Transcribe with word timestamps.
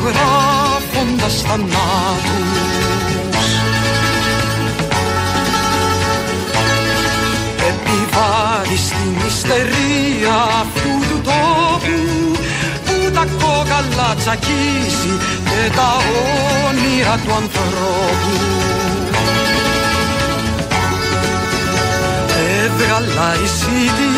υπογράφοντας 0.00 1.42
θανάτους. 1.42 2.60
Επιβάλλει 7.70 8.76
στην 8.76 9.26
ιστερία 9.26 10.36
αυτού 10.62 10.92
του 11.08 11.20
τόπου 11.24 11.98
που 12.84 13.10
τα 13.14 13.26
κόκαλα 13.40 14.14
τσακίζει 14.18 15.14
και 15.44 15.70
τα 15.76 15.96
όνειρα 16.68 17.16
του 17.24 17.32
ανθρώπου. 17.34 18.34
Έβγαλα 22.64 23.34
εισιτήριο 23.44 24.09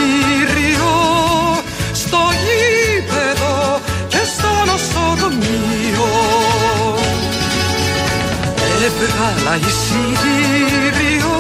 Έβγαλα 9.22 9.56
εισιτήριο 9.56 11.36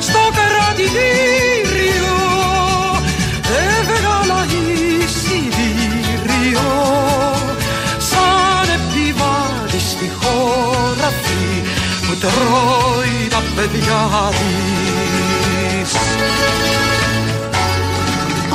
στο 0.00 0.18
κρατητήριο 0.38 2.16
Έβγαλα 3.78 4.40
εισιτήριο 5.00 5.58
σαν 8.10 8.68
επιβάτης 8.78 9.86
στη 9.90 10.08
χώρα 10.20 11.06
αυτή 11.06 11.44
που 12.06 12.14
τρώει 12.20 13.16
τα 13.30 13.42
παιδιά 13.56 14.02
της 14.30 15.92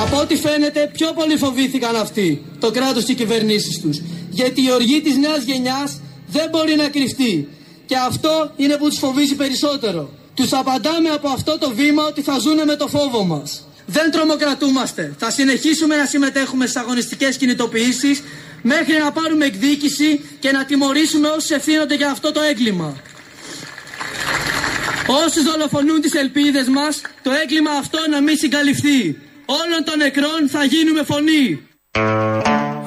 Από 0.01 0.17
ό,τι 0.17 0.35
φαίνεται 0.35 0.89
πιο 0.93 1.13
πολύ 1.13 1.37
φοβήθηκαν 1.37 1.95
αυτοί 1.95 2.41
το 2.59 2.71
κράτος 2.71 3.03
και 3.03 3.11
οι 3.11 3.15
κυβερνήσεις 3.15 3.79
τους. 3.81 4.01
Γιατί 4.29 4.61
η 4.61 4.71
οργή 4.71 5.01
της 5.01 5.15
νέας 5.15 5.43
γενιάς 5.43 5.99
δεν 6.27 6.49
μπορεί 6.51 6.75
να 6.75 6.87
κρυφτεί. 6.87 7.47
Και 7.85 7.95
αυτό 7.95 8.51
είναι 8.55 8.77
που 8.77 8.87
τους 8.89 8.97
φοβίζει 8.97 9.35
περισσότερο. 9.35 10.09
Τους 10.33 10.53
απαντάμε 10.53 11.09
από 11.09 11.29
αυτό 11.29 11.57
το 11.57 11.71
βήμα 11.71 12.03
ότι 12.03 12.21
θα 12.21 12.39
ζουνε 12.39 12.65
με 12.65 12.75
το 12.75 12.87
φόβο 12.87 13.23
μας. 13.23 13.67
Δεν 13.85 14.11
τρομοκρατούμαστε. 14.11 15.15
Θα 15.17 15.31
συνεχίσουμε 15.31 15.95
να 15.95 16.05
συμμετέχουμε 16.05 16.65
στις 16.65 16.81
αγωνιστικές 16.81 17.37
κινητοποιήσεις 17.37 18.23
μέχρι 18.61 18.97
να 18.97 19.11
πάρουμε 19.11 19.45
εκδίκηση 19.45 20.25
και 20.39 20.51
να 20.51 20.65
τιμωρήσουμε 20.65 21.27
όσους 21.27 21.49
ευθύνονται 21.49 21.95
για 21.95 22.09
αυτό 22.11 22.31
το 22.31 22.41
έγκλημα. 22.41 22.95
Όσους 25.07 25.43
δολοφονούν 25.43 26.01
τις 26.01 26.13
ελπίδες 26.13 26.67
μας, 26.67 27.01
το 27.23 27.31
έγκλημα 27.31 27.71
αυτό 27.71 27.99
να 28.09 28.21
μην 28.21 28.37
συγκαλυφθεί. 28.37 29.17
Όλων 29.45 29.83
των 29.85 29.97
νεκρών 29.97 30.49
θα 30.49 30.63
γίνουμε 30.63 31.03
φωνή. 31.03 31.67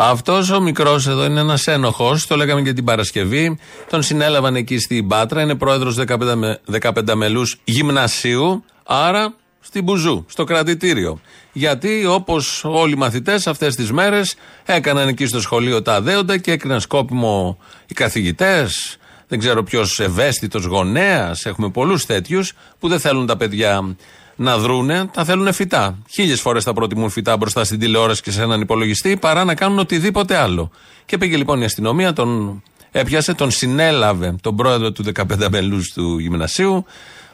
Αυτός 0.01 0.51
ο 0.51 0.61
μικρός 0.61 1.07
εδώ 1.07 1.25
είναι 1.25 1.41
ένας 1.41 1.67
ένοχος. 1.67 2.27
Το 2.27 2.37
λέγαμε 2.37 2.63
και 2.63 2.73
την 2.73 2.85
Παρασκευή. 2.85 3.59
Τον 3.91 4.03
συνέλαβαν 4.03 4.57
εκεί 4.57 4.79
στην 4.79 5.09
Πάτρα. 5.09 5.43
Είναι 5.43 5.55
πρόεδρος 5.55 5.97
15 5.97 7.15
μελούς 7.15 7.61
γυμνασίου. 7.65 8.65
Άρα 8.85 9.35
στην 9.61 9.85
Μπουζού, 9.85 10.25
στο 10.29 10.45
κρατητήριο. 10.45 11.21
Γιατί 11.53 12.07
όπως 12.07 12.65
όλοι 12.65 12.93
οι 12.93 12.97
μαθητές 12.97 13.47
αυτές 13.47 13.75
τις 13.75 13.93
μέρες 13.93 14.35
έκαναν 14.65 15.09
εκεί 15.09 15.27
στο 15.27 15.41
σχολείο 15.41 15.83
τα 15.83 15.95
αδέοντα 15.95 16.37
και 16.37 16.53
έκριναν 16.53 16.81
σκόπιμο 16.81 17.59
οι 17.87 17.95
καθηγητές, 17.95 18.97
δεν 19.29 19.39
ξέρω 19.39 19.63
ποιος 19.63 20.01
ευαίσθητος 20.01 20.65
γονέας. 20.65 21.45
Έχουμε 21.45 21.71
πολλούς 21.71 22.07
τέτοιους 22.07 22.53
που 22.79 22.89
δεν 22.89 23.01
θέλουν 23.01 23.27
τα 23.27 23.37
παιδιά 23.37 23.97
να 24.41 24.59
δρούνε, 24.59 25.07
τα 25.13 25.25
θέλουν 25.25 25.53
φυτά. 25.53 25.99
Χίλιες 26.11 26.41
φορές 26.41 26.65
θα 26.65 26.73
προτιμούν 26.73 27.11
φυτά 27.11 27.37
μπροστά 27.37 27.65
στην 27.65 27.79
τηλεόραση 27.79 28.23
και 28.23 28.31
σε 28.31 28.43
έναν 28.43 28.61
υπολογιστή 28.61 29.17
παρά 29.17 29.45
να 29.45 29.55
κάνουν 29.55 29.79
οτιδήποτε 29.79 30.37
άλλο. 30.37 30.71
Και 31.05 31.19
πήγε 31.19 31.37
λοιπόν 31.37 31.61
η 31.61 31.65
αστυνομία, 31.65 32.13
τον 32.13 32.63
έπιασε, 32.91 33.35
τον 33.35 33.51
συνέλαβε 33.51 34.37
τον 34.41 34.57
πρόεδρο 34.57 34.93
του 34.93 35.05
15 35.15 35.49
μελού 35.51 35.83
του 35.95 36.19
γυμνασίου, 36.19 36.85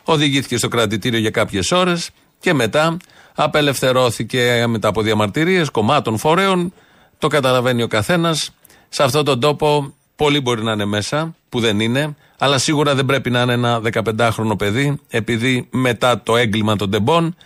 οδηγήθηκε 0.04 0.56
στο 0.56 0.68
κρατητήριο 0.68 1.18
για 1.18 1.30
κάποιες 1.30 1.72
ώρες 1.72 2.10
και 2.40 2.52
μετά 2.52 2.96
απελευθερώθηκε 3.34 4.64
μετά 4.68 4.88
από 4.88 5.02
διαμαρτυρίες 5.02 5.70
κομμάτων 5.70 6.18
φορέων. 6.18 6.72
Το 7.18 7.28
καταλαβαίνει 7.28 7.82
ο 7.82 7.86
καθένας. 7.86 8.50
Σε 8.88 9.02
αυτόν 9.02 9.24
τον 9.24 9.40
τόπο 9.40 9.94
Πολλοί 10.16 10.40
μπορεί 10.40 10.62
να 10.62 10.72
είναι 10.72 10.84
μέσα, 10.84 11.34
που 11.48 11.60
δεν 11.60 11.80
είναι, 11.80 12.16
αλλά 12.38 12.58
σίγουρα 12.58 12.94
δεν 12.94 13.04
πρέπει 13.06 13.30
να 13.30 13.42
είναι 13.42 13.52
ένα 13.52 13.80
15χρονο 13.92 14.58
παιδί, 14.58 15.00
επειδή 15.08 15.68
μετά 15.70 16.22
το 16.22 16.36
έγκλημα 16.36 16.76
των 16.76 16.90
τεμπών 16.90 17.36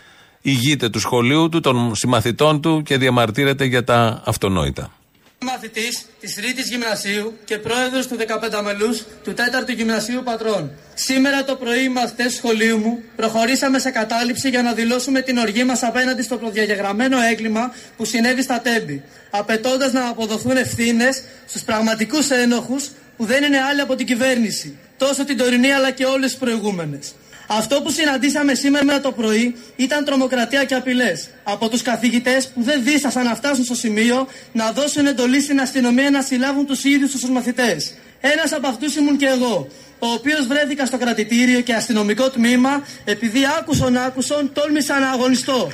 ηγείται 0.42 0.88
του 0.88 0.98
σχολείου 0.98 1.48
του, 1.48 1.60
των 1.60 1.94
συμμαθητών 1.94 2.60
του 2.60 2.82
και 2.82 2.96
διαμαρτύρεται 2.98 3.64
για 3.64 3.84
τα 3.84 4.22
αυτονόητα. 4.24 4.97
Μαθητής 5.44 6.04
της 6.20 6.34
Τρίτη 6.34 6.62
Γυμνασίου 6.62 7.38
και 7.44 7.58
πρόεδρος 7.58 8.06
του 8.06 8.16
15 8.16 8.62
μελού 8.64 8.98
του 9.24 9.34
4ου 9.36 9.74
Γυμνασίου 9.76 10.22
Πατρών. 10.22 10.70
Σήμερα 10.94 11.44
το 11.44 11.56
πρωί 11.56 11.84
οι 11.84 11.88
μαθητέ 11.88 12.24
του 12.24 12.32
σχολείου 12.32 12.78
μου 12.78 13.02
προχωρήσαμε 13.16 13.78
σε 13.78 13.90
κατάληψη 13.90 14.48
για 14.48 14.62
να 14.62 14.72
δηλώσουμε 14.72 15.20
την 15.20 15.38
οργή 15.38 15.64
μας 15.64 15.82
απέναντι 15.82 16.22
στο 16.22 16.36
προδιαγεγραμμένο 16.36 17.20
έγκλημα 17.20 17.74
που 17.96 18.04
συνέβη 18.04 18.42
στα 18.42 18.60
Τέμπη, 18.60 19.02
απαιτώντας 19.30 19.92
να 19.92 20.08
αποδοθούν 20.08 20.56
ευθύνες 20.56 21.22
στους 21.46 21.62
πραγματικούς 21.62 22.30
ένοχους 22.30 22.90
που 23.16 23.24
δεν 23.24 23.42
είναι 23.44 23.60
άλλοι 23.60 23.80
από 23.80 23.94
την 23.94 24.06
κυβέρνηση, 24.06 24.78
τόσο 24.96 25.24
την 25.24 25.36
τωρινή 25.36 25.72
αλλά 25.72 25.90
και 25.90 26.04
όλες 26.04 26.30
τις 26.30 26.38
προηγούμενες. 26.38 27.14
Αυτό 27.50 27.82
που 27.82 27.90
συναντήσαμε 27.90 28.54
σήμερα 28.54 29.00
το 29.00 29.12
πρωί 29.12 29.56
ήταν 29.76 30.04
τρομοκρατία 30.04 30.64
και 30.64 30.74
απειλές 30.74 31.28
από 31.42 31.68
τους 31.68 31.82
καθηγητές 31.82 32.48
που 32.48 32.62
δεν 32.62 32.82
δίστασαν 32.84 33.24
να 33.24 33.34
φτάσουν 33.34 33.64
στο 33.64 33.74
σημείο 33.74 34.28
να 34.52 34.72
δώσουν 34.72 35.06
εντολή 35.06 35.40
στην 35.40 35.60
αστυνομία 35.60 36.10
να 36.10 36.22
συλλάβουν 36.22 36.66
τους 36.66 36.84
ίδιους 36.84 37.10
τους 37.10 37.30
μαθητές. 37.30 37.94
Ένας 38.20 38.52
από 38.52 38.68
αυτούς 38.68 38.96
ήμουν 38.96 39.16
και 39.16 39.26
εγώ, 39.26 39.68
ο 39.98 40.06
οποίος 40.06 40.46
βρέθηκα 40.46 40.86
στο 40.86 40.98
κρατητήριο 40.98 41.60
και 41.60 41.74
αστυνομικό 41.74 42.30
τμήμα 42.30 42.86
επειδή 43.04 43.40
άκουσον 43.58 43.96
άκουσον 43.96 44.52
τόλμησα 44.52 44.98
να 44.98 45.10
αγωνιστώ. 45.10 45.70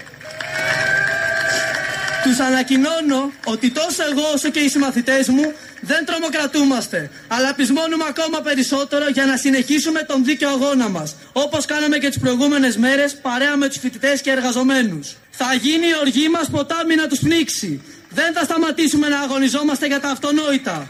Τους 2.24 2.38
ανακοινώνω 2.38 3.32
ότι 3.44 3.70
τόσο 3.70 4.02
εγώ 4.10 4.22
όσο 4.34 4.48
και 4.50 4.58
οι 4.58 4.68
συμμαθητές 4.68 5.28
μου 5.28 5.52
δεν 5.80 6.04
τρομοκρατούμαστε, 6.04 7.10
αλλά 7.28 7.54
πεισμώνουμε 7.54 8.04
ακόμα 8.08 8.40
περισσότερο 8.40 9.08
για 9.08 9.24
να 9.26 9.36
συνεχίσουμε 9.36 10.00
τον 10.02 10.24
δίκαιο 10.24 10.48
αγώνα 10.48 10.88
μας, 10.88 11.14
όπως 11.32 11.64
κάναμε 11.64 11.98
και 11.98 12.08
τις 12.08 12.18
προηγούμενες 12.18 12.76
μέρες 12.76 13.16
παρέα 13.16 13.56
με 13.56 13.68
τους 13.68 13.78
φοιτητές 13.78 14.20
και 14.20 14.30
εργαζομένους. 14.30 15.16
Θα 15.30 15.54
γίνει 15.54 15.86
η 15.86 15.94
οργή 16.00 16.28
μας 16.28 16.50
ποτάμι 16.50 16.94
να 16.94 17.06
τους 17.06 17.18
πνίξει. 17.18 17.82
Δεν 18.10 18.32
θα 18.34 18.44
σταματήσουμε 18.44 19.08
να 19.08 19.18
αγωνιζόμαστε 19.20 19.86
για 19.86 20.00
τα 20.00 20.08
αυτονόητα. 20.08 20.86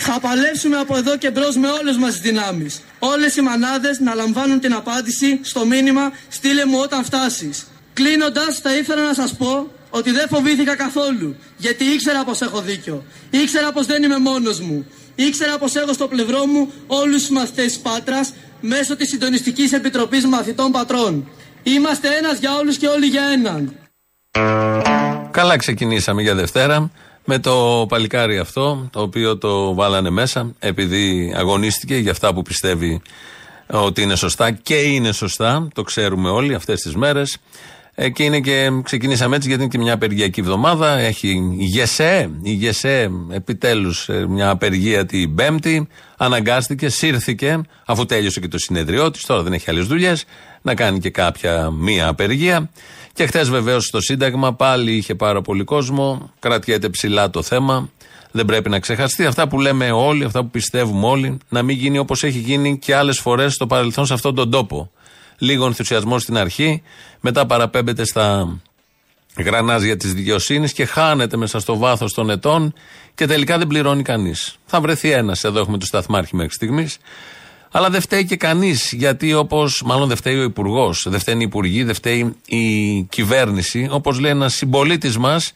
Θα 0.00 0.20
παλέψουμε 0.20 0.76
από 0.76 0.96
εδώ 0.96 1.16
και 1.16 1.30
μπρος 1.30 1.56
με 1.56 1.68
όλες 1.68 1.96
μας 1.96 2.12
τις 2.12 2.20
δυνάμεις. 2.20 2.80
Όλες 2.98 3.36
οι 3.36 3.40
μανάδες 3.40 3.98
να 3.98 4.14
λαμβάνουν 4.14 4.60
την 4.60 4.72
απάντηση 4.72 5.40
στο 5.42 5.66
μήνυμα 5.66 6.12
«Στείλε 6.28 6.64
μου 6.64 6.78
όταν 6.78 7.04
φτάσεις». 7.04 7.66
Κλείνοντας 7.92 8.58
θα 8.62 8.76
ήθελα 8.76 9.02
να 9.02 9.14
σας 9.14 9.36
πω 9.36 9.70
ότι 9.90 10.10
δεν 10.10 10.28
φοβήθηκα 10.28 10.76
καθόλου. 10.76 11.36
Γιατί 11.56 11.84
ήξερα 11.84 12.24
πως 12.24 12.40
έχω 12.40 12.60
δίκιο. 12.60 13.04
Ήξερα 13.30 13.72
πως 13.72 13.86
δεν 13.86 14.02
είμαι 14.02 14.18
μόνος 14.18 14.60
μου. 14.60 14.86
Ήξερα 15.14 15.58
πως 15.58 15.74
έχω 15.74 15.92
στο 15.92 16.08
πλευρό 16.08 16.46
μου 16.46 16.72
όλους 16.86 17.20
τους 17.20 17.30
μαθητές 17.30 17.78
Πάτρας 17.78 18.32
μέσω 18.60 18.96
της 18.96 19.08
Συντονιστικής 19.08 19.72
Επιτροπής 19.72 20.26
Μαθητών 20.26 20.70
Πατρών. 20.70 21.28
Είμαστε 21.62 22.08
ένας 22.08 22.38
για 22.38 22.56
όλους 22.56 22.76
και 22.76 22.86
όλοι 22.86 23.06
για 23.06 23.22
έναν. 23.22 23.74
Καλά 25.30 25.56
ξεκινήσαμε 25.56 26.22
για 26.22 26.34
Δευτέρα 26.34 26.90
με 27.24 27.38
το 27.38 27.86
παλικάρι 27.88 28.38
αυτό, 28.38 28.88
το 28.92 29.00
οποίο 29.00 29.38
το 29.38 29.74
βάλανε 29.74 30.10
μέσα 30.10 30.54
επειδή 30.58 31.34
αγωνίστηκε 31.36 31.96
για 31.96 32.10
αυτά 32.10 32.34
που 32.34 32.42
πιστεύει 32.42 33.02
ότι 33.66 34.02
είναι 34.02 34.16
σωστά 34.16 34.50
και 34.50 34.74
είναι 34.74 35.12
σωστά, 35.12 35.68
το 35.74 35.82
ξέρουμε 35.82 36.30
όλοι 36.30 36.54
αυτές 36.54 36.80
τις 36.80 36.94
μέρες. 36.94 37.38
Ε, 38.02 38.08
και 38.08 38.22
είναι 38.22 38.40
και 38.40 38.70
ξεκινήσαμε 38.82 39.36
έτσι 39.36 39.48
γιατί 39.48 39.62
είναι 39.62 39.70
και 39.70 39.78
μια 39.78 39.92
απεργιακή 39.92 40.40
εβδομάδα. 40.40 40.98
Έχει 40.98 41.56
η 41.58 41.64
ΓΕΣΕ, 41.64 42.30
η 42.42 42.52
ΓΕΣΕ 42.52 43.10
επιτέλους 43.30 44.08
ε, 44.08 44.26
μια 44.28 44.50
απεργία 44.50 45.06
την 45.06 45.34
Πέμπτη. 45.34 45.88
Αναγκάστηκε, 46.16 46.88
σύρθηκε, 46.88 47.60
αφού 47.86 48.06
τέλειωσε 48.06 48.40
και 48.40 48.48
το 48.48 48.58
συνεδριό 48.58 49.10
της, 49.10 49.26
τώρα 49.26 49.42
δεν 49.42 49.52
έχει 49.52 49.70
άλλες 49.70 49.86
δουλειές, 49.86 50.24
να 50.62 50.74
κάνει 50.74 50.98
και 50.98 51.10
κάποια 51.10 51.70
μία 51.70 52.08
απεργία. 52.08 52.70
Και 53.12 53.26
χθες 53.26 53.50
βεβαίως 53.50 53.84
στο 53.84 54.00
Σύνταγμα 54.00 54.54
πάλι 54.54 54.92
είχε 54.92 55.14
πάρα 55.14 55.42
πολύ 55.42 55.64
κόσμο. 55.64 56.30
Κρατιέται 56.38 56.88
ψηλά 56.88 57.30
το 57.30 57.42
θέμα. 57.42 57.90
Δεν 58.30 58.44
πρέπει 58.44 58.68
να 58.70 58.78
ξεχαστεί 58.78 59.24
αυτά 59.24 59.48
που 59.48 59.60
λέμε 59.60 59.90
όλοι, 59.90 60.24
αυτά 60.24 60.40
που 60.40 60.50
πιστεύουμε 60.50 61.06
όλοι, 61.06 61.38
να 61.48 61.62
μην 61.62 61.76
γίνει 61.76 61.98
όπως 61.98 62.22
έχει 62.22 62.38
γίνει 62.38 62.78
και 62.78 62.94
άλλες 62.94 63.18
φορές 63.18 63.54
στο 63.54 63.66
παρελθόν 63.66 64.06
σε 64.06 64.14
αυτόν 64.14 64.34
τον 64.34 64.50
τόπο 64.50 64.90
λίγο 65.40 65.66
ενθουσιασμό 65.66 66.18
στην 66.18 66.36
αρχή, 66.36 66.82
μετά 67.20 67.46
παραπέμπεται 67.46 68.04
στα 68.04 68.58
γρανάζια 69.36 69.96
της 69.96 70.14
δικαιοσύνης 70.14 70.72
και 70.72 70.84
χάνεται 70.84 71.36
μέσα 71.36 71.60
στο 71.60 71.76
βάθος 71.76 72.12
των 72.12 72.30
ετών 72.30 72.74
και 73.14 73.26
τελικά 73.26 73.58
δεν 73.58 73.66
πληρώνει 73.66 74.02
κανείς. 74.02 74.56
Θα 74.66 74.80
βρεθεί 74.80 75.10
ένας, 75.10 75.44
εδώ 75.44 75.60
έχουμε 75.60 75.78
τους 75.78 75.88
σταθμάρχη 75.88 76.36
μέχρι 76.36 76.52
στιγμής. 76.52 76.98
Αλλά 77.72 77.90
δεν 77.90 78.00
φταίει 78.00 78.24
και 78.24 78.36
κανείς, 78.36 78.92
γιατί 78.92 79.34
όπως. 79.34 79.82
Μάλλον 79.84 80.08
δεν 80.08 80.16
φταίει 80.16 80.38
ο 80.38 80.42
Υπουργός, 80.42 81.06
δεν 81.08 81.20
φταίνει 81.20 81.40
οι 81.42 81.44
Υπουργοί, 81.44 81.84
δεν 81.84 81.94
φταίει 81.94 82.36
η 82.46 83.02
κυβέρνηση. 83.02 83.88
Όπως 83.90 84.18
λέει 84.18 84.30
ένας 84.30 84.54
συμπολίτης 84.54 85.18
μας, 85.18 85.52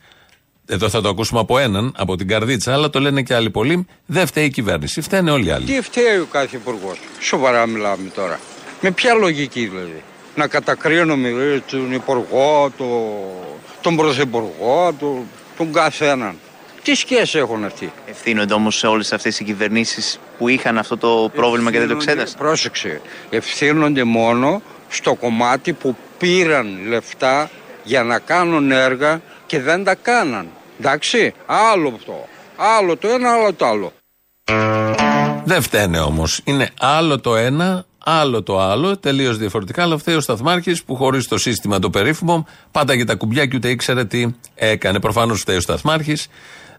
εδώ 0.66 0.88
θα 0.88 1.00
το 1.00 1.08
ακούσουμε 1.08 1.40
από 1.40 1.58
έναν, 1.58 1.94
από 1.96 2.16
την 2.16 2.28
καρδίτσα, 2.28 2.72
αλλά 2.72 2.90
το 2.90 3.00
λένε 3.00 3.22
και 3.22 3.34
άλλοι 3.34 3.50
πολλοί. 3.50 3.86
Δεν 4.06 4.26
φταίει 4.26 4.44
η 4.44 4.50
κυβέρνηση. 4.50 5.00
Φταίνε 5.00 5.31
όλοι 5.31 5.46
οι 5.46 5.50
άλλοι. 5.50 5.64
Τι 5.64 5.81
φταίει 5.81 6.19
ο 6.19 6.26
κάθε 6.31 6.56
υπουργός; 6.56 6.98
Σοβαρά 7.20 7.66
μιλάμε 7.66 8.10
τώρα. 8.14 8.40
Με 8.86 8.90
ποια 8.90 9.14
λογική 9.14 9.66
δηλαδή; 9.66 10.02
Να 10.34 10.46
κατακρίνουμε 10.46 11.28
δηλαδή, 11.28 11.60
τον 11.60 11.92
υπουργό, 11.92 12.72
το, 12.76 12.86
τον 13.81 13.96
πρωθυπουργό, 13.96 14.94
το, 14.98 15.22
τον 15.56 15.72
καθέναν. 15.72 16.38
Τι 16.82 16.94
σχέση 16.94 17.38
έχουν 17.38 17.64
αυτοί; 17.64 17.92
Ευθύνονται 18.06 18.54
όμως 18.54 18.76
σε 18.76 18.86
όλες 18.86 19.12
αυτές 19.12 19.40
οι 19.40 19.44
κυβερνήσεις 19.44 20.19
που 20.38 20.48
είχαν 20.48 20.78
αυτό 20.78 20.96
το 20.96 21.31
πρόβλημα 21.34 21.70
και 21.70 21.78
δεν 21.78 21.88
το 21.88 21.94
εξέτασαν. 21.94 22.38
Πρόσεξε. 22.38 23.00
Ευθύνονται 23.31 24.04
μόνο 24.04 24.62
στο 24.88 25.14
κομμάτι 25.14 25.72
που 25.72 25.96
πήραν 26.19 26.78
λεφτά 26.86 27.50
για 27.84 28.02
να 28.02 28.19
κάνουν 28.19 28.70
έργα 28.70 29.20
και 29.46 29.60
δεν 29.60 29.84
τα 29.84 29.94
κάναν. 29.94 30.48
Εντάξει, 30.78 31.34
άλλο 31.46 31.92
αυτό. 31.96 32.28
Άλλο 32.56 32.96
το 32.96 33.08
ένα, 33.08 33.32
άλλο 33.32 33.52
το 33.52 33.66
άλλο. 33.66 33.92
Δεν 35.44 35.62
φταίνε 35.62 36.00
όμως. 36.00 36.40
Είναι 36.44 36.70
άλλο 36.81 37.20
το 37.20 37.36
ένα, 37.36 37.84
άλλο 38.05 38.43
το 38.43 38.61
άλλο, 38.61 38.97
τελείως 38.97 39.39
διαφορετικά. 39.39 39.83
Αλλά 39.83 39.99
φταίει 39.99 40.15
ο 40.15 40.21
Σταθμάρχης 40.21 40.85
που 40.85 40.97
χωρίς 40.97 41.29
το 41.29 41.39
σύστημα 41.39 41.79
το 41.79 41.91
περίφημο 41.91 42.47
πάταγε 42.71 43.05
τα 43.05 43.15
κουμπιά 43.15 43.47
και 43.47 43.56
ούτε 43.56 43.69
ήξερε 43.69 44.05
τι 44.05 44.27
έκανε. 44.55 45.01
Προφανώς 45.01 45.41
φταίει 45.41 45.56
ο 45.56 45.61
Σταθμάρχης. 45.61 46.29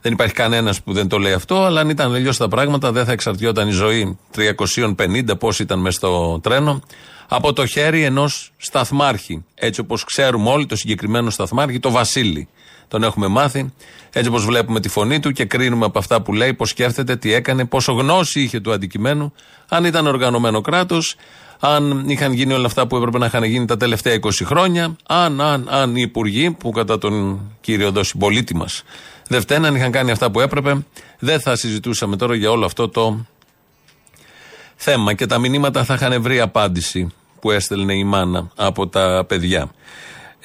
Δεν 0.02 0.14
υπάρχει 0.14 0.34
κανένας 0.34 0.82
που 0.82 0.94
δεν 0.94 1.08
το 1.08 1.18
λέει 1.18 1.34
αυτό, 1.34 1.64
αλλά 1.64 1.82
αν 1.82 1.90
ήταν 1.90 2.14
αλλιώς 2.14 2.38
τα 2.38 2.48
πράγματα, 2.48 2.92
δεν 2.92 3.06
θα 3.06 3.12
εξαρτιόταν 3.12 3.68
η 3.68 3.72
ζωή 3.72 4.18
350, 4.36 5.38
πώς 5.40 5.60
ήταν 5.60 5.80
μέσα 5.80 5.98
στο 5.98 6.40
τρένο, 6.44 6.82
από 7.28 7.54
το 7.54 7.66
χέρι 7.66 8.04
ενός 8.04 8.52
σταθμάρχη. 8.58 9.46
Έτσι 9.56 9.80
όπως 9.80 10.04
ξέρουμε 10.04 10.50
όλοι 10.50 10.66
το 10.66 10.76
συγκεκριμένο 10.76 11.30
σταθμάρχη, 11.30 11.80
το 11.80 11.92
Βασίλη. 11.92 12.48
Τον 12.88 13.04
έχουμε 13.04 13.28
μάθει. 13.28 13.74
Έτσι 14.12 14.30
όπως 14.30 14.46
βλέπουμε 14.46 14.80
τη 14.80 14.90
φωνή 14.90 15.20
του 15.20 15.32
και 15.32 15.46
κρίνουμε 15.46 15.86
από 15.86 16.00
αυτά 16.00 16.22
που 16.22 16.34
λέει, 16.34 16.54
πώς 16.54 16.70
σκέφτεται, 16.70 17.16
τι 17.16 17.34
έκανε, 17.34 17.66
πόσο 17.66 17.94
γνώση 17.94 18.42
είχε 18.42 18.60
του 18.60 18.72
αντικειμένου, 18.72 19.34
αν 19.70 19.86
ήταν 19.86 20.08
οργανωμένο 20.08 20.62
κράτος, 20.62 21.16
αν 21.60 22.10
είχαν 22.10 22.34
γίνει 22.34 22.54
όλα 22.54 22.66
αυτά 22.66 22.88
που 22.88 22.98
έπρεπε 22.98 23.18
να 23.18 23.26
είχαν 23.26 23.44
γίνει 23.44 23.66
τα 23.66 23.78
τελευταία 23.78 24.20
20 24.22 24.30
χρόνια, 24.44 24.96
αν, 25.08 25.42
αν, 25.42 25.68
αν 25.70 25.96
οι 25.96 26.02
υπουργοί 26.02 26.52
που 26.52 26.72
κατά 26.72 26.98
τον 26.98 27.42
κύριο 27.62 27.88
εδώ 27.88 28.04
συμπολίτη 28.04 28.56
μας 28.56 28.84
δεν 29.28 29.42
φταίναν, 29.42 29.66
αν 29.66 29.76
είχαν 29.76 29.92
κάνει 29.92 30.12
αυτά 30.12 30.32
που 30.32 30.40
έπρεπε, 30.40 30.86
δεν 31.20 31.40
θα 31.40 31.56
συζητούσαμε 31.56 32.18
τώρα 32.18 32.36
για 32.36 32.52
όλο 32.52 32.66
αυτό 32.66 32.90
το 32.90 33.26
θέμα 34.76 35.14
και 35.14 35.26
τα 35.26 35.38
μηνύματα 35.38 35.84
θα 35.84 35.94
είχαν 35.94 36.22
βρει 36.22 36.40
απάντηση 36.40 37.14
που 37.40 37.52
έστελνε 37.52 37.94
η 37.94 38.04
μάνα 38.04 38.52
από 38.56 38.88
τα 38.88 39.26
παιδιά. 39.28 39.72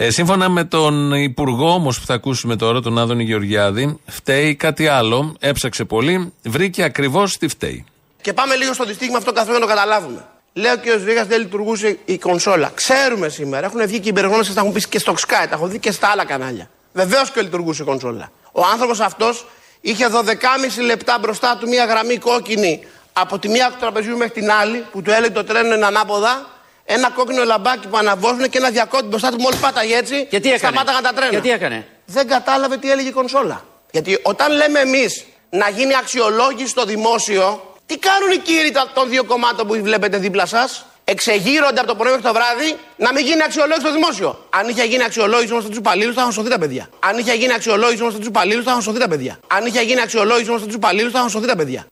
Ε, 0.03 0.11
σύμφωνα 0.11 0.49
με 0.49 0.65
τον 0.65 1.12
Υπουργό 1.12 1.73
όμως 1.75 2.00
που 2.00 2.06
θα 2.06 2.15
ακούσουμε 2.15 2.56
τώρα, 2.56 2.81
τον 2.81 2.99
Άδωνη 2.99 3.25
Γεωργιάδη, 3.25 3.99
φταίει 4.06 4.55
κάτι 4.55 4.87
άλλο. 4.87 5.35
Έψαξε 5.38 5.85
πολύ, 5.85 6.32
βρήκε 6.43 6.82
ακριβώς 6.82 7.37
τι 7.37 7.49
φταίει. 7.49 7.85
Και 8.21 8.32
πάμε 8.32 8.56
λίγο 8.56 8.73
στο 8.73 8.85
δυστύχημα 8.85 9.17
αυτό 9.17 9.32
καθόλου 9.32 9.55
να 9.55 9.61
το 9.61 9.67
καταλάβουμε. 9.67 10.25
Λέω 10.53 10.77
και 10.77 10.91
ο 10.91 10.99
Σβίγα 10.99 11.25
δεν 11.25 11.41
λειτουργούσε 11.41 11.99
η 12.05 12.19
κονσόλα. 12.19 12.71
Ξέρουμε 12.75 13.29
σήμερα, 13.29 13.67
έχουν 13.67 13.87
βγει 13.87 13.99
και 13.99 14.09
οι 14.09 14.11
υπεργόνε 14.11 14.43
σας 14.43 14.55
τα 14.55 14.61
έχουν 14.61 14.73
πεις 14.73 14.88
και 14.88 14.99
στο 14.99 15.12
Sky, 15.12 15.47
τα 15.49 15.49
έχω 15.53 15.67
δει 15.67 15.79
και 15.79 15.93
στα 15.93 16.09
άλλα 16.09 16.25
κανάλια. 16.25 16.71
Βεβαίως 16.93 17.31
και 17.31 17.41
λειτουργούσε 17.41 17.82
η 17.82 17.85
κονσόλα. 17.85 18.31
Ο 18.53 18.62
άνθρωπος 18.73 19.00
αυτός 19.00 19.47
είχε 19.81 20.06
12,5 20.09 20.85
λεπτά 20.85 21.19
μπροστά 21.21 21.56
του 21.61 21.69
μία 21.69 21.85
γραμμή 21.85 22.17
κόκκινη 22.17 22.85
από 23.12 23.38
τη 23.38 23.48
μία 23.48 23.70
του 23.70 23.76
τραπεζιού 23.80 24.16
μέχρι 24.16 24.32
την 24.40 24.50
άλλη, 24.50 24.86
που 24.92 25.02
του 25.02 25.10
έλεγε 25.10 25.32
το 25.32 25.44
τρένο 25.44 25.74
είναι 25.74 25.86
ανάποδα, 25.86 26.46
ένα 26.84 27.10
κόκκινο 27.10 27.44
λαμπάκι 27.44 27.86
που 27.86 27.96
αναβόζουν 27.96 28.48
και 28.48 28.58
ένα 28.58 28.70
διακόπτη 28.70 29.06
μπροστά 29.06 29.30
του 29.30 29.40
μόλις 29.40 29.58
πάταγε 29.58 29.96
έτσι. 29.96 30.26
Γιατί 30.30 30.52
έκανε; 30.52 30.58
Σταμάταγαν 30.58 31.02
τα 31.02 31.12
τρένα. 31.12 31.30
Γιατί 31.30 31.50
έκανε; 31.50 31.86
Δεν 32.06 32.28
κατάλαβε 32.28 32.76
τι 32.76 32.90
έλεγε 32.90 33.08
η 33.08 33.12
κονσόλα. 33.12 33.64
Γιατί 33.90 34.18
όταν 34.22 34.52
λέμε 34.52 34.78
εμείς 34.78 35.24
να 35.50 35.68
γίνει 35.68 35.96
αξιολόγηση 35.96 36.68
στο 36.68 36.84
δημόσιο, 36.84 37.74
τι 37.86 37.98
κάνουν 37.98 38.30
οι 38.30 38.36
κύριοι 38.36 38.72
των 38.94 39.08
δύο 39.08 39.24
κομμάτων 39.24 39.66
που 39.66 39.74
βλέπετε 39.82 40.16
δίπλα 40.16 40.46
σας; 40.46 40.84
Εξεγείρονται 41.04 41.80
από 41.80 41.88
το 41.88 41.94
πρωί 41.94 42.10
μέχρι 42.10 42.26
το 42.26 42.32
βράδυ 42.32 42.76
να 42.96 43.12
μην 43.12 43.24
γίνει 43.24 43.42
αξιολόγηση 43.42 43.80
στο 43.80 43.92
δημόσιο. 43.92 44.46
Αν 44.50 44.68
είχε 44.68 44.84
γίνει 44.84 45.04
αξιολόγηση 45.04 45.52
όμως 45.52 45.64
του 45.64 45.74
υπαλλήλους, 45.76 46.14
θα 46.14 46.20
είχαν 46.20 46.32
σωθεί 46.32 46.48
τα 46.48 46.58
παιδιά. 46.58 46.88
Αν 46.98 47.18
είχε 47.18 47.32
γίνει 47.32 47.52
αξιολόγηση 47.52 48.02
όμως 48.02 48.14
του 48.14 48.24
υπαλλήλους, 48.24 48.64
θα 48.64 48.70
είχαν 48.70 48.82
σωθεί 48.82 48.98
τα 48.98 49.08
παιδιά. 49.08 49.38
Αν 49.46 49.66
είχε 49.66 49.80
γίνει 49.80 50.00
αξιολόγηση 50.00 50.50
όμως 50.50 50.62
του 50.62 50.72
υπαλλήλους, 50.74 51.12
θα 51.12 51.18
είχαν 51.18 51.30
σωθεί 51.30 51.46
τα 51.46 51.56
παιδιά. 51.56 51.86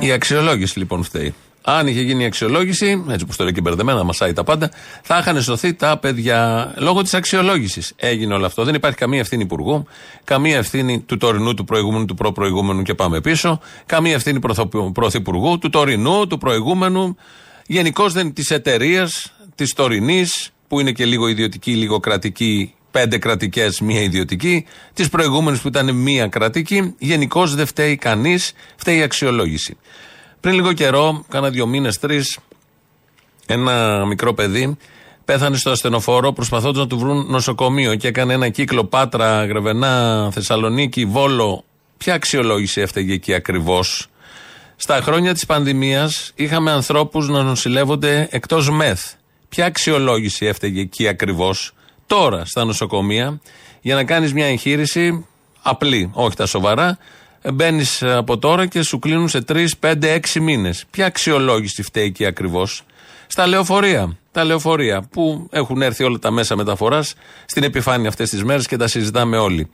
Η 0.00 0.12
αξιολόγηση 0.12 0.78
λοιπόν 0.78 1.02
φταίει. 1.02 1.34
Αν 1.68 1.86
είχε 1.86 2.00
γίνει 2.00 2.22
η 2.22 2.26
αξιολόγηση, 2.26 3.04
έτσι 3.08 3.24
όπως 3.24 3.36
το 3.36 3.44
λέει 3.44 3.52
και 3.52 3.60
μπερδεμένα, 3.60 4.04
μασάει 4.04 4.32
τα 4.32 4.44
πάντα, 4.44 4.70
θα 5.02 5.18
είχαν 5.18 5.42
σωθεί 5.42 5.74
τα 5.74 5.98
παιδιά 5.98 6.72
λόγω 6.76 7.02
της 7.02 7.14
αξιολόγησης. 7.14 7.92
Έγινε 7.96 8.34
όλο 8.34 8.46
αυτό. 8.46 8.64
Δεν 8.64 8.74
υπάρχει 8.74 8.96
καμία 8.96 9.20
ευθύνη 9.20 9.42
υπουργού, 9.42 9.86
καμία 10.24 10.56
ευθύνη 10.56 11.00
του 11.00 11.16
τωρινού, 11.16 11.54
του 11.54 11.64
προηγούμενου, 11.64 12.04
του 12.04 12.14
προ-προηγούμενου 12.14 12.82
και 12.82 12.94
πάμε 12.94 13.20
πίσω, 13.20 13.60
καμία 13.86 14.14
ευθύνη 14.14 14.40
πρωθυπουργού, 14.92 15.58
του 15.58 15.70
τωρινού, 15.70 16.26
του 16.26 16.38
προηγούμενου, 16.38 17.16
γενικώς 17.66 18.12
δεν 18.12 18.32
της 18.32 18.50
εταιρείας, 18.50 19.32
της 19.54 19.72
τωρινής, 19.72 20.50
που 20.68 20.80
είναι 20.80 20.92
και 20.92 21.04
λίγο 21.04 21.28
ιδιωτική, 21.28 21.74
λίγο 21.74 22.00
κρατική, 22.00 22.74
πέντε 22.96 23.18
κρατικές, 23.18 23.80
μία 23.80 24.00
ιδιωτική, 24.00 24.64
τις 24.94 25.08
προηγούμενες 25.08 25.60
που 25.60 25.68
ήταν 25.68 25.94
μία 25.94 26.26
κρατική. 26.26 26.94
Γενικώς 26.98 27.54
δεν 27.54 27.66
φταίει 27.66 27.96
κανείς, 27.96 28.52
φταίει 28.76 28.98
η 28.98 29.02
αξιολόγηση. 29.02 29.76
Πριν 30.40 30.54
λίγο 30.54 30.72
καιρό, 30.72 31.24
κάνα 31.28 31.50
δύο 31.50 31.66
μήνες, 31.66 31.98
τρεις, 31.98 32.38
ένα 33.46 34.04
μικρό 34.06 34.34
παιδί 34.34 34.76
πέθανε 35.24 35.56
στο 35.56 35.70
ασθενοφόρο 35.70 36.32
προσπαθώντας 36.32 36.80
να 36.80 36.86
του 36.86 36.98
βρουν 36.98 37.26
νοσοκομείο 37.30 37.94
και 37.94 38.08
έκανε 38.08 38.32
ένα 38.32 38.48
κύκλο 38.48 38.84
Πάτρα, 38.84 39.44
Γρεβενά, 39.44 40.28
Θεσσαλονίκη, 40.32 41.04
Βόλο. 41.04 41.64
Ποια 41.96 42.14
αξιολόγηση 42.14 42.80
έφταιγε 42.80 43.12
εκεί 43.12 43.34
ακριβώς; 43.34 44.08
Στα 44.76 45.00
χρόνια 45.02 45.32
της 45.32 45.46
πανδημίας 45.46 46.32
είχαμε 46.34 46.70
ανθρώπους 46.70 47.28
να 47.28 47.42
νοσηλεύονται 47.42 48.28
εκτός 48.30 48.70
μεθ. 48.70 49.12
Ποια 49.48 49.66
αξιολόγηση 49.66 50.46
έφταιγε 50.46 50.80
εκεί 50.80 51.08
ακριβώς; 51.08 51.72
Τώρα 52.06 52.44
στα 52.44 52.64
νοσοκομεία 52.64 53.40
για 53.80 53.94
να 53.94 54.04
κάνεις 54.04 54.32
μια 54.32 54.46
εγχείρηση 54.46 55.26
απλή, 55.62 56.10
όχι 56.14 56.36
τα 56.36 56.46
σοβαρά, 56.46 56.98
Μπαίνεις 57.52 58.02
από 58.02 58.38
τώρα 58.38 58.66
και 58.66 58.82
σου 58.82 58.98
κλείνουν 58.98 59.28
σε 59.28 59.40
3, 59.48 59.66
5, 59.80 60.20
6 60.34 60.40
μήνες. 60.40 60.84
Ποια 60.90 61.06
αξιολόγηση 61.06 61.82
φταίει 61.82 62.04
εκεί 62.04 62.26
ακριβώς; 62.26 62.82
Στα 63.26 63.46
λεωφορεία. 63.46 64.16
Τα 64.32 64.44
λεωφορεία 64.44 65.02
που 65.10 65.48
έχουν 65.50 65.82
έρθει 65.82 66.04
όλα 66.04 66.18
τα 66.18 66.30
μέσα 66.30 66.56
μεταφοράς 66.56 67.14
στην 67.46 67.62
επιφάνεια 67.62 68.08
αυτές 68.08 68.30
τις 68.30 68.44
μέρες 68.44 68.66
και 68.66 68.76
τα 68.76 68.86
συζητάμε 68.86 69.36
όλοι. 69.36 69.70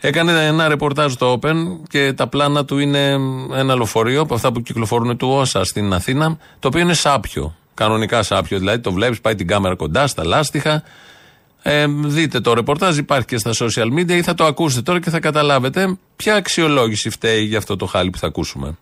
Έκανε 0.00 0.46
ένα 0.46 0.68
ρεπορτάζ 0.68 1.12
στο 1.12 1.38
Open 1.38 1.54
και 1.88 2.12
τα 2.12 2.26
πλάνα 2.26 2.64
του 2.64 2.78
είναι 2.78 3.08
ένα 3.54 3.74
λεωφορείο 3.74 4.20
από 4.20 4.34
αυτά 4.34 4.52
που 4.52 4.62
κυκλοφορούν 4.62 5.16
του 5.16 5.28
ΩΣΑ 5.28 5.64
στην 5.64 5.92
Αθήνα, 5.92 6.38
το 6.58 6.68
οποίο 6.68 6.80
είναι 6.80 6.94
σάπιο. 6.94 7.56
Κανονικά 7.74 8.22
σάπιο, 8.22 8.58
δηλαδή 8.58 8.78
το 8.78 8.92
βλέπεις, 8.92 9.20
πάει 9.20 9.34
την 9.34 9.46
κάμερα 9.46 9.74
κοντά 9.74 10.06
στα 10.06 10.24
λάστιχα, 10.24 10.82
ε, 11.68 11.86
δείτε 11.88 12.40
το 12.40 12.54
ρεπορτάζ, 12.54 12.96
υπάρχει 12.96 13.26
και 13.26 13.38
στα 13.38 13.50
social 13.58 13.98
media 13.98 14.10
ή 14.10 14.22
θα 14.22 14.34
το 14.34 14.44
ακούσετε 14.44 14.82
τώρα 14.82 15.00
και 15.00 15.10
θα 15.10 15.20
καταλάβετε 15.20 15.96
ποια 16.16 16.34
αξιολόγηση 16.34 17.10
φταίει 17.10 17.42
για 17.42 17.58
αυτό 17.58 17.76
το 17.76 17.86
χάλι 17.86 18.10
που 18.10 18.18
θα 18.18 18.26
ακούσουμε. 18.26 18.76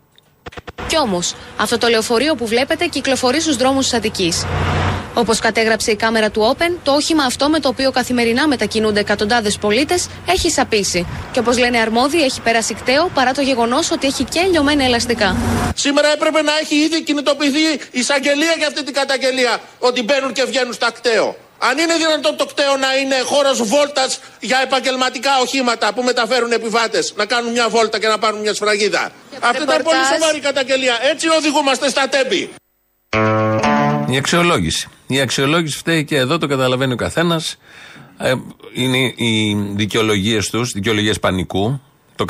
Κι 0.86 0.98
όμως, 0.98 1.34
αυτό 1.56 1.78
το 1.78 1.88
λεωφορείο 1.88 2.34
που 2.34 2.46
βλέπετε 2.46 2.86
κυκλοφορεί 2.86 3.40
στους 3.40 3.56
δρόμους 3.56 3.84
της 3.84 3.94
Αττικής. 3.94 4.46
Όπως 5.14 5.38
κατέγραψε 5.38 5.90
η 5.90 5.96
κάμερα 5.96 6.30
του 6.30 6.54
Open, 6.56 6.78
το 6.82 6.92
όχημα 6.92 7.24
αυτό 7.24 7.48
με 7.48 7.60
το 7.60 7.68
οποίο 7.68 7.90
καθημερινά 7.90 8.48
μετακινούνται 8.48 9.00
εκατοντάδες 9.00 9.58
πολίτες 9.58 10.08
έχει 10.28 10.50
σαπίσει. 10.50 11.06
Και 11.32 11.38
όπως 11.38 11.58
λένε 11.58 11.78
αρμόδιοι, 11.78 12.22
έχει 12.22 12.40
πέρασει 12.40 12.74
κταίο 12.74 13.10
παρά 13.14 13.32
το 13.32 13.40
γεγονός 13.40 13.90
ότι 13.90 14.06
έχει 14.06 14.24
και 14.24 14.40
λιωμένα 14.50 14.84
ελαστικά. 14.84 15.36
Σήμερα 15.74 16.08
έπρεπε 16.12 16.42
να 16.42 16.52
έχει 16.62 16.74
ήδη 16.74 17.02
κινητοποιηθεί 17.02 17.58
η 17.90 17.98
εισαγγελία 17.98 18.54
για 18.58 18.66
αυτή 18.66 18.84
την 18.84 18.94
καταγγελία 18.94 19.60
ότι 19.78 20.02
μπαίνουν 20.02 20.32
και 20.32 20.44
βγαίνουν 20.44 20.72
στα 20.72 20.90
κταίο. 20.92 21.36
Αν 21.58 21.78
είναι 21.78 21.94
δυνατόν 21.96 22.36
το 22.36 22.46
κτέο 22.46 22.76
να 22.76 22.96
είναι 22.96 23.14
χώρος 23.24 23.62
βόλτας 23.62 24.20
για 24.40 24.58
επαγγελματικά 24.62 25.30
οχήματα 25.42 25.92
που 25.94 26.02
μεταφέρουν 26.02 26.52
επιβάτες, 26.52 27.14
να 27.16 27.24
κάνουν 27.26 27.52
μια 27.52 27.68
βόλτα 27.68 27.98
και 27.98 28.08
να 28.08 28.18
πάρουν 28.18 28.40
μια 28.40 28.54
σφραγίδα. 28.54 29.12
Αυτή 29.40 29.62
ήταν 29.62 29.82
πολύ 29.82 30.04
σοβαρή 30.12 30.40
καταγγελία. 30.40 30.98
Έτσι 31.02 31.28
οδηγούμαστε 31.28 31.88
στα 31.88 32.08
τέμπη. 32.08 32.50
Η 34.08 34.16
αξιολόγηση. 34.16 34.88
Η 35.06 35.20
αξιολόγηση 35.20 35.76
φταίει 35.76 36.04
και 36.04 36.16
εδώ, 36.16 36.38
το 36.38 36.46
καταλαβαίνει 36.46 36.92
ο 36.92 36.96
καθένας. 36.96 37.56
Ε, 38.18 38.34
είναι 38.72 38.98
οι 39.16 39.54
δικαιολογίες 39.74 40.50
τους, 40.50 40.72
δικαιολογίες 40.72 41.18
πανικού. 41.18 41.80
Το, 42.16 42.24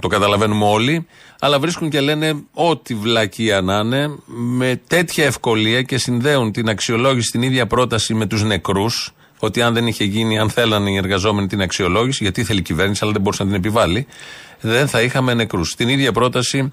το 0.00 0.08
καταλαβαίνουμε 0.08 0.64
όλοι. 0.64 1.06
Αλλά 1.42 1.58
βρίσκουν 1.58 1.90
και 1.90 2.00
λένε 2.00 2.42
ό,τι 2.52 2.94
βλακία 2.94 3.60
να 3.60 3.78
είναι 3.78 4.18
με 4.26 4.80
τέτοια 4.86 5.24
ευκολία 5.24 5.82
και 5.82 5.98
συνδέουν 5.98 6.52
την 6.52 6.68
αξιολόγηση 6.68 7.28
στην 7.28 7.42
ίδια 7.42 7.66
πρόταση 7.66 8.14
με 8.14 8.26
τους 8.26 8.42
νεκρούς. 8.42 9.14
Ότι 9.38 9.62
αν 9.62 9.74
δεν 9.74 9.86
είχε 9.86 10.04
γίνει, 10.04 10.38
αν 10.38 10.50
θέλανε 10.50 10.90
οι 10.90 10.96
εργαζόμενοι 10.96 11.46
την 11.46 11.60
αξιολόγηση, 11.60 12.22
γιατί 12.22 12.40
ήθελε 12.40 12.58
η 12.58 12.62
κυβέρνηση, 12.62 13.00
αλλά 13.02 13.12
δεν 13.12 13.22
μπορούσε 13.22 13.42
να 13.42 13.48
την 13.48 13.58
επιβάλλει, 13.58 14.06
δεν 14.60 14.88
θα 14.88 15.02
είχαμε 15.02 15.34
νεκρούς. 15.34 15.70
Στην 15.70 15.88
ίδια 15.88 16.12
πρόταση 16.12 16.72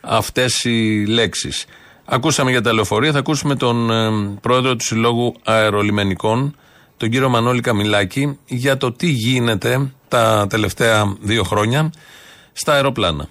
αυτές 0.00 0.64
οι 0.64 1.04
λέξεις. 1.06 1.64
Ακούσαμε 2.04 2.50
για 2.50 2.60
τα 2.60 2.72
λεωφορεία, 2.72 3.12
θα 3.12 3.18
ακούσουμε 3.18 3.54
τον 3.54 3.90
ε, 3.90 4.10
πρόεδρο 4.40 4.76
του 4.76 4.84
Συλλόγου 4.84 5.34
Αερολιμενικών, 5.44 6.56
τον 6.96 7.10
κύριο 7.10 7.28
Μανώλη 7.28 7.60
Καμιλάκη, 7.60 8.38
για 8.46 8.76
το 8.76 8.92
τι 8.92 9.08
γίνεται 9.08 9.92
τα 10.08 10.46
τελευταία 10.48 11.16
δύο 11.20 11.42
χρόνια 11.42 11.92
στα 12.52 12.72
αεροπλάνα. 12.72 13.28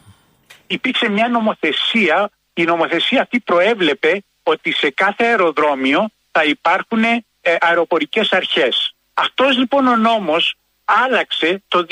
Υπήρξε 0.68 1.10
μια 1.10 1.28
νομοθεσία, 1.28 2.30
η 2.54 2.64
νομοθεσία 2.64 3.22
αυτή 3.22 3.40
προέβλεπε 3.40 4.24
ότι 4.44 4.72
σε 4.72 4.90
κάθε 4.90 5.24
αεροδρόμιο 5.24 6.10
θα 6.32 6.44
υπάρχουν 6.44 7.04
ε, 7.04 7.22
αεροπορικές 7.60 8.32
αρχές. 8.32 8.96
Αυτός 9.14 9.58
λοιπόν 9.58 9.88
ο 9.88 9.96
νόμος 9.96 10.56
άλλαξε 10.86 11.64
το 11.68 11.86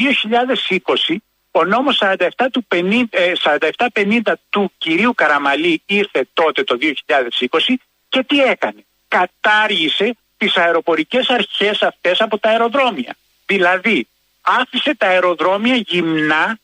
2020 1.08 1.15
ο 1.56 1.65
νόμος 1.65 2.01
47 2.01 2.27
του 2.51 2.68
50, 2.75 3.03
ε, 3.10 3.32
4750 3.94 4.34
του 4.50 4.72
κυρίου 4.77 5.13
Καραμαλή 5.13 5.82
ήρθε 5.86 6.27
τότε 6.34 6.63
το 6.63 6.77
2020 6.82 7.74
και 8.10 8.24
τι 8.24 8.39
έκανε. 8.39 8.86
Κατάργησε 9.08 10.15
τις 10.38 10.58
αεροπορικές 10.58 11.30
αρχές 11.30 11.82
αυτές 11.82 12.22
από 12.22 12.38
τα 12.38 12.50
αεροδρόμια. 12.50 13.15
Δηλαδή 13.46 14.08
άφησε 14.42 14.96
τα 14.96 15.08
αεροδρόμια 15.08 15.75
γυμνά 15.75 16.60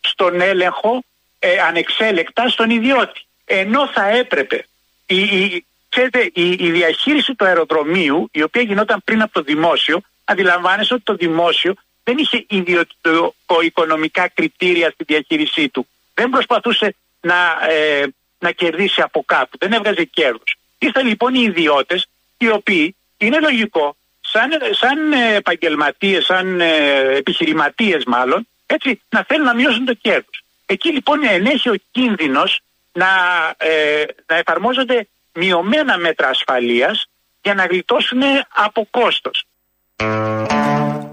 στον 0.00 0.40
έλεγχο 0.40 1.02
ε, 1.46 1.60
ανεξέλεκτα 1.60 2.48
στον 2.48 2.70
ιδιώτη. 2.70 3.20
Ενώ 3.44 3.88
θα 3.88 4.08
έπρεπε 4.08 4.66
η, 5.06 5.20
η, 5.20 5.64
ξέρετε, 5.88 6.30
η, 6.34 6.50
η 6.50 6.70
διαχείριση 6.70 7.34
του 7.34 7.44
αεροδρομίου, 7.44 8.28
η 8.32 8.42
οποία 8.42 8.62
γινόταν 8.62 9.02
πριν 9.04 9.22
από 9.22 9.32
το 9.32 9.42
δημόσιο, 9.42 10.00
αντιλαμβάνεσαι 10.24 10.94
ότι 10.94 11.02
το 11.02 11.14
δημόσιο 11.14 11.74
δεν 12.04 12.18
είχε 12.18 12.44
ιδιωτικο-οικονομικά 12.48 14.28
κριτήρια 14.28 14.90
στη 14.90 15.04
διαχείρισή 15.04 15.68
του. 15.68 15.86
Δεν 16.14 16.30
προσπαθούσε 16.30 16.94
να, 17.20 17.68
ε, 17.70 18.06
να 18.38 18.50
κερδίσει 18.50 19.00
από 19.00 19.22
κάπου. 19.26 19.58
Δεν 19.58 19.72
έβγαζε 19.72 20.04
κέρδος. 20.04 20.56
Ήρθαν 20.78 21.06
λοιπόν 21.06 21.34
οι 21.34 21.42
ιδιώτες 21.42 22.06
οι 22.38 22.50
οποίοι 22.50 22.96
είναι 23.16 23.40
λογικό 23.40 23.96
σαν, 24.20 24.50
σαν 24.70 25.12
επαγγελματίες, 25.12 26.24
σαν 26.24 26.60
ε, 26.60 26.66
επιχειρηματίες 27.16 28.04
μάλλον, 28.04 28.46
έτσι, 28.66 29.00
να 29.08 29.24
θέλουν 29.28 29.44
να 29.44 29.54
μειώσουν 29.54 29.84
το 29.84 29.94
κέρδος. 29.94 30.42
Εκεί 30.66 30.92
λοιπόν 30.92 31.18
ενέχει 31.24 31.68
ο 31.68 31.76
κίνδυνος 31.90 32.60
να, 32.92 33.06
ε, 33.56 34.04
να 34.26 34.36
εφαρμόζονται 34.36 35.08
μειωμένα 35.32 35.98
μέτρα 35.98 36.28
ασφαλείας 36.28 37.06
για 37.42 37.54
να 37.54 37.66
γλιτώσουν 37.66 38.20
από 38.54 38.88
κόστος. 38.90 39.44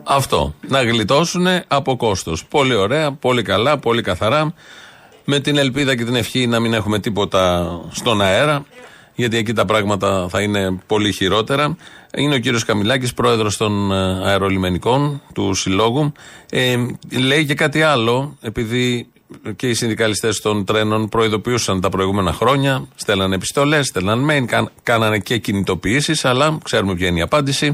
Αυτό. 0.03 0.55
Να 0.67 0.83
γλιτώσουν 0.83 1.47
από 1.67 1.95
κόστος. 1.95 2.45
Πολύ 2.45 2.75
ωραία, 2.75 3.11
πολύ 3.11 3.41
καλά, 3.41 3.77
πολύ 3.77 4.01
καθαρά. 4.01 4.53
Με 5.25 5.39
την 5.39 5.57
ελπίδα 5.57 5.95
και 5.95 6.03
την 6.03 6.15
ευχή 6.15 6.47
να 6.47 6.59
μην 6.59 6.73
έχουμε 6.73 6.99
τίποτα 6.99 7.67
στον 7.91 8.21
αέρα, 8.21 8.65
γιατί 9.15 9.37
εκεί 9.37 9.53
τα 9.53 9.65
πράγματα 9.65 10.27
θα 10.29 10.41
είναι 10.41 10.79
πολύ 10.87 11.11
χειρότερα. 11.13 11.77
Είναι 12.17 12.35
ο 12.35 12.39
κύριος 12.39 12.65
Καμιλάκης, 12.65 13.13
πρόεδρος 13.13 13.57
των 13.57 13.91
ε, 13.91 14.29
αερολιμενικών 14.29 15.21
του 15.33 15.53
Συλλόγου. 15.53 16.11
Ε, 16.49 16.75
λέει 17.19 17.45
και 17.45 17.53
κάτι 17.53 17.81
άλλο, 17.81 18.37
επειδή 18.41 19.12
και 19.55 19.69
οι 19.69 19.73
συνδικαλιστές 19.73 20.39
των 20.41 20.65
τρένων 20.65 21.09
προειδοποιούσαν 21.09 21.81
τα 21.81 21.89
προηγούμενα 21.89 22.33
χρόνια, 22.33 22.87
στέλνανε 22.95 23.35
επιστολές, 23.35 23.87
στέλνανε 23.87 24.47
mail, 24.49 24.65
κάνανε 24.83 25.19
και 25.19 25.37
κινητοποιήσεις, 25.37 26.25
αλλά 26.25 26.57
ξέρουμε 26.63 26.95
ποια 26.95 27.07
είναι 27.07 27.19
η 27.19 27.21
απάντηση 27.21 27.73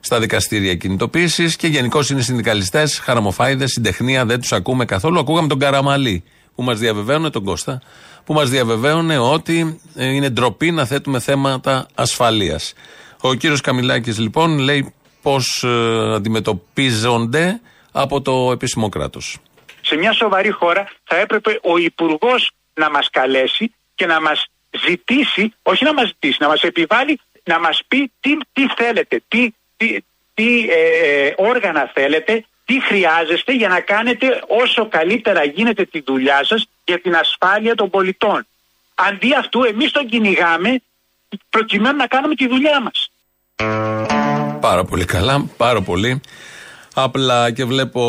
στα 0.00 0.20
δικαστήρια 0.20 0.74
κινητοποίηση 0.74 1.56
και 1.56 1.66
γενικώς 1.66 2.10
είναι 2.10 2.20
συνδικαλιστές, 2.20 2.98
χαραμοφάιδες, 2.98 3.70
συντεχνία, 3.70 4.24
δεν 4.24 4.40
τους 4.40 4.52
ακούμε 4.52 4.84
καθόλου. 4.84 5.18
Ακούγαμε 5.18 5.48
τον 5.48 5.58
Καραμαλή 5.58 6.22
που 6.54 6.62
μας 6.62 6.78
διαβεβαίωνε, 6.78 7.30
τον 7.30 7.44
Κώστα, 7.44 7.82
που 8.24 8.32
μας 8.32 8.50
διαβεβαίωνε 8.50 9.18
ότι 9.18 9.80
ε, 9.94 10.06
είναι 10.06 10.28
ντροπή 10.28 10.70
να 10.70 10.84
θέτουμε 10.84 11.18
θέματα 11.18 11.86
ασφαλείας. 11.94 12.72
Ο 13.20 13.34
κύριος 13.34 13.60
Καμιλάκης 13.60 14.18
λοιπόν 14.18 14.58
λέει 14.58 14.92
πώς 15.22 15.64
ε, 15.66 16.14
αντιμετωπίζονται 16.14 17.60
από 17.92 18.20
το 18.20 18.50
επίσημο 18.52 18.88
κράτος. 18.88 19.38
Σε 19.88 19.96
μια 19.96 20.12
σοβαρή 20.12 20.50
χώρα 20.50 20.88
θα 21.04 21.16
έπρεπε 21.16 21.58
ο 21.62 21.78
Υπουργός 21.78 22.50
να 22.74 22.90
μας 22.90 23.10
καλέσει 23.10 23.74
και 23.94 24.06
να 24.06 24.20
μας 24.20 24.46
ζητήσει, 24.86 25.54
όχι 25.62 25.84
να 25.84 25.92
μας 25.92 26.06
ζητήσει, 26.06 26.36
να 26.40 26.48
μας 26.48 26.62
επιβάλλει 26.62 27.20
να 27.44 27.58
μας 27.58 27.82
πει 27.88 28.12
τι, 28.20 28.36
τι 28.52 28.66
θέλετε, 28.76 29.22
τι, 29.28 29.52
τι, 30.34 30.68
ε, 30.68 31.32
όργανα 31.36 31.90
θέλετε, 31.94 32.44
τι 32.64 32.82
χρειάζεστε 32.82 33.52
για 33.52 33.68
να 33.68 33.80
κάνετε 33.80 34.42
όσο 34.62 34.88
καλύτερα 34.88 35.44
γίνεται 35.44 35.84
τη 35.84 36.00
δουλειά 36.06 36.44
σας 36.44 36.68
για 36.84 37.00
την 37.00 37.14
ασφάλεια 37.14 37.74
των 37.74 37.90
πολιτών. 37.90 38.46
Αντί 38.94 39.34
αυτού 39.34 39.62
εμείς 39.62 39.90
τον 39.90 40.06
κυνηγάμε 40.06 40.80
προκειμένου 41.50 41.96
να 41.96 42.06
κάνουμε 42.06 42.34
τη 42.34 42.48
δουλειά 42.48 42.80
μας. 42.80 43.10
Πάρα 44.60 44.84
πολύ 44.84 45.04
καλά, 45.04 45.46
πάρα 45.56 45.80
πολύ. 45.80 46.20
Απλά 46.94 47.50
και 47.50 47.64
βλέπω 47.64 48.02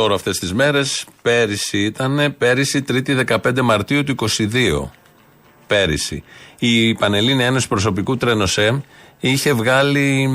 τώρα 0.00 0.14
αυτές 0.14 0.38
τις 0.38 0.52
μέρες, 0.52 1.04
πέρυσι 1.22 1.78
ήταν, 1.78 2.34
πέρυσι 2.38 2.84
3η 2.88 3.24
15 3.42 3.60
Μαρτίου 3.60 4.04
του 4.04 4.14
22. 4.14 4.90
Πέρυσι. 5.66 6.22
Η 6.58 6.94
Πανελλήνια 6.94 7.46
Ένωση 7.46 7.68
Προσωπικού 7.68 8.16
Τρένοσέ 8.16 8.82
είχε 9.20 9.52
βγάλει 9.52 10.28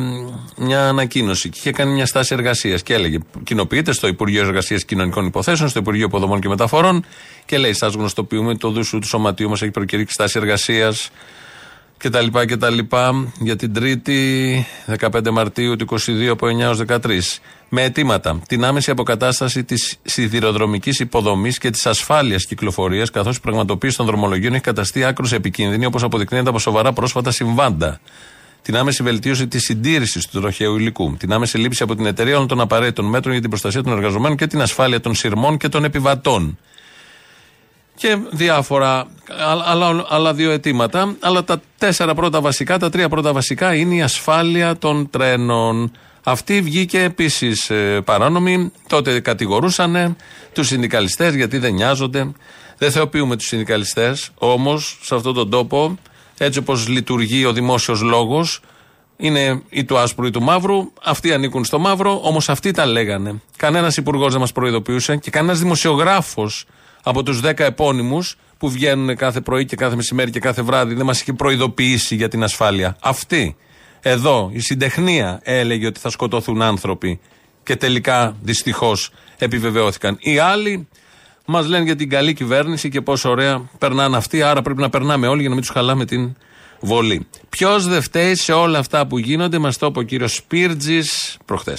μια 0.57 0.87
ανακοίνωση 0.87 1.49
και 1.49 1.57
είχε 1.59 1.71
κάνει 1.71 1.91
μια 1.91 2.05
στάση 2.05 2.33
εργασίας. 2.33 2.83
Και 2.83 2.93
έλεγε: 2.93 3.17
Κοινοποιείται 3.43 3.91
στο 3.91 4.07
Υπουργείο 4.07 4.41
Εργασίας 4.41 4.85
Κοινωνικών 4.85 5.25
Υποθέσεων, 5.25 5.69
στο 5.69 5.79
Υπουργείο 5.79 6.05
Υποδομών 6.05 6.39
και 6.39 6.47
Μεταφορών 6.47 7.05
και 7.45 7.57
λέει: 7.57 7.73
Σας 7.73 7.93
γνωστοποιούμε 7.93 8.55
το 8.55 8.69
δούσου 8.69 8.99
του 8.99 9.07
σωματείου 9.07 9.49
μας 9.49 9.61
έχει 9.61 9.71
προκηρύξει 9.71 10.13
στάση 10.13 10.39
εργασίας 10.39 11.09
κτλ. 11.97 12.27
κτλ. 12.45 12.79
Για 13.39 13.55
την 13.55 13.73
Τρίτη, 13.73 14.65
15 14.99 15.29
Μαρτίου 15.31 15.75
του 15.75 15.85
22 15.89 16.27
από 16.31 16.47
9 16.47 16.75
13. 16.87 17.39
Με 17.69 17.83
αιτήματα 17.83 18.39
την 18.47 18.65
άμεση 18.65 18.91
αποκατάσταση 18.91 19.63
της 19.63 19.97
σιδηροδρομικής 20.03 20.99
υποδομής 20.99 21.57
και 21.57 21.69
της 21.69 21.85
ασφάλειας 21.85 22.45
κυκλοφορίας, 22.45 23.09
καθώς 23.11 23.37
η 23.37 23.41
πραγματοποίηση 23.41 23.97
των 23.97 24.05
δρομολογίων 24.05 24.53
έχει 24.53 24.63
καταστεί 24.63 25.03
άκρος 25.03 25.33
επικίνδυνη, 25.33 25.85
όπως 25.85 26.03
αποδεικνύεται 26.03 26.49
από 26.49 26.59
σοβαρά 26.59 26.93
πρόσφατα 26.93 27.31
συμβάντα 27.31 27.99
την 28.65 28.77
άμεση 28.77 29.03
βελτίωση 29.03 29.47
της 29.47 29.63
συντήρησης 29.63 30.27
του 30.27 30.39
τροχαίου 30.39 30.75
υλικού, 30.77 31.15
την 31.17 31.33
άμεση 31.33 31.57
λήψη 31.57 31.83
από 31.83 31.95
την 31.95 32.05
εταιρεία 32.05 32.35
όλων 32.35 32.47
των 32.47 32.59
απαραίτητων 32.61 33.05
μέτρων 33.05 33.31
για 33.31 33.41
την 33.41 33.49
προστασία 33.49 33.83
των 33.83 33.93
εργαζομένων 33.93 34.37
και 34.37 34.47
την 34.47 34.61
ασφάλεια 34.61 34.99
των 34.99 35.15
σειρμών 35.15 35.57
και 35.57 35.69
των 35.69 35.83
επιβατών. 35.83 36.57
Και 37.95 38.17
διάφορα 38.31 39.07
άλλα, 39.65 40.05
άλλα 40.09 40.33
δύο 40.33 40.51
αιτήματα. 40.51 41.15
Αλλά 41.19 41.43
τα 41.43 41.61
τέσσερα 41.77 42.13
πρώτα 42.13 42.41
βασικά, 42.41 42.79
τα 42.79 42.89
τρία 42.89 43.09
πρώτα 43.09 43.33
βασικά 43.33 43.75
είναι 43.75 43.95
η 43.95 44.01
ασφάλεια 44.01 44.77
των 44.77 45.09
τρένων. 45.09 45.91
Αυτή 46.23 46.61
βγήκε 46.61 47.03
επίσης 47.03 47.69
ε, 47.69 48.01
παράνομη. 48.05 48.71
Τότε 48.87 49.19
κατηγορούσαν 49.19 50.15
τους 50.53 50.67
συνδικαλιστές 50.67 51.35
γιατί 51.35 51.57
δεν 51.57 51.73
νοιάζονται. 51.73 52.31
Δεν 52.77 52.91
θεοποιούμε 52.91 53.35
τους 53.35 53.47
συνδικαλιστές. 53.47 54.29
Όμως 54.35 54.99
σε 55.01 55.15
αυτόν 55.15 55.33
τον 55.33 55.49
τόπο 55.49 55.97
έτσι 56.37 56.59
όπως 56.59 56.87
λειτουργεί 56.87 57.45
ο 57.45 57.53
δημόσιος 57.53 58.01
λόγος, 58.01 58.61
είναι 59.17 59.61
ή 59.69 59.83
του 59.85 59.97
άσπρου 59.97 60.25
ή 60.25 60.31
του 60.31 60.41
μαύρου. 60.41 60.91
Αυτοί 61.03 61.33
ανήκουν 61.33 61.65
στο 61.65 61.79
μαύρο, 61.79 62.19
όμως 62.23 62.49
αυτοί 62.49 62.71
τα 62.71 62.85
λέγανε. 62.85 63.41
Κανένας 63.57 63.97
υπουργός 63.97 64.31
δεν 64.31 64.41
μας 64.41 64.51
προειδοποιούσε 64.51 65.15
και 65.15 65.29
κανένας 65.29 65.59
δημοσιογράφος 65.59 66.65
από 67.07 67.23
τους 67.23 67.41
10 67.43 67.59
επώνυμους 67.59 68.37
που 68.57 68.69
βγαίνουν 68.69 69.15
κάθε 69.15 69.41
πρωί 69.41 69.65
και 69.65 69.75
κάθε 69.75 69.95
μεσημέρι 69.95 70.31
και 70.31 70.39
κάθε 70.39 70.61
βράδυ 70.61 70.93
δεν 70.93 71.05
μας 71.05 71.21
είχε 71.21 71.33
προειδοποιήσει 71.33 72.15
για 72.15 72.27
την 72.27 72.43
ασφάλεια. 72.43 72.97
Αυτοί. 73.01 73.55
Εδώ 74.01 74.49
η 74.53 74.59
συντεχνία 74.59 75.39
έλεγε 75.43 75.85
ότι 75.85 75.99
θα 75.99 76.09
σκοτωθούν 76.09 76.61
άνθρωποι 76.61 77.19
και 77.63 77.75
τελικά 77.75 78.35
δυστυχώς 78.41 79.11
επιβεβαιώθηκαν. 79.37 80.17
Οι 80.19 80.37
άλλοι 80.37 80.87
Μας 81.45 81.67
λένε 81.67 81.83
για 81.83 81.95
την 81.95 82.09
καλή 82.09 82.33
κυβέρνηση 82.33 82.89
και 82.89 83.01
πόσο 83.01 83.29
ωραία 83.29 83.69
περνάνε 83.77 84.17
αυτοί. 84.17 84.41
Άρα 84.41 84.61
πρέπει 84.61 84.81
να 84.81 84.89
περνάμε 84.89 85.27
όλοι 85.27 85.39
για 85.39 85.49
να 85.49 85.55
μην 85.55 85.63
τους 85.63 85.73
χαλάμε 85.73 86.05
την 86.05 86.35
βολή. 86.79 87.27
Ποιος 87.49 87.87
δεν 87.87 88.01
φταίει 88.01 88.35
σε 88.35 88.51
όλα 88.53 88.79
αυτά 88.79 89.07
που 89.07 89.17
γίνονται, 89.17 89.57
μας 89.57 89.77
το 89.77 89.85
είπε 89.85 89.99
ο 89.99 90.01
κύριος 90.01 90.35
Σπίρτζης 90.35 91.37
προχθέ. 91.45 91.77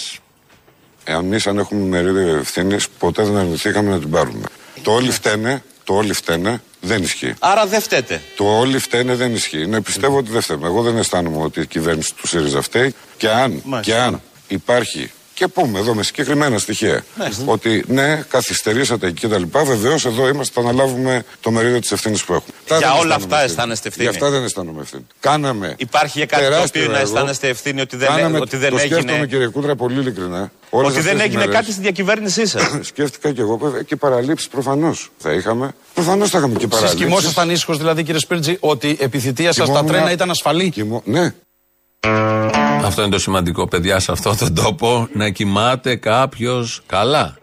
Εμείς, 1.05 1.47
αν 1.47 1.59
έχουμε 1.59 1.81
μερίδιο 1.81 2.37
ευθύνης, 2.37 2.89
ποτέ 2.89 3.25
δεν 3.25 3.37
αρνηθήκαμε 3.37 3.91
να 3.91 3.99
την 3.99 4.11
πάρουμε. 4.11 4.47
Το 4.87 4.93
όλοι 4.93 5.11
φταίνε, 5.11 5.63
το 5.85 5.95
όλοι 5.95 6.13
φταίνε 6.13 6.63
δεν 6.81 7.03
ισχύει. 7.03 7.35
Άρα 7.39 7.67
δεν 7.67 7.81
φταίτε. 7.81 8.23
Το 8.37 8.59
όλοι 8.59 8.79
φταίνε 8.79 9.15
δεν 9.15 9.35
ισχύει. 9.35 9.67
Ναι, 9.67 9.81
πιστεύω 9.81 10.17
ότι 10.17 10.31
δεν 10.31 10.41
φταίμε. 10.41 10.67
Εγώ 10.67 10.83
δεν 10.83 10.97
αισθάνομαι 10.97 11.43
ότι 11.43 11.61
η 11.61 11.67
κυβέρνηση 11.67 12.15
του 12.15 12.27
ΣΥΡΙΖΑ 12.27 12.63
φταίει. 12.63 12.95
Και 13.17 13.29
αν, 13.29 13.63
και 13.81 13.95
αν 13.95 14.23
υπάρχει 14.49 15.11
και 15.37 15.47
πούμε 15.47 15.79
εδώ 15.79 15.95
με 15.95 16.03
συγκεκριμένα 16.03 16.59
στοιχεία 16.59 17.05
ναι. 17.17 17.29
ότι 17.45 17.85
ναι, 17.89 18.25
καθυστερήσατε 18.29 19.07
εκεί 19.07 19.27
κτλ. 19.27 19.43
Βεβαίως 19.65 20.07
εδώ 20.07 20.29
είμαστε, 20.29 20.61
θα 20.61 20.69
αναλάβουμε 20.69 21.25
το 21.41 21.51
μερίδιο 21.51 21.81
της 21.81 21.93
ευθύνης 21.93 22.25
που 22.25 22.33
έχουμε. 22.33 22.79
Για 22.79 22.95
όλα 22.95 23.15
αυτά 23.15 23.43
αισθάνεστε 23.43 23.89
ευθύνη; 23.89 24.09
Για 24.09 24.19
αυτά 24.19 24.31
δεν 24.31 24.45
αισθάνομαι 24.45 24.81
ευθύνη. 24.81 25.07
Κάναμε. 25.21 25.75
Υπάρχει 25.79 26.19
για 26.19 26.27
κάτι 26.27 26.45
το 26.57 26.63
οποίο 26.63 26.89
να 26.91 26.99
αισθάνεστε 26.99 27.49
ευθύνη 27.49 27.81
ότι 27.81 27.97
δεν, 27.97 28.09
Κάναμε, 28.09 28.39
ότι 28.39 28.57
δεν 28.57 28.71
το 28.71 28.77
έγινε. 28.77 29.01
Σκέφτομαι 29.01 29.27
κύριε 29.27 29.47
Κούτρα 29.47 29.77
πολύ 29.77 30.01
ειλικρινά. 30.01 30.53
ότι 30.71 31.01
δεν 31.01 31.21
έγινε 31.21 31.39
μέρες, 31.39 31.55
κάτι 31.55 31.73
στη 31.73 31.81
διακυβέρνησή 31.81 32.47
σας. 32.47 32.63
σκέφτηκα 32.91 33.33
και 33.33 33.41
εγώ 33.41 33.83
και 33.87 33.97
παραλήψεις 33.97 34.49
προφανώς 34.49 35.11
θα 35.19 35.33
είχαμε. 35.33 35.75
Προφανώς 35.95 36.31
θα 36.31 36.39
είχαμε 36.39 36.59
και 36.59 36.67
παραλήψεις. 36.67 37.01
Εσεί 37.01 37.09
κοιμόσασταν 37.09 37.51
ήσυχος 37.51 37.79
δηλαδή 37.79 38.03
κύριε 38.03 38.21
Σπίρτζη 38.21 38.57
ότι 38.61 38.89
η 38.89 38.99
επιθυμία 39.01 39.53
σας 39.53 39.69
στα 39.69 39.85
τρένα 39.85 40.11
ήταν 40.11 40.31
ασφαλή; 40.31 40.73
Ναι. 41.05 41.35
Αυτό 42.85 43.03
είναι 43.03 43.11
το 43.11 43.19
σημαντικό, 43.19 43.69
παιδιά, 43.69 43.99
σε 43.99 44.13
αυτόν 44.13 44.37
τον 44.39 44.55
τόπο 44.55 45.09
να 45.13 45.31
κοιμάται 45.31 45.97
κάποιος 45.97 46.83
καλά. 46.87 47.37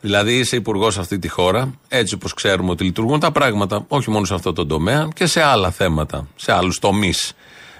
Δηλαδή 0.00 0.38
είσαι 0.38 0.56
υπουργός 0.56 0.94
σε 0.94 1.00
αυτή 1.00 1.18
τη 1.18 1.28
χώρα, 1.28 1.74
έτσι 1.88 2.14
όπως 2.14 2.34
ξέρουμε 2.34 2.70
ότι 2.70 2.84
λειτουργούν 2.84 3.20
τα 3.20 3.32
πράγματα, 3.32 3.84
όχι 3.88 4.10
μόνο 4.10 4.24
σε 4.24 4.34
αυτό 4.34 4.52
το 4.52 4.66
τομέα 4.66 5.08
και 5.14 5.26
σε 5.26 5.42
άλλα 5.42 5.70
θέματα, 5.70 6.26
σε 6.36 6.52
άλλους 6.52 6.78
τομείς. 6.78 7.32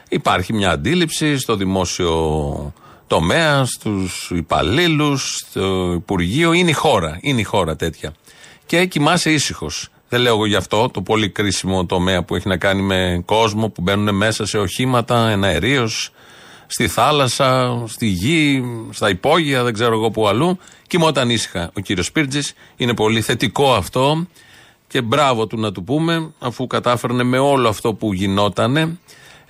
Υπάρχει 0.09 0.52
μια 0.52 0.71
αντίληψη 0.71 1.38
στο 1.38 1.57
δημόσιο 1.57 2.73
τομέα, 3.07 3.64
στους 3.64 4.31
υπαλλήλους, 4.35 5.37
στο 5.37 5.93
Υπουργείο. 5.97 6.52
Είναι 6.52 6.71
η 6.71 6.73
χώρα. 6.73 7.19
Είναι 7.21 7.40
η 7.40 7.45
χώρα 7.45 7.76
τέτοια. 7.76 8.14
Και 8.67 8.87
κοιμάσαι 8.87 9.33
ήσυχος. 9.33 9.88
Δεν 10.12 10.21
λέω 10.21 10.35
εγώ 10.35 10.47
γι' 10.47 10.57
αυτό 10.57 10.88
το 10.88 11.02
πολύ 11.02 11.29
κρίσιμο 11.29 11.87
τομέα 11.87 12.23
που 12.23 12.35
έχει 12.35 12.49
να 12.49 12.57
κάνει 12.57 12.83
με 12.83 13.23
κόσμο 13.25 13.69
που 13.69 13.83
μπαίνουν 13.83 14.14
μέσα 14.14 14.47
σε 14.47 14.59
οχήματα 14.59 15.29
εναερίω, 15.29 15.88
στη 16.67 16.88
θάλασσα, 16.88 17.83
στη 17.87 18.07
γη, 18.07 18.64
στα 18.90 19.09
υπόγεια, 19.09 19.62
δεν 19.62 19.73
ξέρω 19.73 19.93
εγώ 19.93 20.11
που 20.11 20.29
αλλού. 20.29 20.59
Κοιμόταν 20.87 21.31
ήσυχα 21.31 21.71
ο 21.76 21.81
κύριος 21.81 22.07
Σπίρτζης. 22.07 22.52
Είναι 22.76 22.95
πολύ 22.95 23.21
θετικό 23.21 23.75
αυτό 23.75 24.26
και 24.88 25.02
μπράβο 25.02 25.47
του 25.47 25.61
να 25.61 25.73
του 25.73 25.85
πούμε, 25.85 26.33
αφού 26.38 26.67
κατάφερνε 26.67 27.23
με 27.23 27.38
όλο 27.38 27.69
αυτό 27.69 27.95
που 27.95 28.12
γινότανε. 28.12 28.99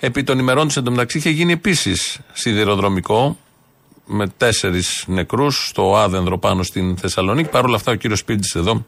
Επί 0.00 0.23
των 0.23 0.38
ημερών 0.38 0.67
της 0.67 0.76
εντωμεταξύ 0.76 1.19
είχε 1.19 1.31
γίνει 1.31 1.52
επίσης 1.52 2.21
σιδηροδρομικό 2.33 3.37
με 4.07 4.29
τέσσερις 4.37 5.05
νεκρούς 5.07 5.69
στο 5.69 5.97
Άδενδρο 5.97 6.38
πάνω 6.38 6.62
στην 6.62 6.97
Θεσσαλονίκη. 6.97 7.49
Παρ' 7.49 7.64
όλα 7.64 7.76
αυτά 7.76 7.93
ο 7.93 7.95
κύριος 7.95 8.19
Σπίρτζης 8.19 8.55
εδώ 8.55 8.85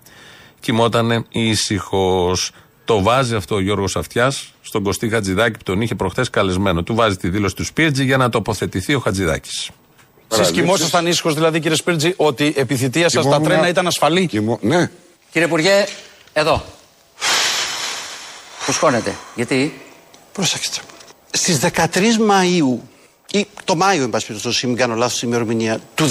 κοιμόταν 0.62 1.26
ήσυχος. 1.28 2.50
Το 2.85 3.02
βάζει 3.02 3.35
αυτό 3.35 3.54
ο 3.54 3.61
Γιώργος 3.61 3.97
Αυτιάς 3.97 4.54
στον 4.62 4.83
Κωστή 4.83 5.09
Χατζηδάκη 5.09 5.57
που 5.57 5.62
τον 5.64 5.81
είχε 5.81 5.95
προχθές 5.95 6.31
καλεσμένο. 6.31 6.83
Του 6.83 6.95
βάζει 6.95 7.16
τη 7.16 7.28
δήλωση 7.28 7.54
του 7.54 7.64
Σπίρτζη 7.64 8.04
για 8.04 8.16
να 8.16 8.28
τοποθετηθεί 8.28 8.95
ο 8.95 9.00
Χατζηδάκης. 9.00 9.71
Εσείς 10.33 10.50
κοιμόσασταν 10.50 11.07
ήσυχος, 11.07 11.35
δηλαδή, 11.35 11.61
κύριε 11.61 11.76
Σπίρτζη, 11.76 12.14
ότι 12.16 12.52
επί 12.57 12.76
θητεία 12.76 13.09
σας 13.09 13.28
τα 13.28 13.40
τρένα 13.40 13.69
ήταν 13.69 13.87
ασφαλή; 13.87 14.26
Κοιμώ... 14.26 14.59
Ναι. 14.62 14.90
Κύριε 15.31 15.47
Υπουργέ, 15.47 15.87
εδώ. 16.33 16.64
Φουσκώνετε. 18.59 19.14
Γιατί; 19.35 19.81
Πρόσεξτε. 20.33 20.81
Στις 21.31 21.59
13 21.59 21.87
Μαΐου 22.28 22.78
ή 23.33 23.47
το 23.64 23.76
Μάιο, 23.76 24.02
εν 24.02 24.11
πάση 24.11 24.26
περιπτώσει, 24.26 24.66
μην 24.66 24.76
κάνω 24.76 24.95
λάθος 24.95 25.23
ημερομηνία, 25.23 25.78
του 25.95 26.07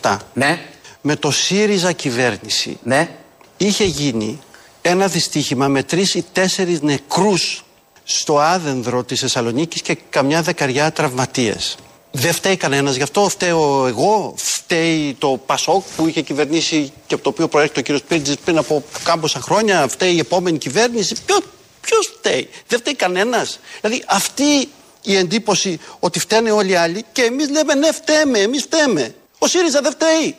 2017, 0.00 0.16
Ναι. 0.32 0.60
Με 1.08 1.16
το 1.16 1.30
ΣΥΡΙΖΑ 1.30 1.92
κυβέρνηση, 1.92 2.78
Ναι. 2.82 3.08
είχε 3.56 3.84
γίνει 3.84 4.38
ένα 4.82 5.06
δυστύχημα 5.06 5.68
με 5.68 5.82
τρεις 5.82 6.14
ή 6.14 6.24
τέσσερις 6.32 6.80
νεκρούς 6.80 7.64
στο 8.04 8.38
άδενδρο 8.40 9.04
της 9.04 9.20
Θεσσαλονίκης 9.20 9.82
και 9.82 9.98
καμιά 10.10 10.42
δεκαριά 10.42 10.92
τραυματίες. 10.92 11.76
Δεν 12.10 12.32
φταίει 12.32 12.56
κανένας 12.56 12.96
γι' 12.96 13.02
αυτό. 13.02 13.28
Φταίω 13.28 13.86
εγώ, 13.86 14.34
φταίει 14.36 15.16
το 15.18 15.40
Πασόκ 15.46 15.84
που 15.96 16.06
είχε 16.08 16.20
κυβερνήσει 16.20 16.92
και 17.06 17.14
από 17.14 17.22
το 17.22 17.28
οποίο 17.28 17.48
προέρχεται 17.48 17.80
ο 17.80 17.82
κύριος 17.82 18.02
Πίρτζης 18.02 18.36
πριν 18.44 18.58
από 18.58 18.84
κάμποσα 19.04 19.40
χρόνια. 19.40 19.88
Φταίει 19.88 20.14
η 20.14 20.18
επόμενη 20.18 20.58
κυβέρνηση. 20.58 21.14
Ποιο 21.26 21.38
ποιος 21.80 22.12
φταίει, 22.18 22.48
δεν 22.66 22.78
φταίει 22.78 22.94
κανένας. 22.94 23.58
Δηλαδή 23.80 24.04
αυτή 24.06 24.68
η 25.02 25.16
εντύπωση 25.16 25.80
ότι 25.98 26.18
φταίνε 26.18 26.50
όλοι 26.50 26.70
οι 26.70 26.76
άλλοι 26.76 27.04
και 27.12 27.22
εμείς 27.22 27.50
λέμε 27.50 27.74
ναι, 27.74 27.92
φταίμε, 27.92 28.38
εμείς 28.38 28.62
φταίμε. 28.62 29.14
Ο 29.38 29.46
ΣΥΡΙΖΑ 29.46 29.80
δεν 29.80 29.92
φταίει. 29.92 30.36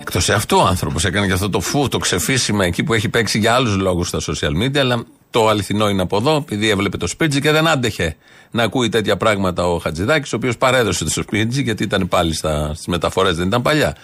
Εκτός 0.00 0.24
σε 0.24 0.32
αυτό 0.32 0.56
ο 0.56 0.66
άνθρωπος 0.66 1.04
έκανε 1.04 1.26
και 1.26 1.32
αυτό 1.32 1.50
το 1.50 1.60
φου, 1.60 1.88
το 1.88 1.98
ξεφύσιμα 1.98 2.64
εκεί 2.64 2.82
που 2.82 2.94
έχει 2.94 3.08
παίξει 3.08 3.38
για 3.38 3.54
άλλους 3.54 3.76
λόγους 3.76 4.08
στα 4.08 4.18
social 4.20 4.62
media, 4.62 4.78
αλλά 4.78 5.04
το 5.30 5.48
αληθινό 5.48 5.88
είναι 5.88 6.02
από 6.02 6.16
εδώ, 6.16 6.36
επειδή 6.36 6.68
έβλεπε 6.68 6.96
το 6.96 7.06
Σπίτζι 7.06 7.40
και 7.40 7.50
δεν 7.50 7.68
άντεχε 7.68 8.16
να 8.50 8.62
ακούει 8.62 8.88
τέτοια 8.88 9.16
πράγματα 9.16 9.66
ο 9.66 9.78
Χατζηδάκης, 9.78 10.32
ο 10.32 10.36
οποίος 10.36 10.56
παρέδωσε 10.56 11.04
το 11.04 11.10
Σπίτζι, 11.10 11.62
γιατί 11.62 11.82
ήταν 11.82 12.08
πάλι 12.08 12.34
στις 12.34 12.86
μεταφορές, 12.86 13.36
δεν 13.36 13.46
ήταν 13.46 13.62
παλιά. 13.62 13.96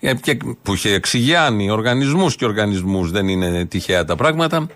Ε, 0.00 0.14
Και 0.14 0.36
που 0.62 0.74
είχε 0.74 0.92
εξηγιάνει 0.92 1.70
οργανισμούς 1.70 2.36
και 2.36 2.44
οργανισμούς, 2.44 3.10
δεν 3.10 3.28
είναι 3.28 3.64
τυχαία 3.64 4.04
τα 4.04 4.16
πράγματα. 4.16 4.66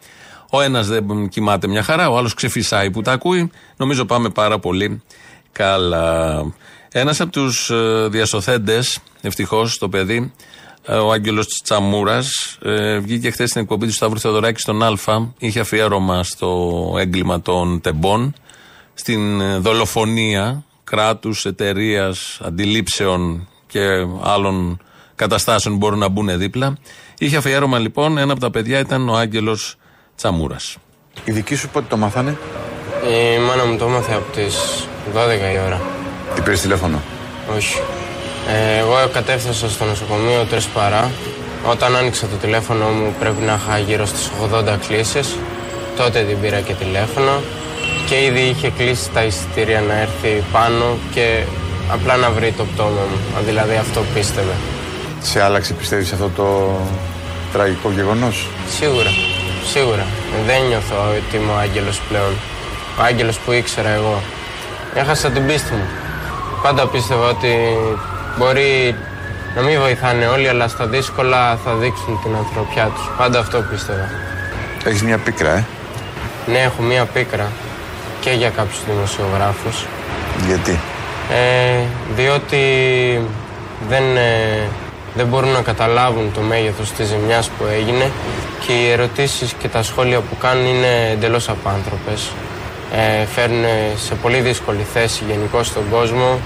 Ο 0.50 0.60
ένας 0.60 0.86
δεν 0.86 1.28
κοιμάται 1.28 1.66
μια 1.66 1.82
χαρά, 1.82 2.10
ο 2.10 2.16
άλλος 2.16 2.34
ξεφυσάει 2.34 2.90
που 2.90 3.02
τα 3.02 3.12
ακούει. 3.12 3.50
Νομίζω 3.76 4.04
πάμε 4.04 4.28
πάρα 4.28 4.58
πολύ 4.58 5.02
καλά. 5.52 6.44
Ένας 6.98 7.20
από 7.20 7.32
τους 7.32 7.72
διασωθέντες, 8.08 8.98
ευτυχώς 9.20 9.78
το 9.78 9.88
παιδί, 9.88 10.32
ε, 10.86 10.94
ο 10.94 11.12
Άγγελος 11.12 11.46
Τσαμούρας, 11.64 12.58
βγήκε 13.00 13.30
χθες 13.30 13.48
στην 13.50 13.62
εκπομπή 13.62 13.86
του 13.86 13.92
Σταύρου 13.92 14.20
Θεοδωράκη 14.20 14.60
στον 14.60 14.82
Α. 14.82 14.92
Είχε 15.38 15.60
αφιέρωμα 15.60 16.22
στο 16.22 16.94
έγκλημα 16.98 17.40
των 17.40 17.80
τεμπών, 17.80 18.34
στην 18.94 19.40
ε, 19.40 19.58
δολοφονία 19.58 20.64
κράτους, 20.84 21.44
εταιρείας, 21.44 22.38
αντιλήψεων 22.42 23.48
και 23.66 23.80
άλλων 24.22 24.80
καταστάσεων 25.14 25.74
που 25.74 25.80
μπορούν 25.80 25.98
να 25.98 26.08
μπουν 26.08 26.38
δίπλα. 26.38 26.76
Είχε 27.18 27.36
αφιέρωμα 27.36 27.78
λοιπόν, 27.78 28.18
ένα 28.18 28.32
από 28.32 28.40
τα 28.40 28.50
παιδιά 28.50 28.78
ήταν 28.78 29.08
ο 29.08 29.16
Άγγελος 29.16 29.76
Τσαμούρας. 30.16 30.76
Η 31.24 31.32
δική 31.32 31.54
σου 31.54 31.68
πότε 31.68 31.86
το 31.88 31.96
μάθανε, 31.96 32.38
Η 33.36 33.38
μάνα 33.38 33.64
μου 33.64 33.76
το 33.76 33.84
έμαθε 33.84 34.14
από 34.14 34.32
τις 34.32 34.56
12 35.14 35.54
η 35.54 35.58
ώρα. 35.66 35.97
Τι 36.48 36.54
πήρες 36.54 36.60
τηλέφωνο; 36.60 37.02
Όχι. 37.56 37.80
Ε, 38.48 38.78
εγώ 38.78 38.94
κατέφθασα 39.12 39.68
στο 39.68 39.84
νοσοκομείο 39.84 40.46
3 40.50 40.58
παρά. 40.74 41.10
Όταν 41.66 41.96
άνοιξα 41.96 42.26
το 42.26 42.36
τηλέφωνο 42.36 42.86
μου 42.88 43.14
πρέπει 43.18 43.42
να 43.42 43.58
είχα 43.60 43.78
γύρω 43.78 44.06
στις 44.06 44.30
80 44.54 44.76
κλήσεις. 44.88 45.36
Τότε 45.96 46.20
την 46.20 46.40
πήρα 46.40 46.60
και 46.60 46.72
τηλέφωνο 46.72 47.40
και 48.06 48.24
ήδη 48.24 48.40
είχε 48.40 48.70
κλείσει 48.70 49.10
τα 49.10 49.22
εισιτήρια 49.22 49.80
να 49.80 49.94
έρθει 50.00 50.42
πάνω 50.52 50.96
και 51.14 51.42
απλά 51.92 52.16
να 52.16 52.30
βρει 52.30 52.52
το 52.56 52.64
πτώμα 52.64 53.02
μου. 53.10 53.44
Δηλαδή 53.46 53.74
αυτό 53.74 54.00
πίστευε. 54.14 54.54
Σε 55.20 55.42
άλλαξε 55.42 55.72
πιστεύεις 55.72 56.12
αυτό 56.12 56.30
το 56.36 56.76
τραγικό 57.52 57.90
γεγονός; 57.90 58.46
Σίγουρα, 58.78 59.10
σίγουρα. 59.72 60.06
Δεν 60.46 60.62
νιώθω 60.68 60.96
ότι 61.10 61.36
είμαι 61.36 61.52
ο 61.52 61.56
Άγγελος 61.56 62.00
πλέον. 62.08 62.32
Ο 62.98 63.02
Άγγελος 63.02 63.38
που 63.38 63.52
ήξερα 63.52 63.88
εγώ. 63.88 64.22
Έχασα 64.94 65.30
την 65.30 65.46
πίστη 65.46 65.72
μου. 65.72 65.88
Πάντα 66.62 66.86
πίστευα 66.86 67.28
ότι 67.28 67.76
μπορεί 68.38 68.96
να 69.56 69.62
μην 69.62 69.80
βοηθάνε 69.80 70.26
όλοι, 70.26 70.48
αλλά 70.48 70.68
στα 70.68 70.86
δύσκολα 70.86 71.58
θα 71.64 71.74
δείξουν 71.74 72.20
την 72.22 72.34
ανθρωπιά 72.34 72.90
τους. 72.94 73.10
Πάντα 73.16 73.38
αυτό 73.38 73.60
πίστευα. 73.70 74.10
Έχεις 74.84 75.02
μια 75.02 75.18
πίκρα, 75.18 75.50
ε; 75.50 75.64
Ναι, 76.46 76.58
έχω 76.58 76.82
μία 76.82 77.04
πίκρα 77.04 77.46
και 78.20 78.30
για 78.30 78.50
κάποιους 78.50 78.80
δημοσιογράφους. 78.90 79.86
Γιατί; 80.46 80.78
Ε, 81.30 81.80
διότι 82.16 82.60
δεν, 83.88 84.16
ε, 84.16 84.68
δεν 85.14 85.26
μπορούν 85.26 85.50
να 85.50 85.60
καταλάβουν 85.62 86.32
το 86.34 86.40
μέγεθος 86.40 86.92
της 86.92 87.06
ζημιάς 87.06 87.48
που 87.48 87.64
έγινε 87.72 88.10
και 88.66 88.72
οι 88.72 88.90
ερωτήσεις 88.90 89.52
και 89.52 89.68
τα 89.68 89.82
σχόλια 89.82 90.20
που 90.20 90.36
κάνουν 90.40 90.66
είναι 90.66 91.10
εντελώς 91.12 91.48
απάνθρωπες. 91.48 92.30
Ε, 92.92 93.24
φέρνουν 93.24 93.64
σε 93.96 94.14
πολύ 94.14 94.40
δύσκολη 94.40 94.86
θέση 94.92 95.24
γενικώ 95.28 95.60
τον 95.74 95.82
κόσμο 95.90 96.38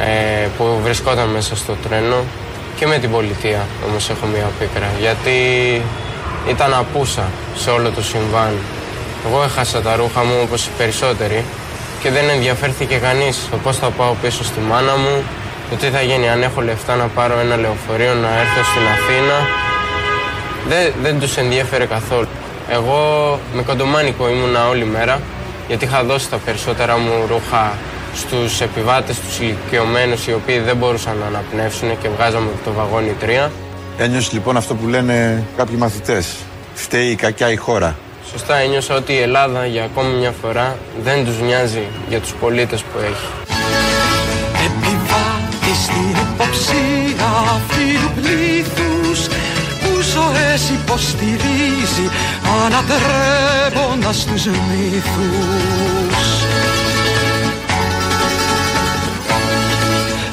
ε, 0.00 0.46
που 0.56 0.78
βρισκόταν 0.82 1.28
μέσα 1.28 1.56
στο 1.56 1.76
τρένο 1.88 2.24
και 2.76 2.86
με 2.86 2.98
την 2.98 3.10
πολιτεία 3.10 3.66
όμως 3.88 4.10
έχω 4.10 4.26
μία 4.26 4.50
πίκρα 4.58 4.90
γιατί 5.00 5.36
ήταν 6.48 6.74
απούσα 6.74 7.24
σε 7.56 7.70
όλο 7.70 7.90
το 7.90 8.02
συμβάν. 8.02 8.52
Εγώ 9.26 9.42
έχασα 9.42 9.80
τα 9.80 9.96
ρούχα 9.96 10.24
μου 10.24 10.34
όπως 10.42 10.66
οι 10.66 10.70
περισσότεροι 10.78 11.44
και 12.02 12.10
δεν 12.10 12.28
ενδιαφέρθηκε 12.28 12.96
κανείς 12.96 13.48
το 13.50 13.56
πώς 13.56 13.76
θα 13.76 13.90
πάω 13.90 14.14
πίσω 14.22 14.44
στη 14.44 14.60
μάνα 14.60 14.96
μου, 14.96 15.22
το 15.70 15.76
τι 15.76 15.86
θα 15.86 16.02
γίνει 16.02 16.28
αν 16.28 16.42
έχω 16.42 16.60
λεφτά 16.60 16.96
να 16.96 17.06
πάρω 17.06 17.38
ένα 17.38 17.56
λεωφορείο 17.56 18.14
να 18.14 18.28
έρθω 18.28 18.62
στην 18.70 18.86
Αθήνα. 18.96 19.36
Δεν, 20.68 20.92
δεν 21.02 21.20
τους 21.20 21.36
ενδιαφέρε 21.36 21.84
καθόλου. 21.84 22.28
Εγώ 22.70 23.00
με 23.54 23.62
κοντομάνικο 23.62 24.28
ήμουνα 24.28 24.68
όλη 24.68 24.84
μέρα 24.84 25.20
γιατί 25.68 25.84
είχα 25.84 26.04
δώσει 26.04 26.30
τα 26.30 26.36
περισσότερα 26.36 26.98
μου 26.98 27.26
ρούχα 27.28 27.72
στους 28.14 28.60
επιβάτες, 28.60 29.20
τους 29.20 29.38
ηλικιωμένους 29.38 30.26
οι 30.26 30.32
οποίοι 30.32 30.58
δεν 30.58 30.76
μπορούσαν 30.76 31.16
να 31.16 31.26
αναπνεύσουν 31.26 31.98
και 32.02 32.08
βγάζαμε 32.08 32.48
το 32.64 32.72
βαγόνι 32.72 33.14
3. 33.46 33.50
Ένιωσες 33.98 34.32
λοιπόν 34.32 34.56
αυτό 34.56 34.74
που 34.74 34.86
λένε 34.86 35.44
κάποιοι 35.56 35.76
μαθητές. 35.78 36.36
Φταίει 36.74 37.06
η 37.06 37.14
κακιά 37.14 37.50
η 37.52 37.56
χώρα. 37.56 37.96
Σωστά 38.30 38.56
ένιωσα 38.56 38.94
ότι 38.94 39.12
η 39.12 39.20
Ελλάδα 39.20 39.66
για 39.66 39.84
ακόμη 39.84 40.14
μια 40.14 40.34
φορά 40.42 40.76
δεν 41.02 41.24
τους 41.24 41.40
νοιάζει 41.40 41.82
για 42.08 42.20
τους 42.20 42.32
πολίτες 42.32 42.82
που 42.82 42.98
έχει. 42.98 43.26
Επιβάτη 44.66 45.80
στην 45.82 46.10
υποψία 46.32 47.26
αυτού 47.56 48.20
πλήθους 48.20 48.72
που 48.74 48.87
ζωές 50.28 50.70
υποστηρίζει 50.70 52.06
ανατρέποντας 52.64 54.24
τους 54.24 54.44
μύθους. 54.46 56.28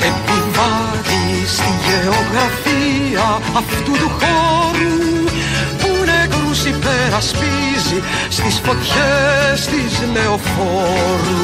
Επιβάτη 0.09 1.47
στη 1.47 1.71
γεωγραφία 1.85 3.41
αυτού 3.57 3.91
του 3.91 4.11
χώρου 4.19 5.23
που 5.77 5.89
νεκρούς 6.05 6.65
υπερασπίζει 6.65 7.65
ρίξει 7.85 8.01
στις 8.29 8.61
φωτιές 8.63 9.65
της 9.65 10.01
λεωφόρου 10.13 11.43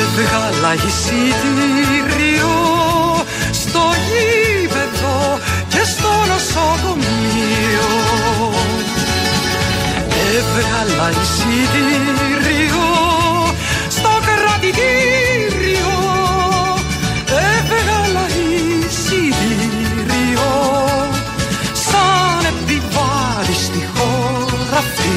Έβγαλα 0.00 0.74
εισιτήριο 0.74 2.15
Έβγαλα 10.36 11.10
εισιτήριο 11.10 12.86
στο 13.88 14.08
κρατητήριο 14.28 15.94
Έβγαλα 17.26 18.26
εισιτήριο 18.86 19.98
σαν 21.72 22.44
επιβάτη 22.52 23.54
στη 23.54 23.88
χώρα 23.94 24.78
αυτή 24.78 25.16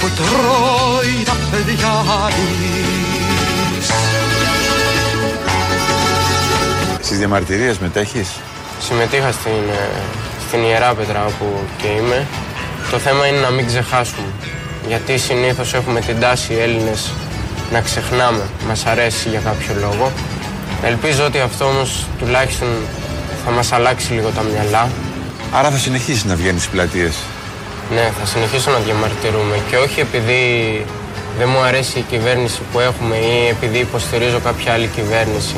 που 0.00 0.06
τρώει 0.16 1.22
τα 1.24 1.36
παιδιά 1.50 1.96
της 3.76 3.88
Στις 7.06 7.18
διαμαρτυρίες 7.18 7.78
μετέχεις; 7.78 8.28
Συμμετείχα 8.80 9.32
στην, 9.32 9.52
ε, 9.70 10.00
στην 10.48 10.62
Ιερά 10.62 10.94
Πέτρα 10.94 11.24
όπου 11.24 11.46
και 11.82 11.86
είμαι. 11.86 12.26
Το 12.90 12.98
θέμα 12.98 13.26
είναι 13.26 13.38
να 13.38 13.50
μην 13.50 13.66
ξεχάσουμε. 13.66 14.29
Γιατί 14.88 15.18
συνήθως 15.18 15.74
έχουμε 15.74 16.00
την 16.00 16.20
τάση 16.20 16.52
οι 16.52 16.58
Έλληνες 16.58 17.10
να 17.72 17.80
ξεχνάμε. 17.80 18.42
Μας 18.68 18.86
αρέσει 18.86 19.28
για 19.28 19.40
κάποιο 19.40 19.74
λόγο. 19.80 20.12
Ελπίζω 20.82 21.24
ότι 21.24 21.40
αυτό 21.40 21.64
όμως 21.64 22.06
τουλάχιστον 22.18 22.68
θα 23.44 23.50
μας 23.50 23.72
αλλάξει 23.72 24.12
λίγο 24.12 24.28
τα 24.28 24.42
μυαλά. 24.42 24.88
Άρα 25.52 25.70
θα 25.70 25.78
συνεχίσεις 25.78 26.24
να 26.24 26.34
βγαίνεις 26.34 26.62
στις 26.62 26.72
πλατείες. 26.72 27.14
Ναι, 27.94 28.12
θα 28.20 28.26
συνεχίσω 28.26 28.70
να 28.70 28.78
διαμαρτυρούμε 28.78 29.56
και 29.70 29.76
όχι 29.76 30.00
επειδή 30.00 30.42
δεν 31.38 31.48
μου 31.48 31.60
αρέσει 31.60 31.98
η 31.98 32.04
κυβέρνηση 32.10 32.60
που 32.72 32.80
έχουμε 32.80 33.16
ή 33.16 33.48
επειδή 33.48 33.78
υποστηρίζω 33.78 34.38
κάποια 34.38 34.72
άλλη 34.72 34.86
κυβέρνηση. 34.86 35.54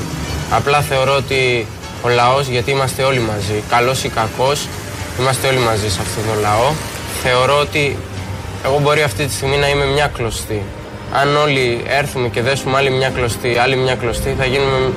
Απλά 0.50 0.80
θεωρώ 0.80 1.14
ότι 1.16 1.66
ο 2.02 2.08
λαός, 2.08 2.46
γιατί 2.46 2.70
είμαστε 2.70 3.02
όλοι 3.02 3.18
μαζί, 3.20 3.62
καλός 3.68 4.04
ή 4.04 4.08
κακός, 4.08 4.68
είμαστε 5.18 5.48
όλοι 5.48 5.58
μαζί 5.58 5.90
σε 5.90 5.98
αυτόν 6.00 6.22
τον 6.28 6.38
λαό. 6.40 6.72
Θεωρώ 7.22 7.58
ότι 7.58 7.96
εγώ 8.64 8.78
μπορεί 8.78 9.02
αυτή 9.02 9.26
τη 9.26 9.32
στιγμή 9.32 9.56
να 9.56 9.68
είμαι 9.68 9.84
μια 9.84 10.06
κλωστή. 10.06 10.62
Αν 11.12 11.36
όλοι 11.36 11.82
έρθουμε 11.86 12.28
και 12.28 12.42
δέσουμε 12.42 12.76
άλλη 12.76 12.90
μια 12.90 13.08
κλωστή, 13.08 13.58
άλλη 13.62 13.76
μια 13.76 13.94
κλωστή, 13.94 14.34
θα 14.38 14.44
γίνουμε 14.44 14.92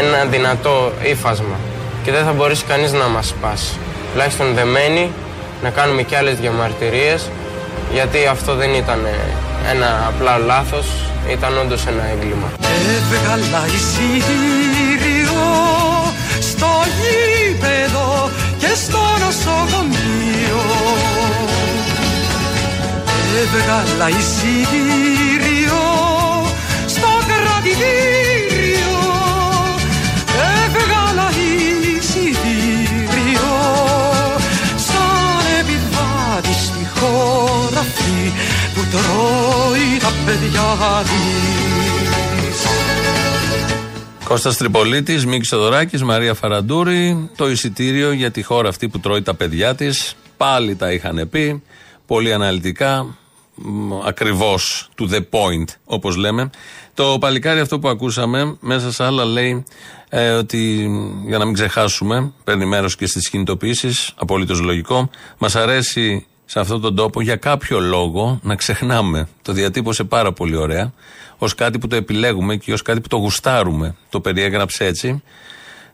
ένα 0.00 0.24
δυνατό 0.24 0.92
ύφασμα 1.02 1.56
και 2.04 2.10
δεν 2.10 2.24
θα 2.24 2.32
μπορέσει 2.32 2.64
κανείς 2.64 2.92
να 2.92 3.08
μας 3.08 3.26
σπάσει. 3.26 3.72
Τουλάχιστον 4.12 4.54
δεμένοι 4.54 5.10
να 5.62 5.70
κάνουμε 5.70 6.02
και 6.02 6.16
άλλες 6.16 6.36
διαμαρτυρίες 6.38 7.30
γιατί 7.92 8.26
αυτό 8.26 8.54
δεν 8.54 8.74
ήταν 8.74 9.00
ένα 9.70 10.04
απλά 10.08 10.38
λάθος, 10.38 10.86
ήταν 11.30 11.58
όντως 11.58 11.86
ένα 11.86 12.02
έγκλημα. 12.12 12.48
Έβγαλα 12.96 13.66
εισιτήριο 13.66 15.40
στο 16.40 16.70
γήπεδο 16.98 18.30
και 18.58 18.74
στο 18.74 19.00
νοσοκομείο 19.24 20.99
Έβγαλα 23.40 24.08
εισιτήριο 24.08 25.82
στο 26.86 27.08
κρατητήριο 27.30 28.96
Έβγαλα 30.64 31.28
εισιτήριο 31.98 33.52
σαν 34.76 35.44
επιβάτη 35.60 36.52
στη 36.52 36.98
χώρα 36.98 37.80
αυτή 37.80 38.32
που 38.74 38.80
τρώει 38.90 39.98
τα 40.00 40.12
παιδιά 40.24 40.76
της 41.02 42.66
Κώστας 44.24 44.56
Τριπολίτης, 44.56 45.26
Μίκης 45.26 45.48
Θοδωράκης, 45.48 46.02
Μαρία 46.02 46.34
Φαραντούρη. 46.34 47.30
Το 47.36 47.50
εισιτήριο 47.50 48.12
για 48.12 48.30
τη 48.30 48.42
χώρα 48.42 48.68
αυτή 48.68 48.88
που 48.88 49.00
τρώει 49.00 49.22
τα 49.22 49.34
παιδιά 49.34 49.74
της. 49.74 50.14
Πάλι 50.36 50.76
τα 50.76 50.92
είχαν 50.92 51.28
πει. 51.30 51.62
Πολύ 52.06 52.32
αναλυτικά. 52.32 53.19
Μ, 53.62 53.92
Ακριβώς 54.04 54.88
to 54.98 55.10
the 55.10 55.20
point, 55.30 55.74
όπως 55.84 56.16
λέμε. 56.16 56.50
Το 56.94 57.16
παλικάρι 57.20 57.60
αυτό 57.60 57.78
που 57.78 57.88
ακούσαμε, 57.88 58.56
μέσα 58.60 58.92
σε 58.92 59.04
άλλα 59.04 59.24
λέει 59.24 59.64
ε, 60.08 60.30
ότι 60.30 60.90
για 61.26 61.38
να 61.38 61.44
μην 61.44 61.54
ξεχάσουμε, 61.54 62.32
παίρνει 62.44 62.64
μέρος 62.64 62.96
και 62.96 63.06
στις 63.06 63.30
κινητοποιήσεις, 63.30 64.12
απολύτως 64.16 64.60
λογικό. 64.60 65.10
Μας 65.38 65.56
αρέσει 65.56 66.26
σε 66.44 66.60
αυτόν 66.60 66.80
τον 66.80 66.94
τόπο 66.94 67.20
για 67.20 67.36
κάποιο 67.36 67.80
λόγο 67.80 68.40
να 68.42 68.54
ξεχνάμε. 68.56 69.28
Το 69.42 69.52
διατύπωσε 69.52 70.04
πάρα 70.04 70.32
πολύ 70.32 70.56
ωραία. 70.56 70.92
Ω 71.38 71.46
κάτι 71.46 71.78
που 71.78 71.86
το 71.86 71.96
επιλέγουμε 71.96 72.56
και 72.56 72.72
ως 72.72 72.82
κάτι 72.82 73.00
που 73.00 73.08
το 73.08 73.16
γουστάρουμε. 73.16 73.96
Το 74.08 74.20
περιέγραψε 74.20 74.84
έτσι. 74.84 75.22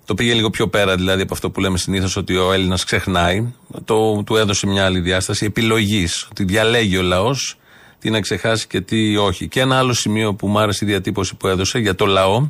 Το 0.06 0.14
πήγε 0.14 0.34
λίγο 0.34 0.50
πιο 0.50 0.68
πέρα 0.68 0.96
δηλαδή 0.96 1.22
από 1.22 1.34
αυτό 1.34 1.50
που 1.50 1.60
λέμε 1.60 1.78
συνήθως 1.78 2.16
ότι 2.16 2.36
ο 2.36 2.52
Έλληνας 2.52 2.84
ξεχνάει. 2.84 3.52
Το, 3.84 4.22
του 4.22 4.36
έδωσε 4.36 4.66
μια 4.66 4.84
άλλη 4.84 5.00
διάσταση 5.00 5.44
επιλογής. 5.44 6.26
Ότι 6.30 6.44
διαλέγει 6.44 6.96
ο 6.96 7.02
λαός 7.02 7.58
τι 7.98 8.10
να 8.10 8.20
ξεχάσει 8.20 8.66
και 8.66 8.80
τι 8.80 9.16
όχι. 9.16 9.48
Και 9.48 9.60
ένα 9.60 9.78
άλλο 9.78 9.92
σημείο 9.92 10.34
που 10.34 10.46
μου 10.46 10.58
άρεσε 10.58 10.84
η 10.84 10.88
διατύπωση 10.88 11.34
που 11.34 11.48
έδωσε 11.48 11.78
για 11.78 11.94
το 11.94 12.06
λαό. 12.06 12.48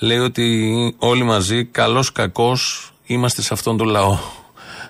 Λέει 0.00 0.18
ότι 0.18 0.94
όλοι 0.98 1.22
μαζί, 1.22 1.64
καλός 1.64 2.12
κακός, 2.12 2.92
είμαστε 3.06 3.42
σε 3.42 3.54
αυτόν 3.54 3.76
τον 3.76 3.86
λαό. 3.86 4.18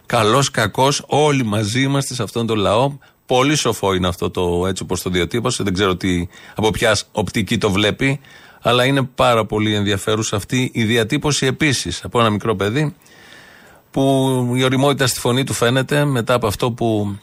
Καλός, 0.07 0.51
κακός, 0.51 1.03
όλοι 1.07 1.45
μαζί 1.45 1.83
είμαστε 1.83 2.15
σε 2.15 2.23
αυτόν 2.23 2.47
τον 2.47 2.59
λαό. 2.59 2.93
Πολύ 3.27 3.57
σοφό 3.57 3.95
είναι 3.95 4.09
αυτό 4.09 4.31
το 4.31 4.67
έτσι 4.67 4.83
όπως 4.83 5.03
το 5.03 5.11
διατύπωσε. 5.11 5.63
Δεν 5.63 5.75
ξέρω 5.75 5.97
τι, 5.97 6.29
από 6.55 6.71
ποια 6.71 6.97
οπτική 7.13 7.59
το 7.59 7.71
βλέπει. 7.71 8.21
Αλλά 8.67 8.85
είναι 8.85 9.03
πάρα 9.03 9.45
πολύ 9.45 9.75
ενδιαφέρουσα 9.75 10.37
αυτή 10.37 10.71
η 10.75 10.85
διατύπωση 10.85 11.47
επίσης 11.47 12.05
από 12.05 12.21
ένα 12.21 12.31
μικρό 12.31 12.57
παιδί 12.57 12.95
που 13.91 14.03
η 14.57 14.63
οριμότητα 14.63 15.07
στη 15.07 15.21
φωνή 15.21 15.45
του 15.45 15.53
φαίνεται 15.53 16.05
μετά 16.05 16.35
από 16.35 16.47
αυτό 16.47 16.71
που 16.71 17.17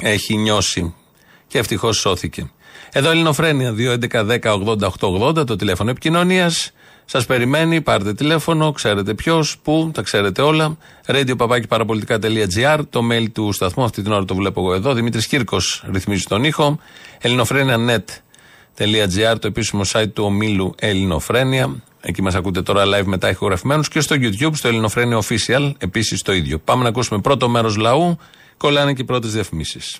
έχει 0.00 0.36
νιώσει. 0.36 0.94
Και 1.46 1.58
ευτυχώς 1.58 1.96
σώθηκε. 1.96 2.50
Εδώ 2.92 3.10
Ελληνοφρένια 3.10 3.74
2.11.10.80.880 3.78 5.46
το 5.46 5.56
τηλέφωνο 5.56 5.90
επικοινωνίας. 5.90 6.72
Σας 7.04 7.26
περιμένει, 7.26 7.80
πάρτε 7.80 8.14
τηλέφωνο, 8.14 8.72
ξέρετε 8.72 9.14
ποιος, 9.14 9.58
πού, 9.62 9.90
τα 9.94 10.02
ξέρετε 10.02 10.42
όλα. 10.42 10.76
radio 11.06 11.34
το 12.90 13.00
mail 13.12 13.26
του 13.32 13.52
σταθμού, 13.52 13.84
αυτή 13.84 14.02
την 14.02 14.12
ώρα 14.12 14.24
το 14.24 14.34
βλέπω 14.34 14.60
εγώ 14.60 14.74
εδώ. 14.74 14.94
Δημήτρης 14.94 15.26
Κύρκος 15.26 15.84
ρυθμίζει 15.92 16.24
τον 16.24 16.44
ήχο. 16.44 16.78
ελληνοφρένια.net.gr, 18.76 19.38
το 19.40 19.46
επίσημο 19.46 19.82
site 19.92 20.12
του 20.12 20.24
ομίλου 20.24 20.74
Ελληνοφρένια. 20.78 21.82
Εκεί 22.00 22.22
μας 22.22 22.34
ακούτε 22.34 22.62
τώρα 22.62 22.84
live 22.84 23.04
μετά 23.04 23.30
ηχογραφημένους 23.30 23.88
και 23.88 24.00
στο 24.00 24.16
YouTube, 24.18 24.54
στο 24.54 24.68
Ελληνοφρένια 24.68 25.22
Official, 25.22 25.72
επίσης 25.78 26.22
το 26.22 26.32
ίδιο. 26.32 26.58
Πάμε 26.58 26.82
να 26.82 26.88
ακούσουμε 26.88 27.20
πρώτο 27.20 27.48
μέρος 27.48 27.76
λαού. 27.76 28.18
Κολλάνε 28.56 28.92
και 28.92 29.02
οι 29.02 29.04
πρώτες 29.04 29.32
διαφημίσεις. 29.32 29.98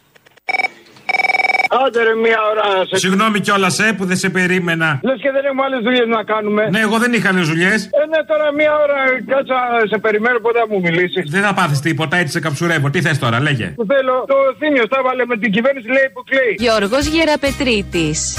Άντε 1.70 2.02
ρε 2.02 2.14
μία 2.14 2.38
ώρα. 2.50 2.85
Σε... 2.88 2.96
Συγγνώμη 2.96 3.40
κιόλας, 3.40 3.79
ε, 3.79 3.92
που 3.96 4.05
δεν 4.05 4.16
σε 4.16 4.29
περίμενα. 4.29 5.00
Λες 5.02 5.18
και 5.20 5.31
δεν 5.31 5.44
έχουμε 5.44 5.62
άλλες 5.66 5.81
δουλειές 5.83 6.07
να 6.07 6.22
κάνουμε. 6.24 6.62
Ναι, 6.70 6.81
εγώ 6.81 6.98
δεν 6.98 7.12
είχα 7.12 7.29
άλλες 7.29 7.48
δουλειές. 7.48 7.79
Ε, 7.85 8.07
ναι, 8.12 8.20
τώρα 8.31 8.52
μία 8.52 8.72
ώρα 8.85 8.98
κάτσα 9.33 9.57
σε 9.90 9.98
περιμένω 9.98 10.38
πότε 10.38 10.59
θα 10.59 10.66
μου 10.70 10.81
μιλήσει. 10.81 11.20
Δεν 11.26 11.42
θα 11.42 11.55
πάθεις 11.55 11.81
τίποτα, 11.81 12.16
έτσι 12.16 12.33
σε 12.33 12.40
καψουρεύω. 12.40 12.90
Τι 12.90 13.00
θες 13.00 13.18
τώρα, 13.18 13.40
λέγε. 13.40 13.66
Που 13.76 13.87
θέλω, 13.92 14.24
το 14.33 14.37
θύμιο 14.59 14.88
τα 14.88 14.98
βάλε 15.02 15.26
με 15.26 15.37
την 15.38 15.50
κυβέρνηση, 15.52 15.88
λέει 15.88 16.09
που 16.14 16.22
κλαίει. 16.31 16.55
Γιώργος 16.59 17.07
Γεραπετρίτης. 17.07 18.38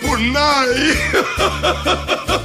Πουλάει! 0.00 0.86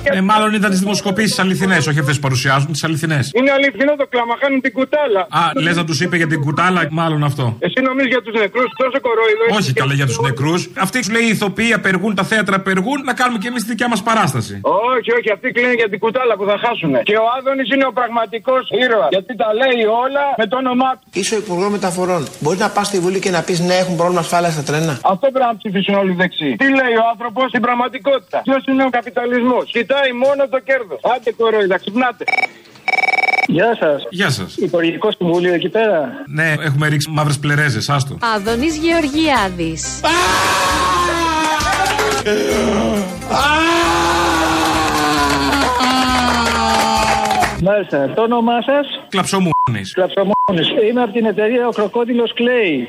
Ε, 0.04 0.22
μάλλον 0.22 0.54
ήταν 0.54 0.70
τις 0.70 0.80
δημοσκοπήσεις 0.80 1.40
αληθινές, 1.40 1.88
όχι 1.88 2.00
αυτές 2.00 2.16
που 2.16 2.22
παρουσιάζουν, 2.22 2.72
τις 2.72 2.84
αληθινές. 2.84 3.32
Είναι 3.34 3.52
αληθινό 3.52 3.94
το 3.96 4.06
κλάμα, 4.10 4.34
χάνουν 4.42 4.62
την 4.62 4.72
κουτάλα. 4.78 5.22
Α, 5.40 5.42
λες 5.66 5.76
να 5.76 5.86
τους 5.86 6.02
είπε 6.02 6.16
για 6.22 6.28
την 6.28 6.40
κουτάλα, 6.46 6.88
μάλλον 6.92 7.24
αυτό. 7.24 7.56
Εσύ 7.60 7.80
νομίζεις 7.88 8.10
για 8.14 8.22
τους 8.22 8.34
νεκρούς, 8.42 8.70
τόσο 8.82 9.00
κορόιδο. 9.08 9.44
έχεις 9.48 9.58
Όχι 9.60 9.74
και- 9.74 9.80
καλά 9.82 9.94
για 10.00 10.06
τους 10.06 10.20
νεκρούς. 10.28 10.62
Αυτοί 10.86 11.04
σου 11.04 11.12
λέει 11.12 11.24
οι 11.24 11.32
ηθοποιοί 11.38 11.74
απεργούν, 11.74 12.16
τα 12.16 12.24
θέατρα 12.24 12.56
απεργούν, 12.56 13.00
να 13.10 13.14
κάνουμε 13.14 13.38
και 13.42 13.48
εμείς 13.48 13.62
τη 13.64 13.70
δικιά 13.70 13.88
μας 13.94 14.02
παράσταση. 14.10 14.54
Όχι, 14.96 15.10
όχι, 15.18 15.30
αυτοί 15.36 15.48
κλείνουν 15.56 15.74
για 15.82 15.90
την 15.90 16.00
κουτάλα 16.00 16.34
που 16.40 16.46
θα 16.50 16.56
χάσουν. 16.64 16.94
Και 17.10 17.16
ο 17.24 17.26
Άδωνης 17.38 17.68
είναι 17.74 17.86
ο 17.92 17.94
πραγματικός 18.00 18.64
ήρωας. 18.84 19.10
Γιατί 19.16 19.32
τα 19.42 19.48
λέει 19.62 19.80
όλα 20.04 20.24
με 20.42 20.46
το 20.52 20.56
όνομά 20.64 20.92
του. 21.00 21.06
Είσαι 21.20 21.34
ο 21.36 21.38
Υπουργός 21.44 21.70
Μεταφορών. 21.78 22.22
Μπορεί 22.40 22.58
να 22.66 22.70
πας 22.76 22.88
στη 22.88 22.98
Βουλή 23.04 23.20
και 23.26 23.32
να 23.38 23.42
πεις 23.48 23.60
ναι, 23.68 23.76
έχουν 23.84 23.96
πρόβλημα 24.00 24.22
ασφάλεια 24.26 24.52
στα 24.56 24.64
τρένα. 24.70 24.94
Αυτό 25.14 25.26
πρέπει 25.34 25.48
να 25.52 25.58
ψηφίσουν 25.62 25.94
όλοι 26.02 26.12
οι 26.12 26.18
δεξιοί. 26.24 26.56
Τι 26.66 26.72
λέει 26.72 26.96
ο 27.04 27.06
άνθρωπος 27.12 27.50
στην 27.50 27.62
πραγματικότητα. 27.62 28.42
Ποιος 28.44 28.64
είναι 28.66 28.84
ο 28.84 28.90
καπιταλισμός. 28.90 29.72
Κοιτάει 29.72 30.12
μόνο 30.12 30.48
το 30.48 30.60
κέρδος. 30.60 31.00
Άντε 31.16 31.32
κορόιδα, 31.32 31.78
ξυπνάτε. 31.78 32.24
Γεια 33.48 33.78
σας. 33.80 34.04
Γεια 34.10 34.30
σας. 34.30 34.56
Υπουργικό 34.56 35.12
Συμβούλιο 35.12 35.54
εκεί 35.54 35.70
πέρα. 35.70 36.10
Ναι, 36.28 36.54
έχουμε 36.60 36.88
ρίξει 36.88 37.10
μαύρες 37.10 37.40
πλερέζες, 37.40 37.90
άστο. 37.90 38.18
Άδωνης 38.36 38.76
Γεωργιάδης. 38.78 40.02
Μάλιστα. 47.64 48.10
Το 48.16 48.22
όνομά 48.22 48.62
σας; 48.62 48.88
Κλαψομούνης. 49.10 49.94
Κλαψομόνη. 49.94 50.64
Είμαι 50.90 51.02
από 51.02 51.12
την 51.12 51.26
εταιρεία 51.26 51.68
Ο 51.68 51.72
Κροκόδηλος 51.72 52.34
Κλέη. 52.34 52.88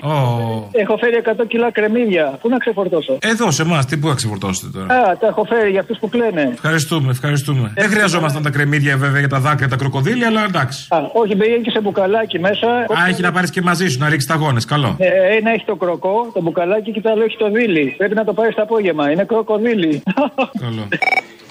Έχω 0.72 0.96
φέρει 0.96 1.16
100 1.16 1.46
κιλά 1.48 1.70
κρεμμύδια. 1.70 2.38
Πού 2.40 2.48
να 2.48 2.58
ξεφορτώσω; 2.58 3.18
Εδώ 3.20 3.50
σε 3.50 3.62
εμάς, 3.62 3.86
τι 3.86 3.96
πού 3.96 4.08
να 4.08 4.14
ξεφορτώσετε 4.14 4.78
τώρα; 4.78 4.86
Α, 5.00 5.16
τα 5.16 5.26
έχω 5.26 5.44
φέρει 5.44 5.70
για 5.70 5.80
αυτούς 5.80 5.98
που 5.98 6.08
κλαίνε. 6.08 6.50
Ευχαριστούμε, 6.52 7.10
ευχαριστούμε. 7.10 7.72
Δεν 7.74 7.88
χρειαζόμασταν 7.90 8.42
τα 8.42 8.50
κρεμμύδια 8.50 8.96
βέβαια 8.96 9.18
για 9.18 9.28
τα 9.28 9.38
δάκρυα, 9.40 9.68
τα 9.68 9.76
κροκοδίλια, 9.76 10.26
αλλά 10.26 10.44
εντάξει. 10.44 10.86
Α, 10.90 10.98
όχι, 11.12 11.36
πήγαινε 11.36 11.62
και 11.62 11.70
σε 11.70 11.80
μπουκαλάκι 11.80 12.38
μέσα. 12.38 12.68
Α, 12.70 13.08
έχει 13.08 13.22
να 13.22 13.32
πάρεις 13.32 13.50
και 13.50 13.62
μαζί 13.62 13.88
σου 13.88 13.98
να 13.98 14.08
ρίξεις 14.08 14.28
τα 14.30 14.34
γόνες. 14.34 14.64
Καλό. 14.64 14.96
Ε, 14.98 15.36
ένα 15.36 15.50
έχει 15.50 15.64
το 15.64 15.76
κροκό, 15.76 16.30
το 16.34 16.40
μπουκαλάκι 16.42 16.92
και 16.92 17.00
το 17.00 17.10
άλλο 17.10 17.22
έχει 17.22 17.36
το 17.36 17.50
δίλι. 17.50 17.94
Πρέπει 17.96 18.14
να 18.14 18.24
το 18.24 18.32
πάρεις 18.32 18.54
το 18.54 18.62
απόγευμα. 18.62 19.10
Είναι 19.10 19.24
κροκοδίλι. 19.24 20.02
Καλό. 20.60 20.88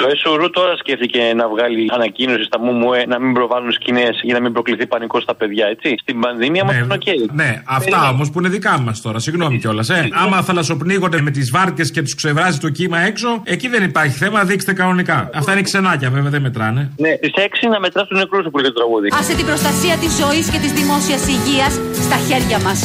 Το 0.00 0.08
ΕΣΡ 0.12 0.50
τώρα 0.50 0.76
σκέφτηκε 0.76 1.20
να 1.36 1.48
βγάλει 1.48 1.90
ανακοίνωση 1.92 2.44
στα 2.44 2.58
ΜΜΕ 2.60 3.04
να 3.06 3.20
μην 3.20 3.32
προβάλλουν 3.32 3.72
σκηνές 3.72 4.20
για 4.22 4.34
να 4.34 4.40
μην 4.40 4.52
προκληθεί 4.52 4.86
πανικός 4.86 5.20
στα 5.20 5.34
παιδιά, 5.34 5.66
έτσι. 5.66 5.94
Στην 6.02 6.20
πανδημία 6.20 6.64
μα 6.64 6.74
είναι 6.74 6.94
οκ. 6.94 7.08
Ναι, 7.32 7.62
αυτά 7.66 8.08
όμως 8.08 8.30
που 8.30 8.38
είναι 8.38 8.48
δικά 8.48 8.78
μας 8.80 9.00
τώρα, 9.00 9.18
συγγνώμη 9.18 9.58
κιόλας. 9.58 9.88
Ε. 9.90 10.08
Άμα 10.12 10.42
θαλασσοπνίγονται 10.42 11.20
με 11.20 11.30
τις 11.30 11.50
βάρκες 11.50 11.90
και 11.90 12.02
τους 12.02 12.14
ξεβράζει 12.14 12.58
το 12.58 12.68
κύμα 12.70 12.98
έξω, 12.98 13.40
εκεί 13.44 13.68
δεν 13.68 13.82
υπάρχει 13.82 14.16
θέμα, 14.16 14.44
δείξτε 14.44 14.72
κανονικά. 14.72 15.30
Αυτά 15.34 15.52
είναι 15.52 15.62
ξενάκια 15.62 16.10
βέβαια, 16.10 16.30
δεν 16.30 16.42
μετράνε. 16.42 16.90
Ναι, 16.96 17.12
τις 17.16 17.32
6 17.36 17.68
να 17.68 17.80
μετράς 17.80 18.08
τους 18.08 18.16
νεκρούς 18.16 18.50
που 18.50 18.58
λέει 18.58 18.70
το 18.70 18.78
τραγούδι. 18.80 19.08
Άσε 19.18 19.34
την 19.34 19.46
προστασία 19.46 19.94
της 19.96 20.12
ζωής 20.22 20.50
και 20.50 20.58
της 20.58 20.72
δημόσιας 20.72 21.22
υγείας 21.28 21.72
στα 22.06 22.16
χέρια 22.16 22.58
μας. 22.58 22.78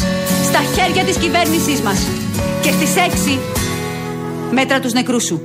Στα 0.43 0.61
χέρια 0.75 1.03
της 1.03 1.17
κυβέρνησής 1.17 1.81
μας. 1.81 1.99
Και 2.61 2.71
στις 2.71 2.95
6 2.95 3.39
μέτρα 4.51 4.79
τους 4.79 4.93
νεκρούς 4.93 5.23
σου. 5.23 5.41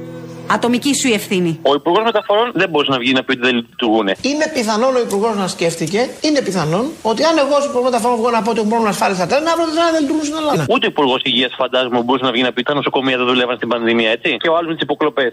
Ατομική 0.54 0.92
σου 1.00 1.08
η 1.08 1.12
ευθύνη. 1.12 1.58
Ο 1.62 1.74
Υπουργός 1.74 2.04
Μεταφορών 2.04 2.50
δεν 2.54 2.68
μπορεί 2.70 2.88
να 2.94 2.98
βγει 2.98 3.12
να 3.12 3.22
πει 3.24 3.32
ότι 3.32 3.40
δεν 3.46 3.54
λειτουργούν. 3.54 4.06
Είναι 4.30 4.46
πιθανόν 4.54 4.94
ο 4.96 5.00
Υπουργός 5.00 5.36
να 5.36 5.46
σκέφτηκε, 5.48 6.00
είναι 6.20 6.40
πιθανόν, 6.42 6.84
ότι 7.02 7.20
αν 7.24 7.34
εγώ 7.38 7.54
ως 7.60 7.64
Υπουργός 7.64 7.88
Μεταφορών 7.90 8.16
βγω 8.20 8.30
να 8.30 8.42
πω 8.42 8.50
ότι 8.50 8.60
μπορούμε 8.68 8.88
να 8.90 8.94
ασφάλεια 8.96 9.16
στα 9.20 9.26
τρένα, 9.30 9.50
αύριο 9.52 9.66
τα 9.66 9.72
τρένα 9.76 9.90
δεν 9.94 10.00
λειτουργούν 10.02 10.24
στην 10.28 10.38
Ελλάδα. 10.42 10.62
Ούτε 10.74 10.84
ο 10.86 10.90
Υπουργός 10.94 11.20
Υγείας 11.24 11.52
φαντάζομαι 11.60 12.00
μπορεί 12.06 12.22
να 12.28 12.30
βγει 12.34 12.42
να 12.48 12.52
πει 12.52 12.62
τα 12.62 12.74
νοσοκομεία 12.74 13.16
δεν 13.20 13.26
δουλεύαν 13.26 13.56
στην 13.56 13.68
πανδημία, 13.72 14.10
έτσι. 14.16 14.36
Και 14.42 14.48
ο 14.52 14.54
άλλος 14.56 14.68
με 14.68 14.74
τις 14.74 14.82
υποκλοπές. 14.88 15.32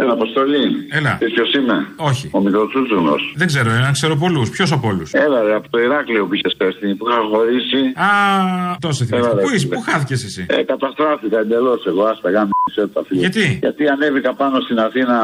Έλα, 0.00 0.12
Αποστολή. 0.12 0.64
Έλα. 0.90 1.12
Ποιος 1.18 1.52
είμαι; 1.54 1.76
Όχι. 1.96 2.30
Ο 2.32 2.40
Μικροτσούτσουνο. 2.40 3.14
Δεν 3.34 3.46
ξέρω, 3.46 3.70
έναν 3.70 3.92
ξέρω 3.92 4.16
πολλούς. 4.16 4.50
Ποιος 4.50 4.72
από 4.72 4.88
όλους; 4.88 5.12
Έλα, 5.12 5.42
ρε, 5.42 5.54
από 5.54 5.68
το 5.70 5.78
Ηράκλειο 5.78 6.26
που 6.26 6.34
είχες 6.34 6.54
πέσει, 6.58 6.94
που 6.94 7.08
είχα 7.08 7.20
χωρίσει. 7.30 7.80
Α, 8.06 8.08
τόσο 8.80 9.04
θυμάμαι. 9.04 9.42
Πού 9.42 9.54
είσαι, 9.54 9.66
πού 9.66 9.80
χάθηκες 9.80 10.24
εσύ; 10.24 10.46
Ε, 10.48 10.62
καταστράφηκα 10.62 11.38
εντελώς 11.38 11.86
εγώ, 11.86 12.02
άστα 12.04 12.30
γάμι 12.30 12.50
τα 12.50 12.56
φίλε. 12.56 12.57
Γιατί; 13.10 13.58
Γιατί 13.62 13.88
ανέβηκα 13.88 14.34
πάνω 14.34 14.60
στην 14.60 14.78
Αθήνα 14.78 15.16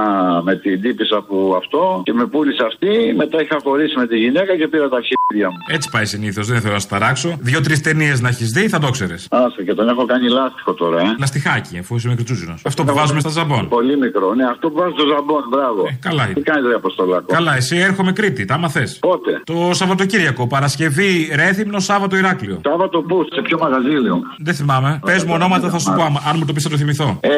με 0.44 0.54
την 0.56 0.80
τύπησα 0.80 1.22
που 1.28 1.54
αυτό 1.56 2.00
και 2.04 2.12
με 2.12 2.26
πούλησε 2.26 2.64
αυτή, 2.66 3.14
μετά 3.16 3.40
είχα 3.42 3.56
χωρίσει 3.62 3.98
με 3.98 4.06
τη 4.06 4.16
γυναίκα 4.16 4.56
και 4.56 4.68
πήρα 4.68 4.88
τα 4.88 4.96
αρχίδια 4.96 5.48
μου. 5.50 5.56
Έτσι 5.68 5.88
πάει 5.90 6.04
συνήθως, 6.04 6.46
δεν 6.46 6.60
θέλω 6.60 6.72
να 6.72 6.78
σταράξω. 6.78 7.36
Δύο-τρεις 7.40 7.80
ταινίες 7.80 8.20
να 8.20 8.28
έχεις 8.28 8.50
δει, 8.50 8.68
θα 8.68 8.78
το 8.78 8.90
ξέρεις. 8.90 9.26
Άσε 9.30 9.62
και 9.62 9.74
τον 9.74 9.88
έχω 9.88 10.04
κάνει 10.04 10.28
λάστιχο 10.28 10.74
τώρα, 10.74 11.00
ε. 11.00 11.04
Λαστιχάκι, 11.18 11.78
αφού 11.78 11.94
είσαι 11.96 12.08
μικροτσούζινο. 12.08 12.54
Αυτό 12.64 12.84
που 12.84 12.94
βάζουμε 12.94 13.20
στα 13.20 13.28
ζαμπόν. 13.28 13.68
Πολύ 13.68 13.96
μικρό, 13.98 14.34
ναι, 14.34 14.44
αυτό 14.44 14.70
που 14.70 14.76
βάζω 14.78 14.92
στο 14.98 15.06
ζαμπόν, 15.14 15.42
μπράβο. 15.50 15.82
Ε, 15.88 15.98
καλά 16.00 16.24
είναι. 16.24 16.34
Τι 16.34 16.40
κάνεις 16.40 16.66
ρε 16.66 16.74
Αποστολάκο; 16.74 17.24
Καλά, 17.32 17.56
εσύ 17.56 17.76
έρχομαι 17.76 18.12
Κρήτη, 18.12 18.44
τα 18.44 18.54
άμα 18.54 18.68
θες. 18.68 18.98
Πότε; 18.98 19.42
Το 19.44 19.70
Σαββατοκύριακο, 19.72 20.46
Παρασκευή 20.46 21.30
Ρέθυμνο, 21.34 21.78
Σάββατο 21.78 22.16
Ηράκλειο. 22.16 22.60
Σάββατο 22.64 23.02
πού, 23.02 23.26
σε 23.34 23.40
ποιο 23.42 23.58
μαγαζίλιο. 23.58 24.20
Δεν 24.38 24.54
θυμάμαι. 24.54 25.00
Πες 25.04 25.24
μου 25.24 25.32
ονόματα, 25.34 25.68
θα 25.70 25.78
σου 25.78 25.92
πω 25.96 26.02
άμα- 26.02 26.22
αν 26.28 26.34
μου 26.38 26.44
το 26.44 26.52
πεις 26.52 26.62
θα 26.62 26.68
το 26.70 26.76
θυμηθώ. 26.76 27.18
Ε, 27.20 27.28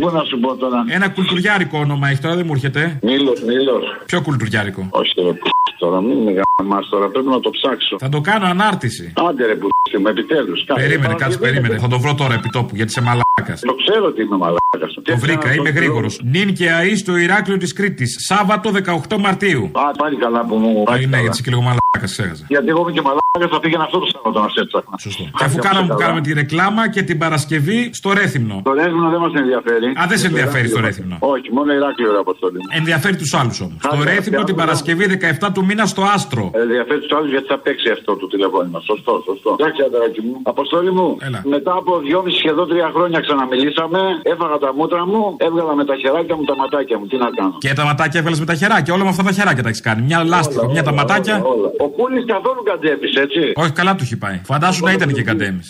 πού 0.00 0.10
να 0.10 0.24
σου 0.24 0.38
πω 0.40 0.56
τώρα; 0.56 0.84
Ένα 0.88 1.08
κουλτουριάρικο 1.08 1.78
όνομα 1.78 2.08
έχει 2.08 2.20
τώρα, 2.20 2.34
δεν 2.36 2.46
μου 2.46 2.52
έρχεται. 2.54 2.98
Μήλο, 3.02 3.32
μήλο. 3.46 3.80
Ποιο 4.06 4.22
κουλτουριάρικο; 4.22 4.88
Όχι 4.90 5.14
τώρα, 5.14 5.32
π***, 5.32 5.38
τώρα 5.78 6.00
μην 6.00 6.18
με 6.18 6.30
γαμάς 6.58 6.88
τώρα, 6.88 7.08
πρέπει 7.08 7.28
να 7.28 7.40
το 7.40 7.50
ψάξω. 7.50 7.96
Θα 7.98 8.08
το 8.08 8.20
κάνω 8.20 8.46
ανάρτηση. 8.46 9.12
Άντε 9.28 9.46
ρε 9.46 9.54
που 9.54 9.68
μου, 9.98 10.08
επιτέλους. 10.08 10.64
Περίμενε, 10.74 11.14
κάτσε, 11.14 11.38
περίμενε. 11.38 11.78
Θα 11.78 11.88
το 11.88 11.98
βρω 11.98 12.14
τώρα 12.14 12.34
επί 12.34 12.48
τόπου 12.48 12.76
γιατί 12.76 12.90
είσαι 12.90 13.00
μαλάκας. 13.00 13.60
Το 13.60 13.74
ξέρω 13.74 14.04
ότι 14.06 14.22
είμαι 14.22 14.36
μαλάκας. 14.36 14.94
Το 15.02 15.16
βρήκα, 15.16 15.54
είμαι 15.54 15.70
γρήγορος. 15.70 16.20
Νυν 16.24 16.54
και 16.54 16.70
αή 16.70 16.96
στο 16.96 17.16
Ηράκλειο 17.16 17.56
της 17.56 17.72
Κρήτης. 17.72 18.16
Σάββατο 18.18 18.70
18 18.70 19.18
Μαρτίου. 19.18 19.70
Α, 19.72 19.90
πάλι 19.90 20.16
καλά 20.16 20.44
που 20.44 20.56
μου. 20.56 20.84
Α, 20.88 20.96
ναι, 20.96 20.98
γιατί 20.98 21.28
είσαι 21.30 21.42
και 21.42 21.50
λίγο 21.50 21.62
μαλάκας, 21.62 22.10
ξέχασα. 22.12 22.44
Γιατί 22.48 22.68
εγώ 22.68 22.80
είμαι 22.80 22.92
και 22.92 23.00
μαλάκας, 23.00 23.50
θα 23.50 23.60
πήγαινα 23.60 23.84
αυτό 23.84 23.98
το 23.98 24.06
Σάββατο 24.12 24.40
να 24.40 24.48
σε 24.48 24.60
έψαχνα. 24.60 24.98
Σωστό. 24.98 25.24
Και 25.38 25.44
αφού 25.44 25.56
κάναμε 25.58 25.86
που 25.88 25.94
κάναμε 25.94 26.20
τη 26.20 26.32
ρεκλάμα 26.32 26.90
και 26.90 27.02
την 27.02 27.18
Παρασκευή 27.18 27.90
στο 27.92 28.12
Ρέθυμνο. 28.12 28.60
Το 28.64 28.72
Ρέθυμνο 28.72 29.10
δεν 29.10 29.20
μας 29.20 29.32
ενδιαφέρει. 29.44 29.86
Α, 30.00 30.02
δεν 30.10 30.18
σε 30.22 30.26
ενδιαφέρει 30.30 30.68
το 30.76 30.80
Ρέθυμνο. 30.86 31.16
Όχι, 31.34 31.48
μόνο 31.56 31.68
Ηράκλειο 31.78 32.10
ρε 32.14 32.20
αποστολή. 32.26 32.58
μου. 32.62 32.68
Ενδιαφέρει 32.80 33.16
τους 33.22 33.32
άλλους 33.40 33.58
όμως. 33.66 33.78
Το 33.94 33.98
Ρέθυμνο 34.10 34.42
την 34.50 34.56
Παρασκευή 34.62 35.04
17 35.06 35.48
του 35.54 35.62
μήνα 35.68 35.84
στο 35.92 36.02
Άστρο. 36.14 36.44
Ενδιαφέρει 36.64 37.00
τους 37.04 37.12
άλλους 37.16 37.30
γιατί 37.34 37.46
θα 37.52 37.58
παίξει 37.64 37.88
αυτό 37.96 38.10
το 38.20 38.26
τηλεφώνημα. 38.32 38.78
Σωστό, 38.90 39.12
σωστό. 39.28 39.50
Εντάξει, 39.58 39.80
αδεράκι 39.88 40.20
μου. 40.26 40.34
Αποστολή 40.54 40.92
μου. 40.98 41.06
Μετά 41.54 41.72
από 41.80 41.90
δυόμιση 42.06 42.36
σχεδόν 42.42 42.66
τρία 42.68 42.88
χρόνια 42.94 43.18
ξαναμιλήσαμε. 43.26 44.00
Έφαγα 44.32 44.56
τα 44.64 44.70
μούτρα 44.78 45.02
μου, 45.10 45.22
έβγαλα 45.46 45.72
με 45.80 45.84
τα 45.90 45.94
χεράκια 46.02 46.34
μου 46.36 46.44
τα 46.50 46.56
ματάκια 46.60 46.96
μου. 46.98 47.06
Τι 47.10 47.16
να 47.24 47.28
κάνω. 47.38 47.54
Και 47.64 47.72
τα 47.78 47.84
ματάκια 47.84 48.18
έβγαλες 48.20 48.40
με 48.42 48.46
τα 48.50 48.54
χεράκια. 48.60 48.94
Όλα 48.94 49.04
με 49.06 49.08
αυτά 49.14 49.22
τα 49.28 49.32
χεράκια 49.38 49.62
τα 49.62 49.68
έχεις 49.72 49.80
κάνει. 49.88 50.00
Μια 50.08 50.18
λάστιχο, 50.32 50.64
μια 50.74 50.82
τα 50.88 50.92
ματάκια. 50.92 51.36
Όλα. 51.52 51.68
Ο 51.84 51.88
Κούλης 51.96 52.24
καθόλου 52.34 52.62
καντζέπη, 52.68 53.08
έτσι. 53.24 53.42
Όχι, 53.62 53.72
καλά 53.72 53.92
του 53.96 54.02
έχει 54.06 54.16
πάει. 54.24 54.40
Φαντάσου 54.44 54.84
να 54.84 54.92
ήταν 54.92 55.08
και 55.12 55.22
καντέμι. 55.22 55.60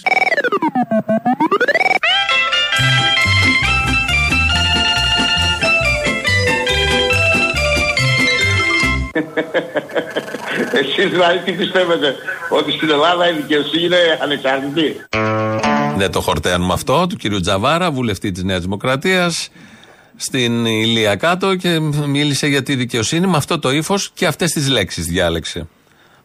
Εσείς 10.80 11.10
δηλαδή 11.10 11.38
τι 11.44 11.52
πιστεύετε, 11.52 12.14
ότι 12.48 12.72
στην 12.72 12.90
Ελλάδα 12.90 13.30
η 13.30 13.32
δικαιοσύνη 13.32 13.84
είναι 13.84 14.18
ανεξάρτητη; 14.22 14.96
Δεν 15.96 16.12
το 16.12 16.20
χορταίνουμε 16.20 16.72
αυτό 16.72 17.06
του 17.06 17.16
κυρίου 17.16 17.40
Τζαβάρα, 17.40 17.90
βουλευτή 17.90 18.30
της 18.30 18.42
Νέας 18.42 18.60
Δημοκρατίας, 18.60 19.50
στην 20.16 20.66
Ηλία 20.66 21.16
κάτω 21.16 21.54
και 21.54 21.78
μίλησε 22.06 22.46
για 22.46 22.62
τη 22.62 22.74
δικαιοσύνη 22.74 23.26
με 23.26 23.36
αυτό 23.36 23.58
το 23.58 23.70
ύφος 23.70 24.10
και 24.14 24.26
αυτές 24.26 24.50
τις 24.50 24.68
λέξεις 24.68 25.06
διάλεξε. 25.06 25.68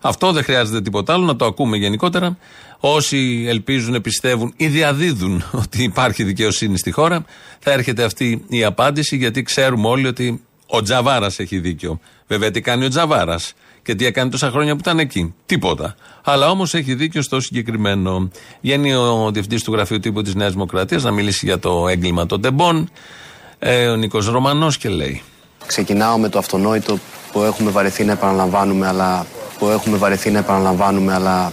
Αυτό 0.01 0.31
δεν 0.31 0.43
χρειάζεται 0.43 0.81
τίποτα 0.81 1.13
άλλο, 1.13 1.25
να 1.25 1.35
το 1.35 1.45
ακούμε 1.45 1.77
γενικότερα. 1.77 2.37
Όσοι 2.79 3.45
ελπίζουν, 3.47 4.01
πιστεύουν 4.01 4.53
ή 4.57 4.67
διαδίδουν 4.67 5.43
ότι 5.63 5.83
υπάρχει 5.83 6.23
δικαιοσύνη 6.23 6.77
στη 6.77 6.91
χώρα, 6.91 7.25
θα 7.59 7.71
έρχεται 7.71 8.03
αυτή 8.03 8.45
η 8.47 8.63
απάντηση, 8.63 9.15
γιατί 9.15 9.43
ξέρουμε 9.43 9.87
όλοι 9.87 10.07
ότι 10.07 10.43
ο 10.67 10.81
Τζαβάρας 10.81 11.39
έχει 11.39 11.59
δίκιο. 11.59 11.99
Βέβαια, 12.27 12.51
τι 12.51 12.61
κάνει 12.61 12.85
ο 12.85 12.89
Τζαβάρας 12.89 13.53
και 13.85 13.95
τι 13.95 14.05
έκανε 14.05 14.29
τόσα 14.29 14.49
χρόνια 14.49 14.73
που 14.73 14.79
ήταν 14.79 14.99
εκεί. 14.99 15.33
Τίποτα. 15.45 15.95
Αλλά 16.23 16.49
όμως 16.49 16.73
έχει 16.73 16.93
δίκιο 16.93 17.21
στο 17.21 17.39
συγκεκριμένο. 17.39 18.29
Βγαίνει 18.61 18.93
ο 18.93 19.29
διευθυντής 19.31 19.63
του 19.63 19.71
γραφείου 19.71 19.99
τύπου 19.99 20.21
της 20.21 20.35
Νέας 20.35 20.51
Δημοκρατίας 20.51 21.03
να 21.03 21.11
μιλήσει 21.11 21.45
για 21.45 21.59
το 21.59 21.87
έγκλημα 21.87 22.25
των 22.25 22.41
τεμπών. 22.41 22.89
Ε, 23.59 23.87
ο 23.87 23.95
Νίκος 23.95 24.27
Ρωμανός 24.27 24.77
και 24.77 24.89
λέει. 24.89 25.21
Ξεκινάω 25.65 26.17
με 26.17 26.29
το 26.29 26.37
αυτονόητο 26.37 26.97
που 27.31 27.41
έχουμε 27.41 27.71
βαρεθεί 27.71 28.03
να 28.03 28.11
επαναλαμβάνουμε, 28.11 28.87
αλλά, 28.87 29.25
που 29.59 29.67
έχουμε 29.67 29.97
βαρεθεί 29.97 30.31
να 30.31 30.39
επαναλαμβάνουμε, 30.39 31.13
αλλά 31.13 31.51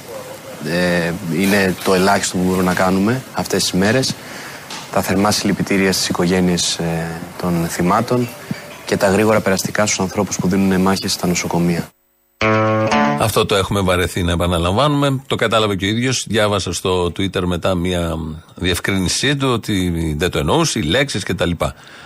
ε, 0.66 1.12
είναι 1.38 1.74
το 1.85 1.94
ελάχιστο 1.94 2.37
που 2.37 2.42
μπορούμε 2.44 2.62
να 2.62 2.74
κάνουμε 2.74 3.22
αυτές 3.32 3.62
τις 3.62 3.72
μέρες. 3.72 4.14
Τα 4.92 5.02
θερμά 5.02 5.30
συλληπιτήρια 5.30 5.92
στις 5.92 6.08
οικογένειες 6.08 6.76
ε, 6.76 7.20
των 7.40 7.66
θυμάτων 7.68 8.28
και 8.92 8.98
τα 8.98 9.09
γρήγορα 9.09 9.40
περαστικά 9.40 9.87
στους 9.87 10.00
ανθρώπους 10.00 10.37
που 10.37 10.48
δίνουν 10.48 10.81
μάχες 10.81 11.12
στα 11.12 11.26
νοσοκομεία. 11.26 11.88
Αυτό 13.18 13.46
το 13.46 13.55
έχουμε 13.55 13.81
βαρεθεί 13.81 14.22
να 14.22 14.33
επαναλαμβάνουμε. 14.33 15.22
Το 15.26 15.35
κατάλαβε 15.35 15.76
και 15.76 15.85
ο 15.85 15.88
ίδιος. 15.88 16.24
Διάβασα 16.28 16.72
στο 16.72 17.05
Twitter 17.05 17.42
μετά 17.44 17.74
μια 17.74 18.16
διευκρίνησή 18.55 19.37
του 19.37 19.48
ότι 19.48 20.14
δεν 20.18 20.31
το 20.31 20.38
εννοούσε, 20.38 20.78
οι 20.78 20.83
λέξεις 20.83 21.22
κτλ. 21.22 21.50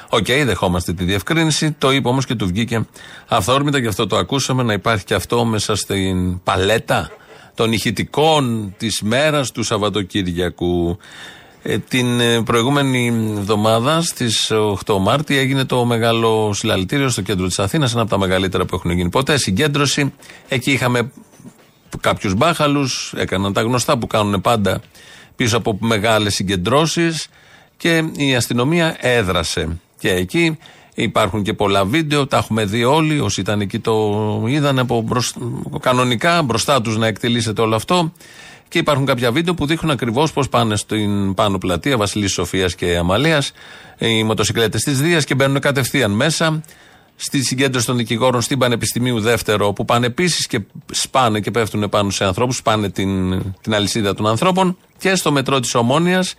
Οκ, 0.08 0.26
δεχόμαστε 0.26 0.92
τη 0.92 1.04
διευκρίνηση. 1.04 1.72
Το 1.72 1.92
είπε 1.92 2.08
όμως 2.08 2.26
και 2.26 2.34
του 2.34 2.46
βγήκε 2.46 2.86
αυθόρμητα 3.28 3.80
και 3.80 3.88
αυτό 3.88 4.06
το 4.06 4.16
ακούσαμε 4.16 4.62
να 4.62 4.72
υπάρχει 4.72 5.04
και 5.04 5.14
αυτό 5.14 5.44
μέσα 5.44 5.76
στην 5.76 6.42
παλέτα 6.42 7.10
των 7.54 7.72
ηχητικών 7.72 8.74
της 8.76 9.00
μέρας 9.02 9.50
του 9.50 9.62
Σαββατοκύριακου. 9.62 10.98
Ε, 11.68 11.78
την 11.78 12.20
ε, 12.20 12.42
προηγούμενη 12.42 13.06
εβδομάδα 13.38 14.02
στις 14.02 14.52
8 14.84 14.98
Μάρτη 15.00 15.36
έγινε 15.36 15.64
το 15.64 15.84
μεγάλο 15.84 16.52
συλλαλητήριο 16.52 17.08
στο 17.08 17.22
κέντρο 17.22 17.46
της 17.46 17.58
Αθήνας, 17.58 17.92
ένα 17.92 18.00
από 18.00 18.10
τα 18.10 18.18
μεγαλύτερα 18.18 18.64
που 18.64 18.74
έχουν 18.74 18.90
γίνει 18.90 19.08
ποτέ. 19.08 19.38
Συγκέντρωση. 19.38 20.12
Εκεί 20.48 20.72
είχαμε 20.72 21.10
κάποιους 22.00 22.34
μπάχαλους, 22.34 23.12
έκαναν 23.16 23.52
τα 23.52 23.60
γνωστά 23.60 23.98
που 23.98 24.06
κάνουν 24.06 24.40
πάντα 24.40 24.80
πίσω 25.36 25.56
από 25.56 25.78
μεγάλες 25.80 26.34
συγκεντρώσεις 26.34 27.26
και 27.76 28.04
η 28.16 28.34
αστυνομία 28.34 28.96
έδρασε. 29.00 29.80
Και 29.98 30.10
εκεί 30.10 30.58
υπάρχουν 30.94 31.42
και 31.42 31.52
πολλά 31.52 31.84
βίντεο, 31.84 32.26
τα 32.26 32.36
έχουμε 32.36 32.64
δει 32.64 32.84
όλοι. 32.84 33.20
Όσοι 33.20 33.40
ήταν 33.40 33.60
εκεί 33.60 33.78
το 33.78 34.44
είδαν 34.46 34.78
από 34.78 35.00
μπροσ... 35.00 35.32
κανονικά 35.80 36.42
μπροστά 36.42 36.80
τους 36.80 36.96
να 36.96 37.06
εκτελήσεται 37.06 37.62
όλο 37.62 37.74
αυτό. 37.74 38.12
Και 38.68 38.78
υπάρχουν 38.78 39.06
κάποια 39.06 39.32
βίντεο 39.32 39.54
που 39.54 39.66
δείχνουν 39.66 39.92
ακριβώς 39.92 40.32
πώς 40.32 40.48
πάνε 40.48 40.76
στην 40.76 41.34
πάνω 41.34 41.58
πλατεία 41.58 41.96
Βασιλής 41.96 42.32
Σοφίας 42.32 42.74
και 42.74 42.96
Αμαλίας 42.96 43.52
οι 43.98 44.22
μοτοσυκλέτες 44.22 44.82
της 44.82 45.00
Δίας 45.00 45.24
και 45.24 45.34
μπαίνουν 45.34 45.60
κατευθείαν 45.60 46.10
μέσα. 46.10 46.62
στη 47.16 47.44
συγκέντρωση 47.44 47.86
των 47.86 47.96
δικηγόρων 47.96 48.40
στην 48.40 48.58
Πανεπιστημίου 48.58 49.20
Δεύτερο, 49.20 49.72
που 49.72 49.84
πάνε 49.84 50.06
επίσης 50.06 50.46
και 50.46 50.60
σπάνε 50.92 51.40
και 51.40 51.50
πέφτουν 51.50 51.88
πάνω 51.88 52.10
σε 52.10 52.24
ανθρώπους, 52.24 52.56
σπάνε 52.56 52.90
την, 52.90 53.42
την 53.60 53.74
αλυσίδα 53.74 54.14
των 54.14 54.26
ανθρώπων, 54.26 54.76
και 54.98 55.14
στο 55.14 55.32
μετρό 55.32 55.60
της 55.60 55.74
Ομόνιας, 55.74 56.34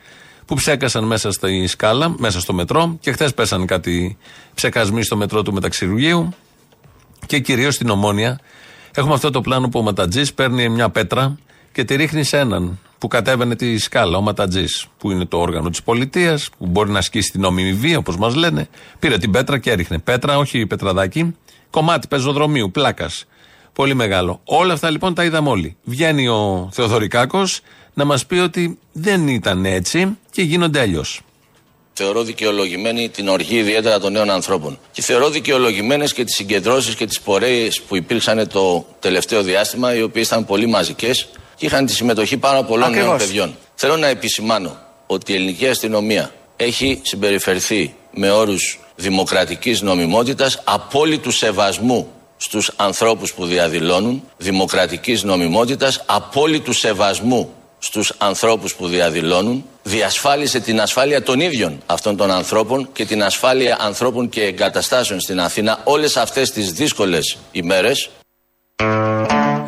που 0.45 0.55
ψέκασαν 0.55 1.03
μέσα 1.03 1.31
στη 1.31 1.67
σκάλα, 1.67 2.15
μέσα 2.17 2.39
στο 2.39 2.53
μετρό, 2.53 2.97
και 2.99 3.11
χθες 3.11 3.33
πέσαν 3.33 3.65
κάτι 3.65 4.17
ψεκασμοί 4.53 5.03
στο 5.03 5.17
μετρό 5.17 5.41
του 5.41 5.53
Μεταξυργείου, 5.53 6.33
και 7.25 7.39
κυρίως 7.39 7.73
στην 7.73 7.89
Ομόνια. 7.89 8.39
Έχουμε 8.95 9.13
αυτό 9.13 9.29
το 9.31 9.41
πλάνο 9.41 9.69
που 9.69 9.79
ο 9.79 9.81
Ματατζής 9.81 10.33
παίρνει 10.33 10.69
μια 10.69 10.89
πέτρα 10.89 11.37
και 11.77 11.83
τη 11.83 11.95
ρίχνει 11.95 12.23
σε 12.23 12.37
έναν 12.37 12.79
που 12.97 13.07
κατέβαινε 13.07 13.55
τη 13.55 13.77
σκάλα, 13.77 14.17
ο 14.17 14.21
Ματατζής, 14.21 14.85
που 14.97 15.11
είναι 15.11 15.25
το 15.25 15.37
όργανο 15.37 15.69
της 15.69 15.83
πολιτείας, 15.83 16.49
που 16.57 16.65
μπορεί 16.65 16.89
να 16.89 16.99
ασκήσει 16.99 17.31
την 17.31 17.41
νόμιμη 17.41 17.73
βία, 17.73 17.97
όπως 17.97 18.17
μας 18.17 18.35
λένε. 18.35 18.67
Πήρε 18.99 19.17
την 19.17 19.31
πέτρα 19.31 19.57
και 19.57 19.71
έριχνε. 19.71 19.99
Πέτρα, 19.99 20.37
όχι 20.37 20.65
πετραδάκι, 20.65 21.35
κομμάτι 21.69 22.07
πεζοδρομίου, 22.07 22.71
πλάκας. 22.71 23.25
Πολύ 23.73 23.93
μεγάλο. 23.93 24.41
Όλα 24.43 24.73
αυτά 24.73 24.89
λοιπόν 24.89 25.13
τα 25.13 25.23
είδαμε 25.23 25.49
όλοι. 25.49 25.77
Βγαίνει 25.83 26.27
ο 26.27 26.69
Θεοδωρικάκος 26.71 27.59
να 27.93 28.05
μας 28.05 28.25
πει 28.25 28.35
ότι 28.35 28.79
δεν 28.91 29.27
ήταν 29.27 29.65
έτσι 29.65 30.17
και 30.31 30.41
γίνονται 30.41 30.79
αλλιώς. 30.79 31.21
Θεωρώ 31.93 32.23
δικαιολογημένη 32.23 33.09
την 33.09 33.27
οργή 33.27 33.57
ιδιαίτερα 33.57 33.99
των 33.99 34.11
νέων 34.11 34.29
ανθρώπων. 34.29 34.79
Και 34.91 35.01
θεωρώ 35.01 35.29
δικαιολογημένες 35.29 36.13
και 36.13 36.23
τις 36.23 36.35
συγκεντρώσεις 36.35 36.95
και 36.95 37.05
τις 37.05 37.19
πορείες 37.19 37.81
που 37.81 37.95
υπήρξαν 37.95 38.47
το 38.47 38.85
τελευταίο 38.99 39.43
διάστημα, 39.43 39.95
οι 39.95 40.01
οποίες 40.01 40.27
ήταν 40.27 40.45
πολύ 40.45 40.67
μαζικές 40.67 41.29
και 41.57 41.65
είχαν 41.65 41.85
τη 41.85 41.93
συμμετοχή 41.93 42.37
πάρα 42.37 42.63
πολλών 42.63 42.91
νέων 42.91 43.17
παιδιών. 43.17 43.57
Θέλω 43.75 43.97
να 43.97 44.07
επισημάνω 44.07 44.77
ότι 45.07 45.31
η 45.31 45.35
ελληνική 45.35 45.67
αστυνομία 45.67 46.31
έχει 46.55 47.01
συμπεριφερθεί 47.03 47.95
με 48.11 48.31
όρους 48.31 48.79
δημοκρατικής 48.95 49.81
νομιμότητας, 49.81 50.61
απόλυτου 50.63 51.31
σεβασμού 51.31 52.11
στους 52.37 52.71
ανθρώπους 52.75 53.33
που 53.33 53.45
διαδηλώνουν, 53.45 54.23
δημοκρατικής 54.37 55.23
νομιμότητας, 55.23 56.03
απόλυτου 56.05 56.73
σεβασμού 56.73 57.53
στους 57.79 58.13
ανθρώπους 58.17 58.75
που 58.75 58.87
διαδηλώνουν, 58.87 59.65
διασφάλισε 59.83 60.59
την 60.59 60.81
ασφάλεια 60.81 61.23
των 61.23 61.39
ίδιων 61.39 61.81
αυτών 61.85 62.17
των 62.17 62.31
ανθρώπων 62.31 62.89
και 62.93 63.05
την 63.05 63.23
ασφάλεια 63.23 63.77
ανθρώπων 63.79 64.29
και 64.29 64.43
εγκαταστάσεων 64.43 65.19
στην 65.19 65.39
Αθήνα 65.39 65.79
όλες 65.83 66.17
αυτές 66.17 66.51
τις 66.51 66.71
δύσκολες 66.71 67.37
ημέρες. 67.51 68.09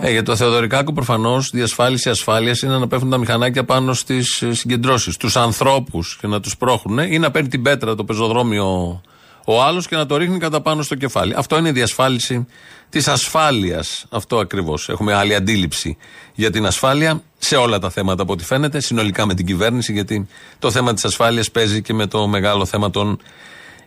Ε, 0.01 0.11
για 0.11 0.23
το 0.23 0.35
Θεοδωρικάκο 0.35 0.93
προφανώς 0.93 1.49
διασφάλιση 1.49 2.09
ασφάλειας 2.09 2.61
είναι 2.61 2.77
να 2.77 2.87
πέφτουν 2.87 3.09
τα 3.09 3.17
μηχανάκια 3.17 3.63
πάνω 3.63 3.93
στις 3.93 4.43
συγκεντρώσεις. 4.51 5.17
Τους 5.17 5.35
ανθρώπους 5.35 6.17
και 6.21 6.27
να 6.27 6.39
τους 6.39 6.57
πρόχνουν 6.57 6.97
ή 7.11 7.19
να 7.19 7.31
παίρνει 7.31 7.47
την 7.47 7.61
πέτρα 7.61 7.95
το 7.95 8.03
πεζοδρόμιο 8.03 9.01
ο 9.45 9.63
άλλος 9.63 9.87
και 9.87 9.95
να 9.95 10.05
το 10.05 10.17
ρίχνει 10.17 10.37
κατά 10.37 10.61
πάνω 10.61 10.81
στο 10.81 10.95
κεφάλι. 10.95 11.33
Αυτό 11.37 11.57
είναι 11.57 11.69
η 11.69 11.71
διασφάλιση 11.71 12.47
της 12.89 13.07
ασφάλειας. 13.07 14.05
Αυτό 14.09 14.37
ακριβώς. 14.37 14.89
Έχουμε 14.89 15.13
άλλη 15.13 15.35
αντίληψη 15.35 15.97
για 16.33 16.51
την 16.51 16.65
ασφάλεια 16.65 17.21
σε 17.37 17.55
όλα 17.55 17.79
τα 17.79 17.89
θέματα 17.89 18.21
από 18.21 18.33
ό,τι 18.33 18.43
φαίνεται, 18.43 18.79
συνολικά 18.79 19.25
με 19.25 19.33
την 19.33 19.45
κυβέρνηση, 19.45 19.93
γιατί 19.93 20.27
το 20.59 20.71
θέμα 20.71 20.93
της 20.93 21.05
ασφάλειας 21.05 21.51
παίζει 21.51 21.81
και 21.81 21.93
με 21.93 22.05
το 22.05 22.27
μεγάλο 22.27 22.65
θέμα 22.65 22.89
των 22.89 23.19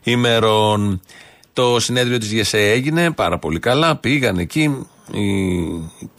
ημερών. 0.02 1.00
Το 1.52 1.80
συνέδριο 1.80 2.18
της 2.18 2.32
ΓΕΣΕ 2.32 2.70
έγινε 2.70 3.10
πάρα 3.10 3.38
πολύ 3.38 3.58
καλά. 3.58 3.96
Πήγαν 3.96 4.38
εκεί 4.38 4.86
οι, 5.12 6.12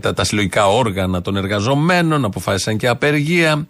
τα, 0.00 0.14
τα 0.14 0.24
συλλογικά 0.24 0.66
όργανα 0.66 1.22
των 1.22 1.36
εργαζομένων, 1.36 2.24
αποφάσισαν 2.24 2.76
και 2.76 2.88
απεργία. 2.88 3.68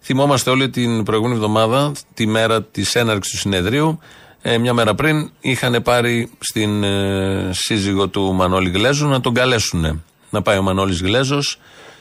Θυμόμαστε 0.00 0.50
όλοι 0.50 0.70
την 0.70 1.02
προηγούμενη 1.02 1.36
εβδομάδα, 1.36 1.92
τη 2.14 2.26
μέρα 2.26 2.62
της 2.62 2.94
έναρξης 2.94 3.32
του 3.32 3.38
συνεδρίου, 3.38 3.98
ε, 4.42 4.58
μια 4.58 4.72
μέρα 4.72 4.94
πριν, 4.94 5.30
είχαν 5.40 5.82
πάρει 5.82 6.30
στην 6.38 6.82
ε, 6.82 7.50
σύζυγο 7.52 8.08
του 8.08 8.32
Μανώλη 8.32 8.70
Γλέζου 8.70 9.08
να 9.08 9.20
τον 9.20 9.34
καλέσουν. 9.34 10.02
Να 10.30 10.42
πάει 10.42 10.58
ο 10.58 10.62
Μανώλης 10.62 11.00
Γλέζος 11.00 11.58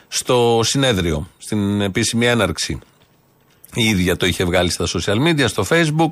στο 0.07 0.59
συνέδριο, 0.63 1.27
στην 1.37 1.81
επίσημη 1.81 2.25
έναρξη. 2.25 2.79
Η 3.73 3.83
ίδια 3.83 4.17
το 4.17 4.25
είχε 4.25 4.43
βγάλει 4.43 4.69
στα 4.69 4.85
social 4.87 5.27
media, 5.27 5.45
στο 5.47 5.65
facebook. 5.69 6.09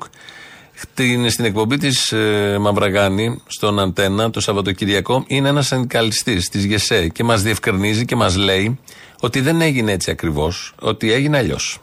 Την, 0.94 1.30
στην 1.30 1.44
εκπομπή 1.44 1.76
της 1.76 2.12
ε, 2.12 2.56
Μαυραγάνη, 2.60 3.42
στον 3.46 3.80
Αντένα, 3.80 4.30
το 4.30 4.40
Σαββατοκυριακό, 4.40 5.24
είναι 5.26 5.48
ένας 5.48 5.66
συνδικαλιστής 5.66 6.48
της 6.48 6.64
ΓΕΣΕ 6.64 7.08
και 7.08 7.24
μας 7.24 7.42
διευκρινίζει 7.42 8.04
και 8.04 8.16
μας 8.16 8.36
λέει 8.36 8.78
ότι 9.20 9.40
δεν 9.40 9.60
έγινε 9.60 9.92
έτσι 9.92 10.10
ακριβώς, 10.10 10.74
ότι 10.80 11.12
έγινε 11.12 11.38
αλλιώς. 11.38 11.78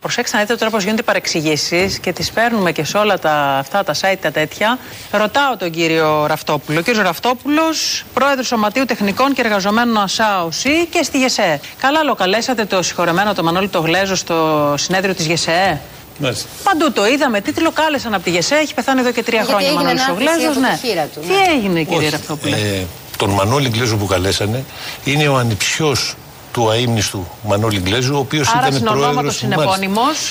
Προσέξτε 0.00 0.36
να 0.36 0.42
δείτε 0.42 0.56
τώρα 0.56 0.70
πώς 0.70 0.82
γίνονται 0.82 1.02
παρεξηγήσεις 1.02 1.98
και 1.98 2.12
τις 2.12 2.30
παίρνουμε 2.30 2.72
και 2.72 2.84
σε 2.84 2.96
όλα 2.96 3.18
τα, 3.18 3.32
αυτά 3.58 3.84
τα 3.84 3.94
site 3.94 4.18
τα 4.20 4.30
τέτοια. 4.30 4.78
Ρωτάω 5.10 5.56
τον 5.56 5.70
κύριο 5.70 6.26
Ραφτόπουλο. 6.26 6.78
Ο 6.78 6.82
κύριος 6.82 7.02
Ραφτόπουλος, 7.02 8.04
πρόεδρος 8.14 8.46
Σωματείου 8.46 8.84
Τεχνικών 8.84 9.32
και 9.32 9.40
Εργαζομένων 9.40 9.96
ΑΣΑΟΣΥ 9.96 10.86
και 10.90 11.02
στη 11.02 11.18
ΓΕΣΕ. 11.18 11.60
Καλά, 11.78 12.02
λοκαλέσατε 12.02 12.64
το 12.64 12.82
συγχωρεμένο 12.82 13.34
το 13.34 13.42
Μανώλη 13.42 13.68
το 13.68 13.80
Γλέζο 13.80 14.14
στο 14.14 14.74
συνέδριο 14.78 15.14
της 15.14 15.26
ΓΕΣΕ. 15.26 15.80
Μάλιστα. 16.18 16.48
Παντού 16.64 16.92
το 16.92 17.06
είδαμε. 17.06 17.40
Τίτλο 17.40 17.70
κάλεσαν 17.70 18.14
από 18.14 18.24
τη 18.24 18.30
ΓΕΣΕ. 18.30 18.54
Έχει 18.54 18.74
πεθάνει 18.74 19.00
εδώ 19.00 19.12
και 19.12 19.22
τρία 19.22 19.42
Γιατί 19.42 19.64
χρόνια 19.64 19.72
ο 19.72 19.74
Μανώλης 19.74 20.08
ο 20.08 20.14
Γλέζο. 20.14 20.60
Ναι. 20.60 20.78
Τι 20.82 21.26
ναι. 21.26 21.34
έγινε, 21.56 21.82
κύριε 21.82 22.08
Ραφτόπουλο. 22.08 22.54
Ε, 22.54 22.86
τον 23.16 23.30
Μανώλη 23.30 23.68
Γλέζο 23.68 23.96
που 23.96 24.06
καλέσανε 24.06 24.64
είναι 25.04 25.28
ο 25.28 25.36
ανιψιός 25.36 26.14
του 26.52 26.70
αείμνηστου 26.70 27.26
Μανώλη 27.42 27.80
Γκλέζου, 27.80 28.14
ο 28.14 28.18
οποίος 28.18 28.48
ήταν 28.48 28.82
πρόεδρος 28.82 29.44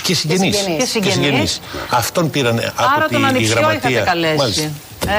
και 0.04 0.14
συγγενής. 0.14 0.64
Και 1.02 1.80
Αυτόν 1.90 2.30
πήραν 2.30 2.60
από 2.76 2.90
Άρα 2.96 3.06
τη 3.06 3.14
τον 3.14 3.22
γραμματεία. 3.46 3.90
είχατε 3.90 4.04
καλέσει. 4.06 4.72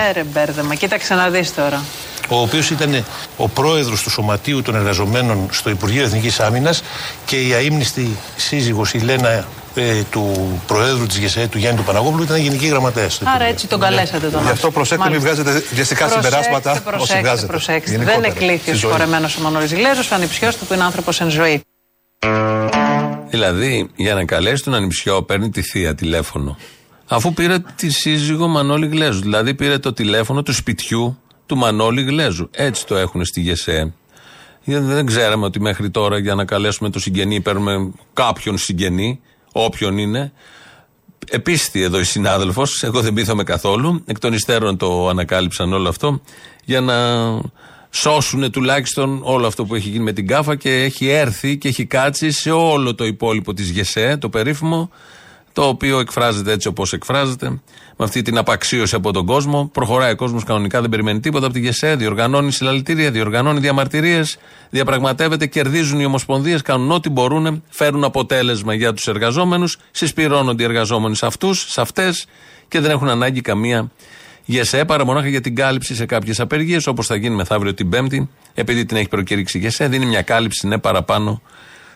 Έρε 0.08 0.24
μπέρδεμα, 0.32 0.74
κοίταξε 0.74 1.14
να 1.14 1.28
δεις 1.28 1.54
τώρα. 1.54 1.82
Ο 2.28 2.40
οποίος 2.40 2.70
ήταν 2.70 3.04
ο 3.36 3.48
πρόεδρος 3.48 4.02
του 4.02 4.10
Σωματείου 4.10 4.62
των 4.62 4.74
Εργαζομένων 4.74 5.48
στο 5.50 5.70
Υπουργείο 5.70 6.02
Εθνικής 6.04 6.40
Άμυνας 6.40 6.82
και 7.24 7.36
η 7.36 7.52
αείμνηστη 7.52 8.16
σύζυγος 8.36 8.94
η 8.94 8.98
Λένα 8.98 9.44
ε, 9.76 10.02
του 10.10 10.60
Προέδρου 10.66 11.06
της 11.06 11.18
ΓΕΣΕ, 11.18 11.48
του 11.50 11.58
Γιάννη 11.58 11.78
του 11.78 11.84
Παναγόπουλου, 11.84 12.22
ήταν 12.22 12.36
γενική 12.36 12.66
γραμματέας. 12.66 13.20
Άρα 13.24 13.44
έτσι 13.44 13.66
τον 13.66 13.80
καλέσατε 13.80 14.28
τον 14.28 14.42
Γι' 14.42 14.48
αυτό 14.48 14.70
προσέξτε, 14.70 15.10
μην 15.10 15.20
βγάζετε 15.20 15.62
βιαστικά 15.72 16.08
συμπεράσματα. 16.08 16.80
Προσέξτε, 16.84 17.46
προσέξτε. 17.46 17.98
Δεν 17.98 18.24
εκλήθη 18.24 18.70
ο 18.70 18.74
συγχωρεμένο 18.74 19.28
ο 19.38 19.42
Μανώλης 19.42 19.72
Γιλέζο, 19.72 20.00
ο 20.12 20.14
ανιψιό 20.14 20.50
του 20.50 20.66
που 20.66 20.74
είναι 20.74 20.84
άνθρωπος 20.84 21.20
εν 21.20 21.30
ζωή. 21.30 21.62
Δηλαδή, 23.30 23.90
για 23.96 24.14
να 24.14 24.24
καλέσει 24.24 24.62
τον 24.62 24.74
ανιψιό, 24.74 25.22
παίρνει 25.22 25.50
τη 25.50 25.62
θεία 25.62 25.94
τηλέφωνο. 25.94 26.56
Αφού 27.08 27.32
πήρε 27.32 27.58
τη 27.76 27.90
σύζυγο 27.90 28.48
Μανώλη 28.48 28.86
Γλέζου. 28.86 29.20
Δηλαδή, 29.20 29.54
πήρε 29.54 29.78
το 29.78 29.92
τηλέφωνο 29.92 30.42
του 30.42 30.52
σπιτιού 30.52 31.18
του 31.46 31.56
Μανώλη 31.56 32.02
Γλέζου. 32.02 32.48
Έτσι 32.52 32.86
το 32.86 32.96
έχουν 32.96 33.24
στη 33.24 33.40
ΓΕΣΕ. 33.40 33.92
Δεν 34.64 35.06
ξέραμε 35.06 35.44
ότι 35.44 35.60
μέχρι 35.60 35.90
τώρα 35.90 36.18
για 36.18 36.34
να 36.34 36.44
καλέσουμε 36.44 36.90
το 36.90 36.98
συγγενή 36.98 37.40
παίρνουμε 37.40 37.90
κάποιον 38.12 38.58
συγγενή 38.58 39.20
όποιον 39.64 39.98
είναι. 39.98 40.32
Επίστη 41.30 41.82
εδώ 41.82 42.00
η 42.00 42.04
συνάδελφος, 42.04 42.82
εγώ 42.82 43.00
δεν 43.00 43.12
πείθαμε 43.12 43.42
καθόλου. 43.42 44.02
Εκ 44.06 44.18
των 44.18 44.32
υστέρων 44.32 44.76
το 44.76 45.08
ανακάλυψαν 45.08 45.72
όλο 45.72 45.88
αυτό 45.88 46.20
για 46.64 46.80
να 46.80 46.94
σώσουν 47.90 48.50
τουλάχιστον 48.50 49.20
όλο 49.22 49.46
αυτό 49.46 49.64
που 49.64 49.74
έχει 49.74 49.88
γίνει 49.88 50.04
με 50.04 50.12
την 50.12 50.26
κάφα 50.26 50.56
και 50.56 50.82
έχει 50.82 51.08
έρθει 51.08 51.58
και 51.58 51.68
έχει 51.68 51.84
κάτσει 51.84 52.30
σε 52.30 52.50
όλο 52.50 52.94
το 52.94 53.04
υπόλοιπο 53.04 53.54
της 53.54 53.70
ΓΕΣΕ, 53.70 54.16
το 54.16 54.28
περίφημο, 54.28 54.90
το 55.56 55.62
οποίο 55.62 55.98
εκφράζεται 55.98 56.52
έτσι 56.52 56.68
όπως 56.68 56.92
εκφράζεται, 56.92 57.48
με 57.96 58.04
αυτή 58.04 58.22
την 58.22 58.38
απαξίωση 58.38 58.94
από 58.94 59.12
τον 59.12 59.26
κόσμο. 59.26 59.70
Προχωράει 59.72 60.12
ο 60.12 60.16
κόσμος 60.16 60.44
κανονικά, 60.44 60.80
δεν 60.80 60.90
περιμένει 60.90 61.20
τίποτα 61.20 61.44
από 61.44 61.54
τη 61.54 61.60
ΓΕΣΕ, 61.60 61.94
διοργανώνει 61.96 62.52
συλλαλητήρια, 62.52 63.10
διοργανώνει 63.10 63.60
διαμαρτυρίες, 63.60 64.38
διαπραγματεύεται, 64.70 65.46
κερδίζουν 65.46 66.00
οι 66.00 66.04
ομοσπονδίες, 66.04 66.62
κάνουν 66.62 66.90
ό,τι 66.90 67.10
μπορούν, 67.10 67.62
φέρουν 67.68 68.04
αποτέλεσμα 68.04 68.74
για 68.74 68.92
τους 68.92 69.06
εργαζόμενους, 69.06 69.78
συσπηρώνονται 69.90 70.62
οι 70.62 70.66
εργαζόμενοι 70.66 71.16
σε 71.16 71.26
αυτούς, 71.26 71.66
σε 71.68 71.80
αυτές 71.80 72.26
και 72.68 72.80
δεν 72.80 72.90
έχουν 72.90 73.08
ανάγκη 73.08 73.40
καμία 73.40 73.90
ΓΕΣΕ 74.44 74.84
παρά 74.84 75.04
μονάχα 75.04 75.28
για 75.28 75.40
την 75.40 75.54
κάλυψη 75.54 75.94
σε 75.94 76.06
κάποιες 76.06 76.40
απεργίες, 76.40 76.86
όπως 76.86 77.06
θα 77.06 77.16
γίνει 77.16 77.34
μεθαύριο 77.34 77.74
την 77.74 77.88
Πέμπτη, 77.88 78.28
επειδή 78.54 78.84
την 78.84 78.96
έχει 78.96 79.08
προκηρύξει 79.08 79.58
η 79.58 79.60
ΓΕΣΕ, 79.60 79.88
δίνει 79.88 80.06
μια 80.06 80.22
κάλυψη 80.22 80.66
ναι 80.66 80.78
παραπάνω 80.78 81.42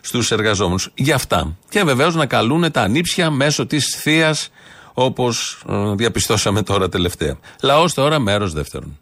στους 0.01 0.31
εργαζόμενους. 0.31 0.89
Για 0.93 1.15
αυτά. 1.15 1.57
Και 1.69 1.83
βεβαίως 1.83 2.15
να 2.15 2.25
καλούν 2.25 2.71
τα 2.71 2.81
ανήψια 2.81 3.29
μέσω 3.29 3.65
της 3.65 3.95
θεία, 3.99 4.35
όπως 4.93 5.63
ε, 5.69 5.95
διαπιστώσαμε 5.95 6.61
τώρα 6.61 6.89
τελευταία. 6.89 7.37
Λαός 7.61 7.93
τώρα, 7.93 8.19
μέρος 8.19 8.53
δεύτερον. 8.53 8.99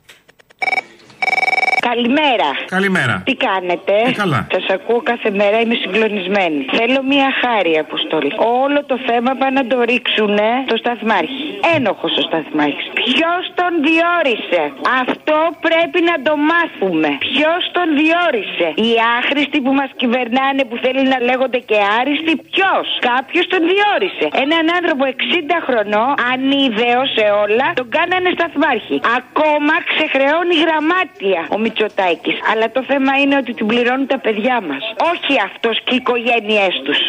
Καλημέρα. 1.89 2.49
Καλημέρα. 2.77 3.15
Τι 3.29 3.35
κάνετε; 3.47 3.93
Ε, 4.07 4.11
καλά. 4.23 4.47
Σας 4.55 4.65
ακούω 4.75 5.01
κάθε 5.11 5.29
μέρα, 5.39 5.57
είμαι 5.61 5.77
συγκλονισμένη. 5.83 6.59
Θέλω 6.77 6.99
μία 7.11 7.29
χάρη, 7.41 7.71
Αποστολή. 7.85 8.31
Όλο 8.63 8.79
το 8.91 8.95
θέμα 9.07 9.31
πάνε 9.39 9.55
να 9.61 9.65
το 9.71 9.77
ρίξουν 9.91 10.37
στο 10.67 10.75
σταθμάρχη. 10.83 11.47
Ένοχος 11.75 12.13
ο 12.21 12.21
σταθμάρχης. 12.29 12.87
Ποιος 13.01 13.43
τον 13.59 13.71
διόρισε; 13.87 14.63
Αυτό 15.01 15.29
Αυτό 15.29 15.57
πρέπει 15.67 15.99
να 16.11 16.15
το 16.27 16.33
μάθουμε. 16.51 17.09
Ποιος 17.27 17.61
τον 17.77 17.87
διόρισε; 17.99 18.67
Οι 18.83 18.91
άχρηστοι 19.17 19.57
που 19.65 19.73
μας 19.79 19.89
κυβερνάνε 20.01 20.61
που 20.69 20.77
θέλουν 20.83 21.07
να 21.13 21.19
λέγονται 21.29 21.59
και 21.69 21.77
άριστοι. 21.99 22.33
Ποιος; 22.51 22.85
Κάποιος 23.11 23.45
τον 23.53 23.61
διόρισε. 23.71 24.25
Έναν 24.45 24.63
άνθρωπο 24.77 25.03
60 25.15 25.57
χρονών, 25.67 26.09
ανίδεο 26.31 27.01
σε 27.15 27.25
όλα, 27.43 27.67
τον 27.79 27.87
κάνανε 27.97 28.29
σταθμάρχη. 28.37 28.97
Ακόμα 29.19 29.73
ξεχρεώνει 29.89 30.55
γραμμάτια 30.63 31.41
ο 31.55 31.57
Μητσοτάκης. 31.79 32.37
Αλλά 32.51 32.71
το 32.71 32.83
θέμα 32.87 33.11
είναι 33.21 33.35
ότι 33.35 33.53
την 33.53 33.65
πληρώνουν 33.65 34.07
τα 34.07 34.19
παιδιά 34.19 34.61
μας. 34.69 34.83
Όχι 35.13 35.33
αυτός 35.49 35.75
και 35.83 35.93
οι 35.93 35.95
οικογένειές 35.95 36.73
τους. 36.85 36.99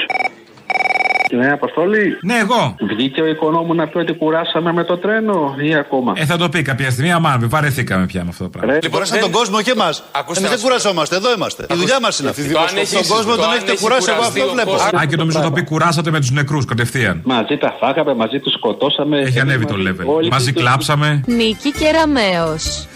Ναι, 1.32 1.52
Αποστόλη. 1.52 2.18
Ναι, 2.22 2.36
εγώ. 2.38 2.74
Βγήκε 2.80 3.20
ο 3.20 3.26
οικονόμου 3.26 3.74
να 3.74 3.86
πει 3.88 3.98
ότι 3.98 4.12
κουράσαμε 4.12 4.72
με 4.72 4.84
το 4.84 4.98
τρένο 4.98 5.54
ή 5.58 5.74
ακόμα; 5.74 6.12
Ε, 6.16 6.24
θα 6.24 6.36
το 6.36 6.48
πει 6.48 6.62
κάποια 6.62 6.90
στιγμή. 6.90 7.12
Αμάν, 7.12 7.48
βαρεθήκαμε 7.48 8.06
πια 8.06 8.22
με 8.22 8.28
αυτό 8.30 8.44
το 8.44 8.50
πράγμα. 8.50 8.78
Κουράσαν 8.90 9.20
τον 9.20 9.30
κόσμο 9.30 9.62
και 9.62 9.70
εμάς. 9.70 10.02
Εμείς 10.36 10.50
δεν 10.50 10.60
κουρασόμαστε, 10.60 11.16
εδώ 11.16 11.32
είμαστε. 11.32 11.66
Η 11.70 11.74
δουλειά 11.74 12.00
μας 12.00 12.18
είναι 12.18 12.28
αυτή. 12.28 12.52
Τον 12.52 13.06
κόσμο 13.08 13.34
τον 13.34 13.52
έχετε 13.52 13.76
κουράσει, 13.80 14.10
εγώ 14.10 14.22
αυτό 14.22 14.48
βλέπω. 14.52 14.74
Α, 14.74 15.04
και 15.08 15.16
νομίζω 15.16 15.40
το 15.40 15.52
πει 15.52 15.64
κουράσατε 15.64 16.10
με 16.10 16.18
τους 16.20 16.30
νεκρούς 16.30 16.64
κατευθείαν. 16.64 17.20
Μαζί 17.24 17.56
τα 17.56 17.76
φάγαμε, 17.80 18.14
μαζί 18.14 18.38
τους 18.38 18.52
σκοτώσαμε. 18.52 19.18
Έχει 19.18 19.40
ανέβει 19.40 19.64
το 19.64 19.74
level. 19.74 20.28
Μαζί 20.30 20.52
κλάψαμε. 20.52 21.22
Νίκη 21.26 21.72
Κεραμέως. 21.72 22.86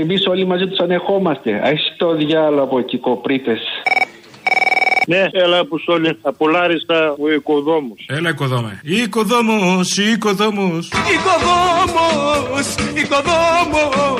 Εμείς 0.00 0.26
όλοι 0.26 0.46
μαζί 0.46 0.66
τους 0.66 0.78
ανεχόμαστε. 0.78 1.60
Έχει 1.64 1.94
το 1.96 2.14
διάλογο 2.14 2.62
από 2.62 2.78
εκεί, 2.78 2.98
κοπρίτες. 2.98 3.60
Ναι, 5.06 5.26
έλα 5.30 5.64
που 5.64 5.76
όλοι. 5.86 6.18
Απολάριστα 6.22 7.16
ο 7.20 7.32
οικοδόμος. 7.32 8.06
Έλα, 8.08 8.28
οικοδόμε. 8.28 8.80
Οικοδόμος, 8.82 9.96
οικοδόμος. 9.96 10.88
Οικοδόμος, 11.14 12.74
οικοδόμος 12.94 14.18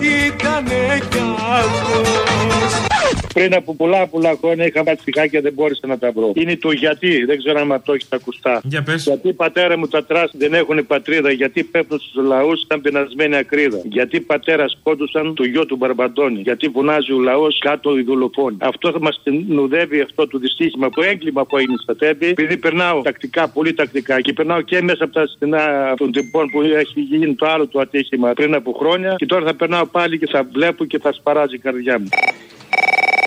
Ήτανε 0.00 0.98
κι 1.10 1.18
αυτός 1.58 2.91
Πριν 3.34 3.54
από 3.54 3.74
πολλά 3.74 4.06
πολλά 4.06 4.36
χρόνια 4.40 4.66
είχα 4.66 4.84
πατσιχάκια 4.84 5.40
δεν 5.40 5.52
μπόρεσα 5.52 5.86
να 5.86 5.98
τα 5.98 6.12
βρω. 6.12 6.32
Είναι 6.34 6.56
το 6.56 6.70
γιατί, 6.70 7.24
δεν 7.24 7.38
ξέρω 7.38 7.60
αν 7.60 7.82
το 7.84 7.92
έχεις 7.92 8.08
τα 8.08 8.16
ακουστά. 8.16 8.60
Για 8.64 8.82
πες. 8.82 9.02
Γιατί 9.02 9.28
οι 9.28 9.32
πατέρα 9.32 9.78
μου 9.78 9.86
τα 9.86 10.04
τρας 10.04 10.30
δεν 10.34 10.54
έχουν 10.54 10.86
πατρίδα, 10.86 11.30
γιατί 11.30 11.64
πέφτουν 11.64 11.98
στους 11.98 12.24
λαούς 12.24 12.64
σαν 12.68 12.80
πεινασμένη 12.80 13.36
ακρίδα. 13.36 13.80
Γιατί 13.84 14.16
οι 14.16 14.20
πατέρα 14.20 14.68
σκότωσαν 14.68 15.34
το 15.34 15.44
γιο 15.44 15.66
του 15.66 15.76
Μπαρμπαντώνη. 15.76 16.40
Γιατί 16.40 16.68
φωνάζει 16.68 17.12
ο 17.12 17.18
λαός 17.18 17.58
κάτω 17.58 17.98
οι 17.98 18.02
δολοφόνοι. 18.02 18.56
Αυτό 18.60 18.90
θα 18.90 19.00
μας 19.00 19.22
νουδεύει 19.48 20.00
αυτό 20.00 20.26
το 20.26 20.38
δυστύχημα, 20.38 20.90
το 20.90 21.02
έγκλημα 21.02 21.46
που 21.46 21.56
έγινε 21.56 21.76
στα 21.82 21.96
τέμπη. 21.96 22.26
Επειδή 22.26 22.56
περνάω 22.56 23.00
τακτικά, 23.02 23.48
πολύ 23.48 23.74
τακτικά 23.74 24.20
και 24.20 24.32
περνάω 24.32 24.60
και 24.60 24.82
μέσα 24.82 25.04
από 25.04 25.12
τα 25.12 25.26
στενά 25.26 25.94
των 25.96 26.12
τυπών 26.12 26.50
που 26.50 26.62
έχει 26.62 27.00
γίνει 27.00 27.34
το 27.34 27.46
άλλο 27.46 27.66
το 27.66 27.80
ατύχημα 27.80 28.32
πριν 28.32 28.54
από 28.54 28.72
χρόνια. 28.72 29.14
Και 29.18 29.26
τώρα 29.26 29.44
θα 29.44 29.54
περνάω 29.54 29.86
πάλι 29.86 30.18
και 30.18 30.26
θα 30.26 30.48
βλέπω 30.52 30.84
και 30.84 30.98
θα 30.98 31.12
σπαράζει 31.12 31.54
η 31.54 31.58
καρδιά 31.58 31.98
μου. 31.98 32.08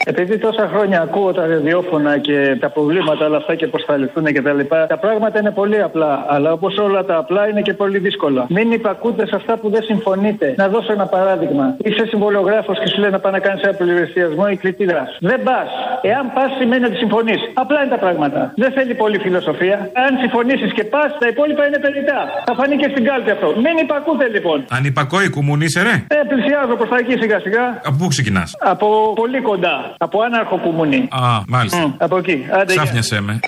Επειδή 0.08 0.38
τόσα 0.38 0.66
χρόνια 0.74 1.02
ακούω 1.02 1.32
τα 1.34 1.48
ραδιόφωνα 1.48 2.18
και 2.18 2.58
τα 2.60 2.70
προβλήματα 2.70 3.26
όλα 3.26 3.38
αυτά 3.38 3.56
και 3.56 3.68
πώς 3.68 3.84
θα 3.88 3.98
λυθούν 3.98 4.26
και 4.26 4.42
τα 4.42 4.54
λοιπά, 4.54 4.88
τα 4.88 4.98
πράγματα 4.98 5.40
είναι 5.40 5.52
πολύ 5.52 5.82
απλά. 5.82 6.26
Αλλά 6.28 6.52
όπως 6.52 6.78
όλα 6.78 7.06
τα 7.06 7.18
απλά 7.18 7.50
είναι 7.50 7.62
και 7.62 7.74
πολύ 7.74 7.98
δύσκολα. 7.98 8.46
Μην 8.50 8.72
υπακούτε 8.72 9.28
σε 9.28 9.36
αυτά 9.36 9.58
που 9.58 9.70
δεν 9.70 9.84
συμφωνείτε. 9.84 10.54
Να 10.58 10.68
δώσω 10.68 10.92
ένα 10.92 11.06
παράδειγμα. 11.06 11.76
Είσαι 11.84 12.06
συμβολογράφος 12.06 12.80
και 12.80 12.88
σου 12.88 13.00
λέει 13.00 13.10
να 13.10 13.20
πάει 13.20 13.32
να 13.32 13.40
κάνεις 13.40 13.62
ένα 13.64 13.74
πληροστιασμό 13.74 14.46
ή 14.52 14.56
κλητήρα. 14.56 15.04
Δεν 15.20 15.44
πας. 15.44 15.70
Εάν 16.02 16.26
πας 16.34 16.50
σημαίνει 16.60 16.86
ότι 16.86 16.96
συμφωνείς. 16.96 17.40
Απλά 17.54 17.80
είναι 17.82 17.90
τα 17.96 17.98
πράγματα. 18.06 18.54
Δεν 18.56 18.72
θέλει 18.72 18.94
πολύ 18.94 19.18
φιλοσοφία. 19.20 19.78
Αν 20.06 20.12
συμφωνήσεις 20.24 20.74
και 20.74 20.84
πας, 20.84 21.10
τα 21.20 21.28
υπόλοιπα 21.28 21.68
είναι 21.68 21.80
περιτά. 21.80 22.20
Θα 22.46 22.54
φανεί 22.56 22.76
και 22.82 22.90
στην 22.92 23.04
κάλπη 23.10 23.30
αυτό. 23.30 23.48
Μην 23.66 23.76
υπακούτε 23.86 24.28
λοιπόν. 24.36 24.66
Ανυπακόη 24.78 25.30
κουμουνίσε, 25.30 25.82
ρε. 25.82 25.96
Ε, 26.16 26.18
πλησιάζω 26.32 26.76
προς 26.80 26.90
τα 26.90 26.98
εκεί 26.98 27.16
σιγά 27.22 27.40
σιγά. 27.40 27.66
Από 27.88 27.96
πού 28.00 28.08
ξεκινάς; 28.08 28.50
Από 28.74 28.88
πολύ 29.22 29.35
κοντά. 29.42 29.96
Από 29.98 30.22
άναρχο 30.22 30.58
κουμουνί. 30.58 31.08
Α, 31.12 31.22
μάλιστα. 31.48 31.88
Μμ, 31.88 31.94
από 31.98 32.18
εκεί. 32.18 32.46
Άντε, 32.52 32.74
γεια. 32.74 32.82
Ξάφνιασέ 32.82 33.20
με. 33.22 33.40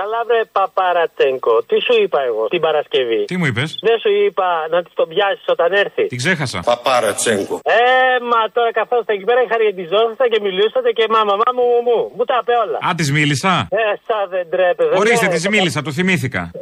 Καλά, 0.00 0.20
βρε 0.28 0.42
Παπαρατσέγκο. 0.58 1.54
Τι 1.68 1.76
σου 1.86 1.94
είπα 2.02 2.18
εγώ 2.28 2.42
την 2.54 2.60
Παρασκευή; 2.66 3.20
Τι 3.30 3.36
μου 3.40 3.46
είπες; 3.50 3.68
Δεν 3.88 3.96
σου 4.02 4.10
είπα 4.24 4.46
να 4.72 4.78
της 4.84 4.92
τον 5.00 5.08
πιάσεις 5.12 5.46
όταν 5.54 5.68
έρθει. 5.82 6.04
Την 6.12 6.18
ξέχασα. 6.22 6.58
Παπαρατσέγκο. 6.70 7.56
Ε, 7.80 7.80
μα 8.30 8.40
τώρα 8.56 8.70
καθόσατε 8.78 9.12
εκεί 9.16 9.24
πέρα, 9.30 9.40
χαριεντιζόσατε 9.52 10.24
και 10.32 10.38
μιλούσατε 10.46 10.88
και 10.98 11.04
μα 11.14 11.20
μαμά 11.30 11.48
μου 11.56 11.64
μου 11.72 11.80
μου. 11.88 11.98
Μου 12.16 12.24
τα 12.30 12.36
είπε 12.40 12.54
όλα. 12.64 12.78
Α, 12.86 12.88
της 13.00 13.08
μίλησα; 13.16 13.52
Ε, 13.70 13.82
σαν 14.06 14.24
δεν 14.32 14.44
τρέπεζε. 14.52 14.94
Ορίστε, 15.02 15.26
Ναι, 15.26 15.32
της 15.34 15.48
μίλησα, 15.54 15.80
το 15.86 15.92
θυμήθηκα. 15.98 16.42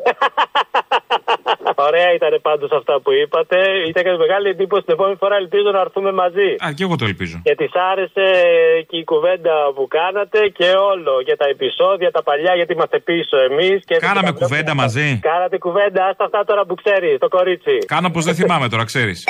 Ωραία 1.76 2.12
ήταν 2.14 2.38
πάντως 2.42 2.70
αυτά 2.70 3.00
που 3.00 3.12
είπατε. 3.12 3.58
Ήταν 3.88 4.02
και 4.04 4.10
μεγάλη 4.24 4.48
εντύπωση. 4.48 4.82
Την 4.84 4.94
επόμενη 4.94 5.16
φορά 5.16 5.36
ελπίζω 5.36 5.70
να 5.70 5.80
έρθουμε 5.80 6.12
μαζί. 6.12 6.48
Α, 6.64 6.66
και 6.76 6.82
εγώ 6.82 6.96
το 6.96 7.04
ελπίζω. 7.04 7.40
Και 7.44 7.54
της 7.54 7.70
άρεσε 7.90 8.26
και 8.88 8.96
η 8.96 9.04
κουβέντα 9.04 9.54
που 9.74 9.86
κάνατε 9.88 10.38
και 10.58 10.68
όλο. 10.92 11.22
Και 11.26 11.36
τα 11.36 11.46
επεισόδια, 11.54 12.10
τα 12.10 12.22
παλιά, 12.22 12.54
γιατί 12.54 12.72
είμαστε 12.72 12.98
πίσω 12.98 13.36
εμείς. 13.48 13.84
Κάναμε 13.98 14.32
κουβέντα 14.32 14.74
μαζί. 14.74 15.18
Κάνατε 15.22 15.58
κουβέντα, 15.58 16.06
άστα 16.06 16.24
αυτά 16.24 16.44
τώρα 16.44 16.64
που 16.64 16.74
ξέρεις, 16.74 17.18
το 17.18 17.28
κορίτσι. 17.28 17.78
Κάνω 17.86 18.10
πω 18.10 18.20
δεν 18.20 18.34
θυμάμαι 18.34 18.68
τώρα, 18.68 18.84
ξέρεις. 18.84 19.24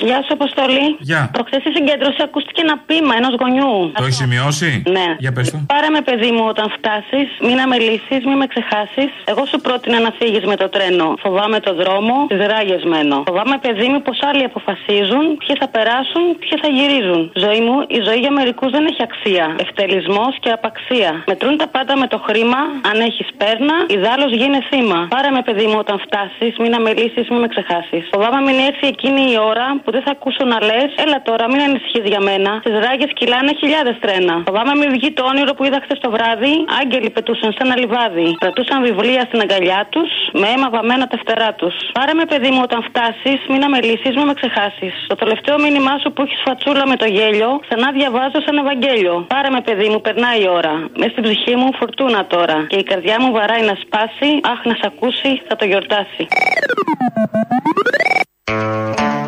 Γεια 0.00 0.22
σου, 0.24 0.32
Αποστολή. 0.32 0.96
Γεια. 0.98 1.30
Προχθές 1.32 1.60
στη 1.60 1.70
συγκέντρωση 1.76 2.20
ακούστηκε 2.28 2.60
ένα 2.66 2.76
πείμα 2.88 3.14
ενός 3.20 3.34
γονιού. 3.40 3.92
Το 3.94 4.04
έχει 4.04 4.12
σημειώσει; 4.12 4.82
Ναι. 4.96 5.08
Για 5.18 5.32
πες 5.32 5.50
το. 5.50 5.58
Πάρε 5.72 5.88
με, 5.88 6.00
παιδί 6.00 6.30
μου, 6.36 6.44
όταν 6.52 6.66
φτάσεις, 6.76 7.28
μην 7.46 7.58
αμελήσεις, 7.64 8.20
μην 8.28 8.36
με 8.42 8.46
ξεχάσεις. 8.52 9.10
Εγώ 9.24 9.42
σου 9.50 9.58
πρότεινα 9.66 9.98
να 10.06 10.10
φύγεις 10.18 10.44
με 10.50 10.56
το 10.56 10.68
τρένο. 10.68 11.14
Φοβάμαι 11.24 11.60
το 11.60 11.74
δρόμο, 11.74 12.14
τις 12.28 12.40
ράγες 12.52 12.82
μένω. 12.92 13.22
Φοβάμαι, 13.26 13.56
παιδί 13.64 13.86
μου, 13.88 14.02
πως 14.02 14.18
άλλοι 14.28 14.44
αποφασίζουν 14.50 15.24
ποιοι 15.42 15.54
θα 15.60 15.68
περάσουν, 15.68 16.22
ποιοι 16.42 16.54
θα 16.62 16.68
γυρίζουν. 16.76 17.22
Ζωή 17.44 17.60
μου, 17.66 17.76
η 17.96 17.98
ζωή 18.06 18.18
για 18.24 18.32
μερικούς 18.38 18.70
δεν 18.70 18.84
έχει 18.90 19.02
αξία. 19.08 19.46
Ευτελισμός 19.64 20.32
και 20.42 20.50
απαξία. 20.58 21.10
Μετρούν 21.26 21.56
τα 21.56 21.66
πάντα 21.74 21.96
με 22.02 22.06
το 22.06 22.18
χρήμα, 22.26 22.60
αν 22.90 22.96
έχεις 23.08 23.28
πέρνα, 23.40 23.76
ιδάλω 23.96 24.26
γίνε 24.40 24.60
θύμα. 24.70 25.00
Πάρε 25.14 25.30
με, 25.30 25.42
παιδί 25.42 25.66
μου, 25.70 25.78
όταν 25.78 25.96
φτάσεις, 26.06 26.52
μην 26.62 26.74
αμελήσεις, 26.74 27.24
μην 27.30 27.40
με 27.44 27.48
ξεχάσεις. 27.54 28.04
Φοβάμαι 28.12 28.40
μην 28.46 28.56
έρθει 28.68 28.86
εκείνη 28.94 29.22
η 29.34 29.38
ώρα 29.52 29.66
που 29.86 29.92
δεν 29.96 30.04
θα 30.06 30.12
ακούσω 30.16 30.42
να 30.52 30.58
λες, 30.68 30.90
έλα 31.04 31.18
τώρα, 31.28 31.44
μην 31.50 31.60
ανησυχείς 31.68 32.06
για 32.12 32.20
μένα. 32.28 32.50
Στι 32.62 32.70
ράγες 32.86 33.10
κυλάνε 33.18 33.52
χιλιάδες 33.60 33.96
τρένα. 34.04 34.34
Φοβάμαι 34.48 34.74
μην 34.80 34.88
βγει 34.96 35.10
το 35.18 35.22
όνειρο 35.32 35.52
που 35.56 35.64
είδα 35.66 35.78
χθες 35.84 35.98
το 36.04 36.08
βράδυ. 36.14 36.54
Άγγελοι 36.80 37.10
πετούσαν 37.16 37.50
σε 37.56 37.60
ένα 37.66 37.74
λιβάδι. 37.82 38.28
Κρατούσαν 38.42 38.78
βιβλία 38.88 39.22
στην 39.28 39.40
αγκαλιά 39.44 39.80
τους, 39.92 40.10
με 40.40 40.46
αίμα 40.52 40.68
βαμμένα 40.74 41.04
τα 41.12 41.16
φτερά 41.22 41.50
τους. 41.60 41.74
Πάρε 41.98 42.12
με, 42.18 42.24
παιδί 42.30 42.50
μου, 42.54 42.60
όταν 42.68 42.80
φτάσεις, 42.88 43.38
μην 43.52 43.60
αμελήσεις, 43.66 44.12
μην 44.18 44.26
με 44.30 44.34
ξεχάσεις. 44.40 44.94
Το 45.12 45.16
τελευταίο 45.22 45.56
μήνυμά 45.64 45.94
σου 46.02 46.08
που 46.12 46.20
έχεις 46.26 46.40
φατσούλα 46.46 46.84
με 46.92 46.96
το 47.02 47.06
γέλιο, 47.16 47.50
ξανά 47.66 47.88
διαβάζω 47.98 48.38
σαν 48.46 48.56
Ευαγγέλιο. 48.62 49.14
Πάρε 49.34 49.50
με, 49.54 49.60
παιδί 49.66 49.88
μου, 49.92 50.00
περνάει 50.06 50.40
η 50.46 50.48
ώρα. 50.58 50.74
Μες 51.00 51.10
στην 51.10 51.22
ψυχή 51.26 51.54
μου 51.60 51.68
φουρτούνα 51.78 52.20
τώρα. 52.34 52.58
Και 52.70 52.78
η 52.82 52.86
καρδιά 52.90 53.16
μου 53.22 53.30
βαράει 53.32 53.64
να 53.70 53.74
σπάσει. 53.82 54.28
Αχ, 54.52 54.60
να 54.70 54.74
σ' 54.80 54.84
ακούσει, 54.90 55.30
θα 55.48 55.54
το 55.56 55.64
γιορτάσει. 55.70 56.22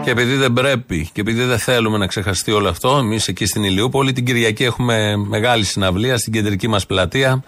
Και 0.04 0.10
επειδή 0.10 0.34
δεν 0.34 0.52
πρέπει 0.52 1.08
και 1.12 1.20
επειδή 1.20 1.42
δεν 1.44 1.58
θέλουμε 1.58 1.98
να 1.98 2.06
ξεχαστεί 2.06 2.52
όλο 2.52 2.68
αυτό, 2.68 2.96
εμείς 2.96 3.28
εκεί 3.28 3.46
στην 3.46 3.64
Ηλιούπολη 3.64 4.12
την 4.12 4.24
Κυριακή 4.24 4.64
έχουμε 4.64 5.16
μεγάλη 5.16 5.64
συναυλία 5.64 6.18
στην 6.18 6.32
κεντρική 6.32 6.68
μας 6.68 6.86
πλατεία. 6.86 7.42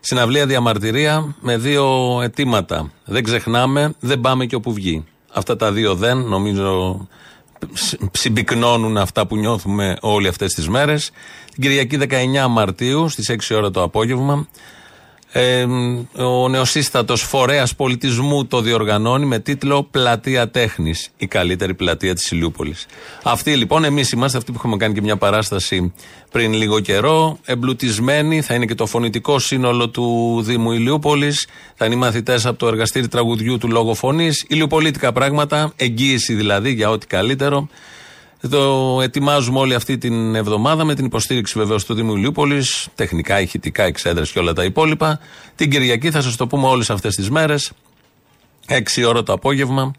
Συναυλία 0.00 0.46
διαμαρτυρία 0.46 1.34
με 1.40 1.56
δύο 1.56 2.18
αιτήματα. 2.22 2.90
Δεν 3.04 3.24
ξεχνάμε, 3.24 3.94
δεν 4.00 4.20
πάμε 4.20 4.46
και 4.46 4.54
όπου 4.54 4.72
βγει. 4.72 5.04
Αυτά 5.32 5.56
τα 5.56 5.72
δύο 5.72 5.94
δεν, 5.94 6.18
νομίζω, 6.18 7.06
ψ- 7.72 7.96
συμπυκνώνουν 8.12 8.96
αυτά 8.96 9.26
που 9.26 9.36
νιώθουμε 9.36 9.96
όλοι 10.00 10.28
αυτές 10.28 10.52
τις 10.52 10.68
μέρες. 10.68 11.10
Την 11.52 11.62
Κυριακή 11.62 11.96
19 11.96 12.48
Μαρτίου 12.48 13.08
στις 13.08 13.30
6 13.30 13.54
ώρα 13.56 13.70
το 13.70 13.82
απόγευμα 13.82 14.48
ε, 15.32 15.66
ο 16.16 16.48
νεοσύστατος 16.48 17.22
φορέας 17.22 17.74
πολιτισμού 17.74 18.46
το 18.46 18.60
διοργανώνει 18.60 19.26
με 19.26 19.38
τίτλο 19.38 19.82
Πλατεία 19.90 20.50
Τέχνης, 20.50 21.10
η 21.16 21.26
καλύτερη 21.26 21.74
πλατεία 21.74 22.14
της 22.14 22.30
Ηλιούπολης. 22.30 22.86
Αυτοί 23.22 23.56
λοιπόν, 23.56 23.84
εμείς 23.84 24.10
είμαστε 24.10 24.38
αυτοί 24.38 24.52
που 24.52 24.58
έχουμε 24.58 24.76
κάνει 24.76 24.94
και 24.94 25.00
μια 25.00 25.16
παράσταση 25.16 25.92
πριν 26.30 26.52
λίγο 26.52 26.80
καιρό, 26.80 27.38
εμπλουτισμένοι, 27.44 28.40
θα 28.40 28.54
είναι 28.54 28.66
και 28.66 28.74
το 28.74 28.86
φωνητικό 28.86 29.38
σύνολο 29.38 29.88
του 29.88 30.38
Δήμου 30.44 30.72
Ηλιούπολης, 30.72 31.46
θα 31.74 31.84
είναι 31.84 31.94
οι 31.94 31.98
μαθητές 31.98 32.46
από 32.46 32.58
το 32.58 32.66
εργαστήρι 32.66 33.08
τραγουδιού 33.08 33.58
του 33.58 33.68
Λόγο 33.68 33.94
Φωνής, 33.94 34.44
ηλιοπολίτικα 34.48 35.12
πράγματα, 35.12 35.72
εγγύηση 35.76 36.34
δηλαδή 36.34 36.70
για 36.72 36.90
ό,τι 36.90 37.06
καλύτερο. 37.06 37.68
Το 38.50 38.98
ετοιμάζουμε 39.02 39.58
όλη 39.58 39.74
αυτή 39.74 39.98
την 39.98 40.34
εβδομάδα 40.34 40.84
με 40.84 40.94
την 40.94 41.04
υποστήριξη 41.04 41.58
βεβαίως 41.58 41.84
του 41.84 41.94
Δήμου 41.94 42.16
Ηλιούπολης, 42.16 42.88
τεχνικά, 42.94 43.40
ηχητικά, 43.40 43.82
εξέδρες 43.82 44.30
και 44.30 44.38
όλα 44.38 44.52
τα 44.52 44.64
υπόλοιπα. 44.64 45.20
Την 45.54 45.70
Κυριακή 45.70 46.10
θα 46.10 46.20
σας 46.22 46.36
το 46.36 46.46
πούμε 46.46 46.66
όλες 46.66 46.90
αυτές 46.90 47.14
τις 47.14 47.30
μέρες, 47.30 47.72
6 48.66 49.04
ώρα 49.08 49.22
το 49.22 49.32
απόγευμα, 49.32 49.92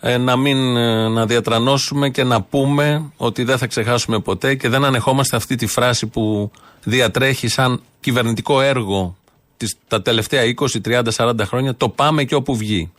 ε, 0.00 0.16
να 0.16 0.36
μην 0.36 0.76
ε, 0.76 1.08
να 1.08 1.26
διατρανώσουμε 1.26 2.08
και 2.10 2.24
να 2.24 2.42
πούμε 2.42 3.10
ότι 3.16 3.44
δεν 3.44 3.58
θα 3.58 3.66
ξεχάσουμε 3.66 4.18
ποτέ 4.18 4.54
και 4.54 4.68
δεν 4.68 4.84
ανεχόμαστε 4.84 5.36
αυτή 5.36 5.54
τη 5.54 5.66
φράση 5.66 6.06
που 6.06 6.50
διατρέχει 6.84 7.48
σαν 7.48 7.80
κυβερνητικό 8.00 8.60
έργο 8.60 9.16
τις, 9.56 9.76
τα 9.88 10.02
τελευταία 10.02 10.42
20, 10.84 11.02
30, 11.02 11.02
40 11.16 11.32
χρόνια 11.44 11.74
το 11.74 11.88
πάμε 11.88 12.24
και 12.24 12.34
όπου 12.34 12.56
βγει. 12.56 12.92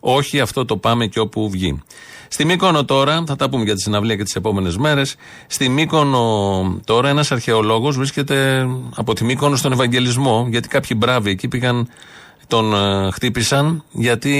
Όχι 0.00 0.40
αυτό 0.40 0.64
το 0.64 0.76
πάμε 0.76 1.06
και 1.06 1.20
όπου 1.20 1.50
βγει. 1.50 1.82
Στη 2.28 2.44
Μύκονο 2.44 2.84
τώρα, 2.84 3.24
θα 3.26 3.36
τα 3.36 3.48
πούμε 3.48 3.64
για 3.64 3.74
τη 3.74 3.80
συναυλία 3.80 4.16
και 4.16 4.22
τις 4.22 4.34
επόμενες 4.34 4.76
μέρες. 4.76 5.16
Στη 5.46 5.68
Μύκονο 5.68 6.80
τώρα 6.84 7.08
ένας 7.08 7.32
αρχαιολόγος 7.32 7.96
βρίσκεται 7.96 8.66
από 8.96 9.14
τη 9.14 9.24
Μύκονο 9.24 9.56
στον 9.56 9.72
Ευαγγελισμό, 9.72 10.46
γιατί 10.50 10.68
κάποιοι 10.68 10.96
μπράβοι 11.00 11.30
εκεί 11.30 11.48
πήγαν, 11.48 11.88
τον 12.46 12.74
ε, 12.74 13.10
χτύπησαν, 13.10 13.84
γιατί 13.92 14.30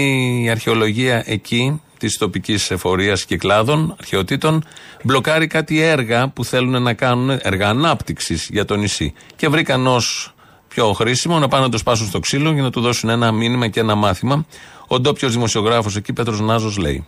η 0.45 0.51
αρχαιολογία 0.51 1.23
εκεί 1.27 1.81
της 1.99 2.19
τοπικής 2.19 2.71
εφορίας 2.71 3.25
και 3.25 3.37
κλάδων, 3.37 3.97
αρχαιοτήτων, 4.01 4.65
μπλοκάρει 5.03 5.47
κάτι 5.47 5.81
έργα 5.81 6.29
που 6.29 6.45
θέλουν 6.45 6.83
να 6.83 6.93
κάνουν, 6.93 7.39
έργα 7.43 7.69
ανάπτυξης 7.69 8.49
για 8.53 8.65
το 8.65 8.77
νησί. 8.77 9.13
Και 9.37 9.49
βρήκαν 9.49 9.87
ως 9.87 10.35
πιο 10.69 10.93
χρήσιμο 10.93 11.39
να 11.39 11.49
πάνε 11.49 11.65
να 11.65 11.71
το 11.71 11.79
σπάσουν 11.79 12.07
στο 12.07 12.19
ξύλο 12.19 12.53
για 12.53 12.63
να 12.63 12.71
του 12.71 12.81
δώσουν 12.81 13.09
ένα 13.09 13.33
μήνυμα 13.33 13.69
και 13.69 13.81
ένα 13.81 13.95
μάθημα. 13.95 14.47
Ο 14.89 15.01
ντόπιος 15.01 15.33
δημοσιογράφος 15.33 15.97
εκεί, 15.97 16.13
Πέτρο 16.13 16.37
Νάζος, 16.37 16.77
λέει. 16.77 17.07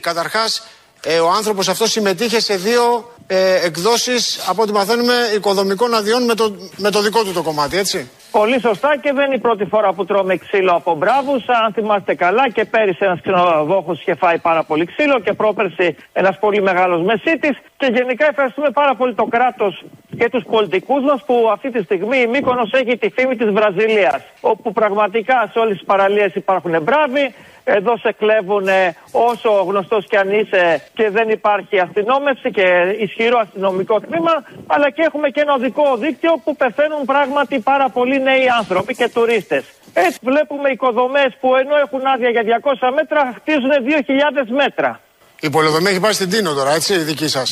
Καταρχάς, 0.00 0.62
ε, 1.06 1.18
ο 1.18 1.30
άνθρωπος 1.30 1.68
αυτός 1.68 1.90
συμμετείχε 1.90 2.40
σε 2.40 2.56
δύο 2.56 3.12
ε, 3.26 3.66
εκδόσεις, 3.66 4.44
από 4.48 4.62
ό,τι 4.62 4.72
μαθαίνουμε, 4.72 5.14
οικοδομικών 5.36 5.94
αδειών 5.94 6.24
με 6.24 6.34
το, 6.34 6.56
με 6.76 6.90
το 6.90 7.02
δικό 7.02 7.24
του 7.24 7.32
το 7.32 7.42
κομμάτι, 7.42 7.76
έτσι. 7.76 8.10
Πολύ 8.30 8.60
σωστά 8.60 8.96
και 9.02 9.12
δεν 9.12 9.24
είναι 9.26 9.34
η 9.34 9.38
πρώτη 9.38 9.64
φορά 9.64 9.92
που 9.92 10.04
τρώμε 10.04 10.36
ξύλο 10.36 10.72
από 10.72 10.94
μπράβους. 10.94 11.48
Αν 11.64 11.72
θυμάστε 11.72 12.14
καλά, 12.14 12.50
και 12.50 12.64
πέρυσι 12.64 12.98
ένας 13.00 13.20
ξενοδόχο 13.20 13.92
είχε 13.92 14.14
φάει 14.14 14.38
πάρα 14.38 14.62
πολύ 14.64 14.84
ξύλο 14.84 15.20
και 15.20 15.32
πρόπερσι 15.32 15.96
ένας 16.12 16.38
πολύ 16.38 16.62
μεγάλος 16.62 17.02
μεσίτης. 17.02 17.58
Και 17.76 17.86
γενικά 17.92 18.26
ευχαριστούμε 18.26 18.70
πάρα 18.70 18.94
πολύ 18.94 19.14
το 19.14 19.24
κράτος 19.24 19.84
και 20.18 20.28
τους 20.28 20.44
πολιτικούς 20.50 21.02
μας 21.02 21.22
που 21.26 21.50
αυτή 21.52 21.70
τη 21.70 21.82
στιγμή 21.82 22.18
η 22.18 22.26
Μύκονος 22.26 22.70
έχει 22.72 22.98
τη 22.98 23.08
φήμη 23.10 23.36
της 23.36 23.50
Βραζιλίας. 23.50 24.22
Όπου 24.40 24.72
πραγματικά 24.72 25.50
σε 25.52 25.58
όλες 25.58 25.76
τις 25.76 25.86
παραλίες 25.86 26.34
υπάρχουν 26.34 26.82
μπράβοι. 26.82 27.34
Εδώ 27.64 27.96
σε 27.96 28.12
κλέβουν 28.12 28.68
όσο 29.12 29.50
γνωστός 29.50 30.06
κι 30.06 30.16
αν 30.16 30.30
είσαι 30.30 30.82
και 30.94 31.10
δεν 31.10 31.28
υπάρχει 31.28 31.78
αστυνόμευση 31.80 32.50
και 32.50 32.96
ισχυρό 32.98 33.38
αστυνομικό 33.38 34.00
τμήμα. 34.00 34.44
Αλλά 34.66 34.90
και 34.90 35.02
έχουμε 35.02 35.28
και 35.28 35.40
ένα 35.40 35.52
οδικό 35.54 35.96
δίκτυο 35.96 36.40
που 36.44 36.56
πεθαίνουν 36.56 37.04
πράγματι 37.04 37.60
πάρα 37.60 37.88
πολλοί 37.88 38.20
νέοι 38.20 38.46
άνθρωποι 38.58 38.94
και 38.94 39.08
τουρίστες. 39.08 39.64
Έτσι 39.94 40.18
βλέπουμε 40.22 40.68
οικοδομές 40.68 41.36
που 41.40 41.56
ενώ 41.56 41.76
έχουν 41.76 42.06
άδεια 42.06 42.30
για 42.30 42.60
200 42.80 42.90
μέτρα 42.94 43.32
χτίζουν 43.36 43.70
2.000 43.70 44.46
μέτρα. 44.48 45.00
Η 45.46 45.50
πολεοδομία 45.50 45.90
έχει 45.90 46.00
πάει 46.00 46.12
στην 46.12 46.30
Τίνο 46.30 46.52
τώρα, 46.52 46.72
έτσι, 46.78 46.94
η 46.94 46.98
δική 47.10 47.28
σας; 47.28 47.48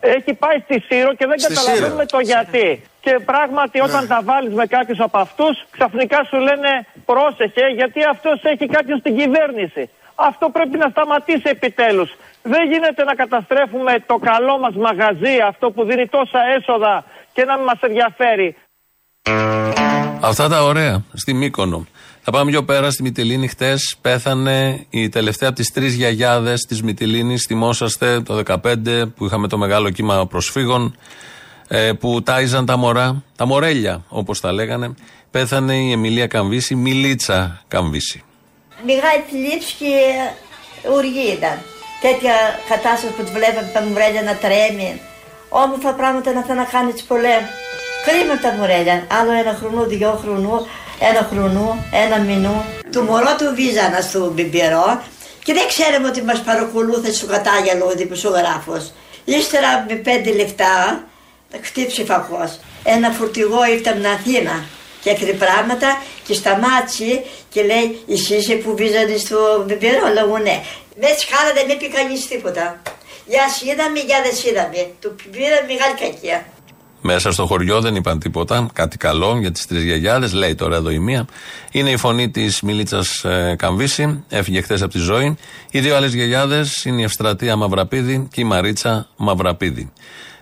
Έχει 0.00 0.32
πάει 0.34 0.58
στη 0.64 0.76
Σύρο 0.88 1.14
και 1.18 1.26
δεν 1.26 1.38
Στη 1.38 1.54
καταλαβαίνουμε 1.54 2.04
Σύρο. 2.06 2.06
το 2.06 2.18
γιατί. 2.32 2.66
Και 3.00 3.12
πράγματι, 3.30 3.78
Ναι. 3.78 3.84
όταν 3.88 4.06
τα 4.12 4.20
βάλεις 4.24 4.52
με 4.54 4.66
κάποιους 4.66 5.00
από 5.00 5.18
αυτούς, 5.18 5.54
ξαφνικά 5.70 6.18
σου 6.28 6.36
λένε 6.48 6.70
πρόσεχε, 7.10 7.64
γιατί 7.80 8.00
αυτός 8.14 8.38
έχει 8.42 8.66
κάποιον 8.66 8.98
στην 8.98 9.16
κυβέρνηση. 9.20 9.82
Αυτό 10.14 10.48
πρέπει 10.56 10.76
να 10.84 10.88
σταματήσει 10.88 11.42
επιτέλους. 11.56 12.10
Δεν 12.42 12.62
γίνεται 12.72 13.04
να 13.04 13.14
καταστρέφουμε 13.14 13.92
το 14.06 14.16
καλό 14.30 14.58
μας 14.58 14.74
μαγαζί, 14.86 15.34
αυτό 15.50 15.70
που 15.70 15.84
δίνει 15.84 16.06
τόσα 16.08 16.40
έσοδα 16.56 17.04
και 17.32 17.44
να 17.44 17.56
μην 17.56 17.64
μας 17.64 17.80
ενδιαφέρει. 17.80 18.56
Αυτά 20.20 20.48
τα 20.48 20.64
ωραία 20.64 21.02
στη 21.14 21.32
Μύκονο. 21.34 21.86
Θα 22.32 22.38
πάμε 22.38 22.50
πιο 22.50 22.64
πέρα 22.64 22.90
στη 22.90 23.02
Μυτιλίνη. 23.02 23.48
Χτες 23.48 23.96
πέθανε 24.00 24.86
η 24.90 25.08
τελευταία 25.08 25.48
από 25.48 25.58
τις 25.58 25.72
τρεις 25.72 25.94
γιαγιάδες 25.94 26.60
της 26.60 26.82
Μυτιλίνης. 26.82 27.44
Θυμόσαστε 27.46 28.20
το 28.20 28.42
2015 28.46 29.12
που 29.16 29.24
είχαμε 29.24 29.48
το 29.48 29.58
μεγάλο 29.58 29.90
κύμα 29.90 30.26
προσφύγων 30.26 30.96
ε, 31.68 31.92
που 31.92 32.22
τάιζαν 32.22 32.66
τα 32.66 32.76
μωρά, 32.76 33.22
τα 33.36 33.46
μορέλια 33.46 34.04
όπως 34.08 34.40
τα 34.40 34.52
λέγανε. 34.52 34.94
Πέθανε 35.30 35.74
η 35.74 35.92
Εμιλία 35.92 36.26
Καμβίση, 36.26 36.74
Μιλίτσα 36.74 37.62
Καμβίση. 37.68 38.22
Μεγάλη 38.84 39.24
θλίψη 39.30 39.74
και 39.78 39.92
οργή 40.96 41.32
ήταν. 41.36 41.58
Τέτοια 42.00 42.34
κατάσταση 42.68 43.12
που 43.12 43.22
τη 43.22 43.30
βλέπαμε 43.30 43.70
τα 43.74 43.82
μουρέλια 43.82 44.22
να 44.22 44.34
τρέμει. 44.34 45.00
Όμορφα 45.48 45.92
πράγματα 45.92 46.32
να 46.32 46.42
θα 46.42 46.54
να 46.54 46.64
κάνεις 46.64 47.02
πολλέ. 47.02 47.36
Κρίμα 48.06 48.38
τα 48.38 48.50
μουρέλια. 48.58 49.06
Άλλο 49.20 49.32
ένα 49.32 49.54
χρονού, 49.60 49.84
δυο 49.84 50.20
χρονού, 50.22 50.66
ένα 51.00 51.28
χρονού, 51.30 51.84
ένα 51.92 52.18
μηνού. 52.18 52.64
Του 52.92 53.02
μωρό 53.02 53.36
του 53.38 53.54
βίζανα 53.54 54.00
στο 54.00 54.30
μπιμπερό 54.30 55.02
και 55.44 55.52
δεν 55.52 55.66
ξέραμε 55.68 56.08
ότι 56.08 56.22
μας 56.22 56.40
παρακολούθησε 56.40 57.14
στο 57.14 57.26
κατάγελο 57.26 57.84
ο 57.86 57.90
δημοσιογράφος. 57.90 58.92
Ύστερα 59.24 59.84
με 59.88 59.94
πέντε 59.94 60.32
λεπτά 60.32 61.04
χτύψε 61.62 62.04
φακός. 62.04 62.60
Ένα 62.84 63.10
φορτηγό 63.10 63.64
ήρθε 63.64 63.88
από 63.90 63.98
την 63.98 64.06
Αθήνα 64.06 64.64
και 65.02 65.10
έκρι 65.10 65.32
πράγματα 65.32 66.02
και 66.26 66.34
σταμάτησε 66.34 67.24
και 67.48 67.62
λέει 67.62 68.04
εσύ 68.08 68.34
είσαι 68.34 68.54
που 68.54 68.74
βίζανε 68.76 69.16
στο 69.16 69.64
μπιμπερό. 69.66 70.06
Λέγω 70.12 70.38
ναι. 70.38 70.62
Μέσα 71.00 71.14
στη 71.14 71.26
χάρα 71.32 71.52
δεν 71.52 71.68
είπε 71.68 71.86
κανείς 71.86 72.28
τίποτα. 72.28 72.82
Γεια 73.26 73.48
σ' 73.48 73.62
είδαμε, 73.62 73.98
γεια 73.98 74.20
δεν 74.22 74.34
σ' 74.36 74.44
είδαμε. 74.44 74.90
Του 75.00 75.14
πήρα 75.30 75.58
μεγάλη 75.66 75.94
κακία. 76.00 76.46
Μέσα 77.00 77.32
στο 77.32 77.46
χωριό 77.46 77.80
δεν 77.80 77.94
είπαν 77.94 78.18
τίποτα. 78.18 78.68
Κάτι 78.72 78.96
καλό 78.96 79.38
για 79.38 79.50
τις 79.50 79.66
τρεις 79.66 79.82
γιαγιάδες. 79.82 80.32
Λέει 80.32 80.54
τώρα 80.54 80.76
εδώ 80.76 80.90
η 80.90 80.98
μία. 80.98 81.26
Είναι 81.70 81.90
η 81.90 81.96
φωνή 81.96 82.30
της 82.30 82.60
Μιλίτσας 82.60 83.24
ε, 83.24 83.54
Καμβίση. 83.58 84.24
Έφυγε 84.28 84.60
χθες 84.60 84.82
από 84.82 84.92
τη 84.92 84.98
ζωή. 84.98 85.36
Οι 85.70 85.80
δύο 85.80 85.96
άλλες 85.96 86.14
γιαγιάδες 86.14 86.84
είναι 86.84 87.00
η 87.00 87.04
Ευστρατεία 87.04 87.56
Μαυραπίδη 87.56 88.28
και 88.32 88.40
η 88.40 88.44
Μαρίτσα 88.44 89.08
Μαυραπίδη. 89.16 89.92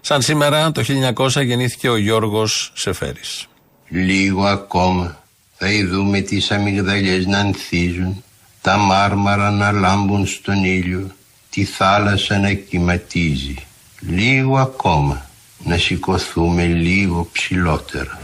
Σαν 0.01 0.23
σήμερα 0.23 0.73
το 0.73 0.85
1900 1.17 1.45
γεννήθηκε 1.45 1.89
ο 1.89 1.97
Γιώργος 1.97 2.73
Σεφέρης. 2.75 3.47
Λίγο 3.89 4.45
ακόμα 4.45 5.23
θα 5.57 5.71
ειδούμε 5.71 6.21
τις 6.21 6.51
αμυγδαλιές 6.51 7.27
να 7.27 7.39
ανθίζουν, 7.39 8.25
τα 8.61 8.77
μάρμαρα 8.77 9.51
να 9.51 9.73
λάμπουν 9.73 10.27
στον 10.27 10.65
ήλιο, 10.65 11.11
τη 11.51 11.65
θάλασσα 11.65 12.39
να 12.39 12.53
κυματίζει. 12.53 13.55
Λίγο 14.01 14.57
ακόμα 14.57 15.28
να 15.65 15.77
σηκωθούμε 15.77 16.65
λίγο 16.65 17.29
ψηλότερα. 17.33 18.21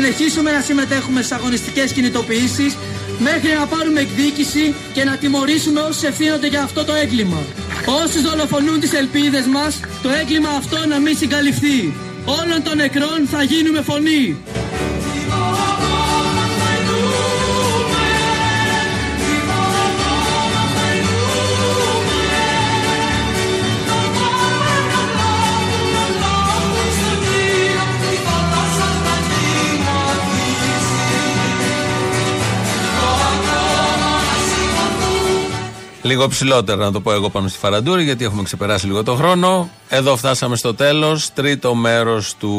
Συνεχίσουμε 0.00 0.50
να 0.52 0.60
συμμετέχουμε 0.60 1.22
στις 1.22 1.36
αγωνιστικές 1.38 1.92
κινητοποιήσεις 1.92 2.76
μέχρι 3.18 3.50
να 3.58 3.66
πάρουμε 3.66 4.00
εκδίκηση 4.00 4.74
και 4.92 5.04
να 5.04 5.16
τιμωρήσουμε 5.16 5.80
όσους 5.80 6.02
ευθύνονται 6.02 6.46
για 6.46 6.62
αυτό 6.62 6.84
το 6.84 6.94
έγκλημα. 6.94 7.40
Όσους 8.04 8.22
δολοφονούν 8.22 8.80
τις 8.80 8.92
ελπίδες 8.92 9.46
μας, 9.46 9.80
το 10.02 10.08
έγκλημα 10.20 10.48
αυτό 10.48 10.86
να 10.88 10.98
μην 10.98 11.16
συγκαλυφθεί. 11.16 11.94
Όλων 12.24 12.62
των 12.62 12.76
νεκρών 12.76 13.18
θα 13.30 13.42
γίνουμε 13.42 13.80
φωνή. 13.82 14.36
Λίγο 36.08 36.28
ψηλότερα 36.28 36.84
να 36.84 36.92
το 36.92 37.00
πω 37.00 37.12
εγώ 37.12 37.28
πάνω 37.30 37.48
στη 37.48 37.58
Φαραντούρη, 37.58 38.02
γιατί 38.02 38.24
έχουμε 38.24 38.42
ξεπεράσει 38.42 38.86
λίγο 38.86 39.02
το 39.02 39.14
χρόνο. 39.14 39.68
Εδώ 39.88 40.16
φτάσαμε 40.16 40.56
στο 40.56 40.74
τέλος. 40.74 41.32
Τρίτο 41.32 41.74
μέρος 41.74 42.36
του 42.36 42.52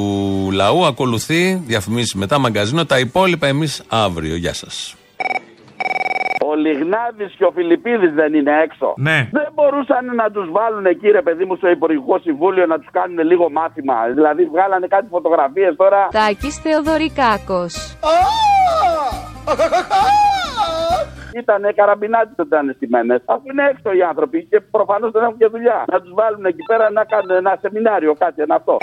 λαού. 0.51 0.85
Ακολουθεί 0.85 1.63
διαφημίσεις 1.65 2.13
μετά 2.13 2.39
μαγκαζίνο. 2.39 2.85
Τα 2.85 2.99
υπόλοιπα 2.99 3.47
εμείς 3.47 3.83
αύριο. 3.87 4.35
Γεια 4.35 4.53
σας. 4.53 4.95
Ο 6.49 6.55
Λιγνάδης 6.55 7.33
και 7.37 7.45
ο 7.45 7.51
Φιλιππίδης 7.55 8.13
δεν 8.13 8.33
είναι 8.33 8.51
έξω. 8.63 8.93
Ναι. 8.97 9.29
Δεν 9.31 9.49
μπορούσαν 9.53 10.15
να 10.15 10.31
τους 10.31 10.47
βάλουν 10.51 10.85
εκεί, 10.85 11.07
ρε 11.07 11.21
παιδί 11.21 11.45
μου, 11.45 11.55
στο 11.55 11.69
Υπουργικό 11.69 12.19
Συμβούλιο 12.19 12.65
να 12.65 12.77
τους 12.79 12.87
κάνουν 12.91 13.19
λίγο 13.19 13.49
μάθημα. 13.51 13.95
Δηλαδή, 14.15 14.45
βγάλανε 14.45 14.87
κάτι 14.87 15.07
φωτογραφίες 15.09 15.75
τώρα. 15.75 16.07
Τάκης 16.11 16.55
Θεοδωρικάκος. 16.57 17.73
Ήταν 21.35 21.73
καραμπινάτι 21.75 22.31
ότι 22.37 22.47
ήταν 22.47 22.73
στημένε. 22.75 23.21
Αφού 23.25 23.41
είναι 23.51 23.69
έξω 23.69 23.93
οι 23.93 24.01
άνθρωποι 24.01 24.45
και 24.45 24.59
προφανώς 24.59 25.11
δεν 25.11 25.23
έχουν 25.23 25.37
και 25.37 25.47
δουλειά. 25.47 25.83
Να 25.91 26.01
τους 26.01 26.13
βάλουν 26.13 26.45
εκεί 26.45 26.63
πέρα 26.67 26.91
να 26.91 27.03
κάνουν 27.03 27.31
ένα 27.31 27.57
σεμινάριο, 27.61 28.13
κάτι 28.13 28.41
ένα 28.41 28.55
αυτό. 28.55 28.77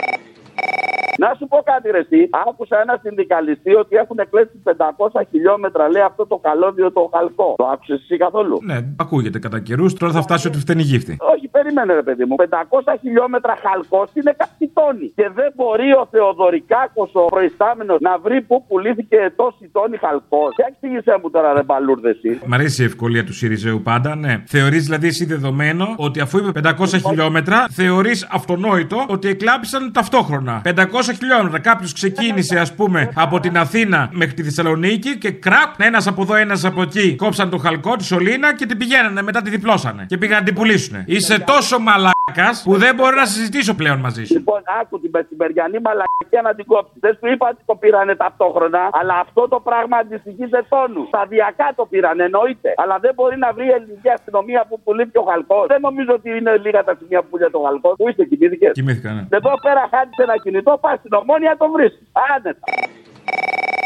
Να 1.19 1.35
σου 1.39 1.47
πω 1.53 1.59
κάτι 1.65 1.91
ρε 1.91 1.99
εσύ. 1.99 2.29
Άκουσα 2.49 2.81
ένα 2.81 3.01
συνδικαλιστή 3.03 3.75
ότι 3.75 3.97
έχουν 3.97 4.19
κλέσει 4.31 4.63
500 4.65 5.21
χιλιόμετρα 5.31 5.89
λέει 5.89 6.03
αυτό 6.03 6.27
το 6.27 6.37
καλώδιο 6.37 6.93
το 6.93 7.11
χαλκό. 7.15 7.55
Το 7.57 7.67
άκουσες 7.73 8.01
εσύ 8.03 8.17
καθόλου; 8.17 8.59
Ναι, 8.63 8.79
ακούγεται 8.97 9.39
κατά 9.39 9.61
καιρούς. 9.61 9.95
Τώρα 9.95 10.13
θα 10.13 10.23
φτάσει 10.23 10.47
ότι 10.47 10.59
φταίνει 10.59 10.83
η 10.83 10.85
γύφτη. 10.85 11.17
Όχι, 11.35 11.49
περίμενε 11.49 11.95
ρε 11.95 12.03
παιδί 12.03 12.25
μου. 12.25 12.37
500 12.37 12.95
χιλιόμετρα 13.01 13.57
χαλκός 13.65 14.11
είναι 14.15 14.35
κάτι 14.43 14.71
τόνοι. 14.75 15.13
Και 15.19 15.31
δεν 15.35 15.53
μπορεί 15.55 15.93
ο 15.93 16.09
Θεοδωρικάκος, 16.11 17.11
ο 17.13 17.25
προϊστάμενος, 17.25 17.99
να 18.01 18.19
βρει 18.19 18.43
πού 18.43 18.65
πουλήθηκε 18.69 19.33
τόση 19.37 19.71
τόνη 19.73 19.97
χαλκός. 19.97 20.51
Για 20.57 20.67
εξήγησέ 20.69 21.19
μου 21.23 21.31
τώρα, 21.31 21.53
ρε 21.53 21.63
μπαλούρδε 21.63 22.11
εσύ. 22.11 22.41
Μ' 22.47 22.55
αρέσει 22.55 22.83
η 22.83 22.85
ευκολία 22.85 23.25
του 23.25 23.33
Σιριζέου 23.33 23.83
πάντα, 23.83 24.17
ναι. 24.17 24.43
Θεωρείς 24.47 24.85
δηλαδή 24.85 25.07
εσύ 25.07 25.25
δεδομένο 25.25 25.95
ότι 25.97 26.21
αφού 26.21 26.39
είπε 26.39 26.61
500 26.65 26.73
χιλιόμετρα, 27.07 27.67
θεωρείς 27.71 28.29
αυτονόητο 28.33 29.05
ότι 29.09 29.29
εκλάπησαν 29.29 29.93
ταυτόχρονα. 29.93 30.63
500 30.65 30.75
χιλιόμετρα. 31.13 31.59
Κάποιος 31.59 31.93
ξεκίνησε, 31.93 32.59
ας 32.59 32.75
πούμε, 32.75 33.11
από 33.15 33.41
την 33.41 33.59
Αθήνα 33.59 34.09
μέχρι 34.13 34.35
τη 34.35 34.43
Θεσσαλονίκη 34.43 35.19
και 35.19 35.31
κραπ, 35.31 35.81
ένας 35.81 36.07
από 36.07 36.23
εδώ, 36.23 36.35
ένας 36.35 36.65
από 36.65 36.83
εκεί. 36.83 37.15
Κόψαν 37.17 37.51
το 37.51 37.59
χαλκό, 37.59 37.97
τη 37.97 38.05
σωλήνα 38.05 38.55
και 38.55 38.67
την 38.67 38.79
πηγαίνανε 38.79 39.23
μετά 39.23 39.43
τη 39.43 39.51
διπλώσανε. 39.51 40.05
Και 40.09 40.19
πήγαν 40.19 40.39
να 40.39 40.45
την 40.45 40.55
πουλήσουν. 40.55 41.03
Είσαι 41.07 41.39
τόσο 41.39 41.79
μαλάκας 41.79 42.16
που 42.65 42.77
δεν 42.77 42.95
μπορώ 42.95 43.15
να 43.17 43.27
συζητήσω 43.27 43.75
πλέον 43.75 43.99
μαζί 43.99 44.25
σου. 44.25 44.35
Λοιπόν, 44.35 44.63
άκου 44.81 45.01
την 45.01 45.11
μεσημεριανή 45.13 45.79
μαλακία 45.87 46.43
να 46.43 46.55
την 46.55 46.65
κόψεις. 46.67 46.99
Δεν 47.01 47.15
σου 47.19 47.27
είπα 47.33 47.49
ότι 47.53 47.63
το 47.67 47.75
πήρανε 47.75 48.15
ταυτόχρονα, 48.17 48.89
αλλά 48.93 49.15
αυτό 49.25 49.49
το 49.49 49.61
πράγμα 49.61 49.97
αντιστοιχεί 49.97 50.47
σε 50.55 50.65
τόνους. 50.69 51.07
Σταδιακά 51.07 51.73
το 51.77 51.87
πήραν, 51.91 52.21
εννοείται. 52.21 52.75
Αλλά 52.77 52.99
δεν 52.99 53.13
μπορεί 53.15 53.37
να 53.39 53.53
βρει 53.53 53.67
η 53.67 53.75
ελληνική 53.79 54.09
αστυνομία 54.09 54.67
που 54.69 54.81
πουλήθηκε 54.85 55.19
ο 55.19 55.23
χαλκό. 55.31 55.67
Δεν 55.69 55.81
νομίζω 55.81 56.13
ότι 56.13 56.29
είναι 56.39 56.57
λίγα 56.57 56.85
τα 56.85 56.95
σημεία 56.99 57.21
που 57.23 57.29
πουλάει 57.31 57.51
το 57.51 57.61
χαλκό. 57.67 57.91
Πού 57.97 58.09
είσαι, 58.09 58.25
κοιμήθηκες; 58.25 58.73
Κοιμήθηκα, 58.73 59.11
ναι. 59.13 59.23
Εδώ 59.39 59.53
πέρα 59.65 59.83
χάνεις 59.93 60.17
ένα 60.17 60.37
κινητό, 60.45 60.79
πας 60.81 60.99
στην 60.99 61.13
ομόνια 61.13 61.57
το 61.57 61.67
βρίσκεις. 61.75 62.07
Άνετα. 62.35 62.65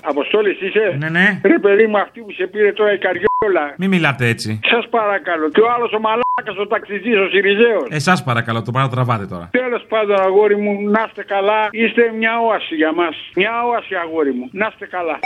Αποστόλης 0.02 0.60
είσαι; 0.60 0.96
Ναι, 0.98 1.08
ναι. 1.08 1.40
Ρε 1.44 1.58
παιδί 1.58 1.86
μου, 1.86 1.98
αυτή 1.98 2.20
που 2.20 2.32
σε 2.32 2.46
πήρε 2.46 2.72
τώρα 2.72 2.92
η 2.92 2.98
καριόλα. 2.98 3.64
Μην 3.78 3.88
μιλάτε 3.88 4.26
έτσι. 4.26 4.60
Σας 4.72 4.88
παρακαλώ. 4.88 5.48
Και 5.50 5.60
ο 5.60 5.70
άλλος 5.74 5.92
ο 5.92 6.00
μαλάκας, 6.00 6.56
ο 6.62 6.66
ταξιτζή, 6.66 7.12
ο 7.14 7.28
Σιριζέος. 7.32 7.86
Εσάς 7.90 8.22
παρακαλώ, 8.22 8.62
το 8.62 8.70
παρατραβάτε 8.70 9.26
τώρα. 9.26 9.48
Τέλος 9.50 9.82
πάντων, 9.88 10.20
αγόρι 10.20 10.56
μου, 10.56 10.90
να 10.90 11.04
είστε 11.06 11.22
καλά. 11.24 11.68
Είστε 11.70 12.02
μια 12.18 12.34
όαση 12.48 12.74
για 12.74 12.92
μας. 12.92 13.14
Μια 13.34 13.52
όαση, 13.72 13.94
αγόρι 13.94 14.32
μου. 14.32 14.48
Να 14.52 14.66
είστε 14.70 14.86
καλά. 14.86 15.18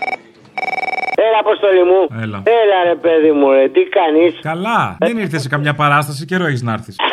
Έλα, 1.27 1.39
Αποστολή 1.45 1.85
μου. 1.91 2.01
Έλα. 2.23 2.43
Έλα, 2.61 2.79
ρε 2.91 2.95
παιδί 2.95 3.33
μου, 3.33 3.51
ρε. 3.53 3.69
Τι 3.69 3.83
κάνεις; 3.99 4.33
Καλά. 4.43 4.97
Δεν 4.99 5.19
ήρθες 5.19 5.43
σε 5.43 5.49
καμιά 5.49 5.75
παράσταση, 5.75 6.25
καιρό 6.25 6.45
έχεις 6.47 6.63
να 6.63 6.73
έρθεις. 6.73 6.97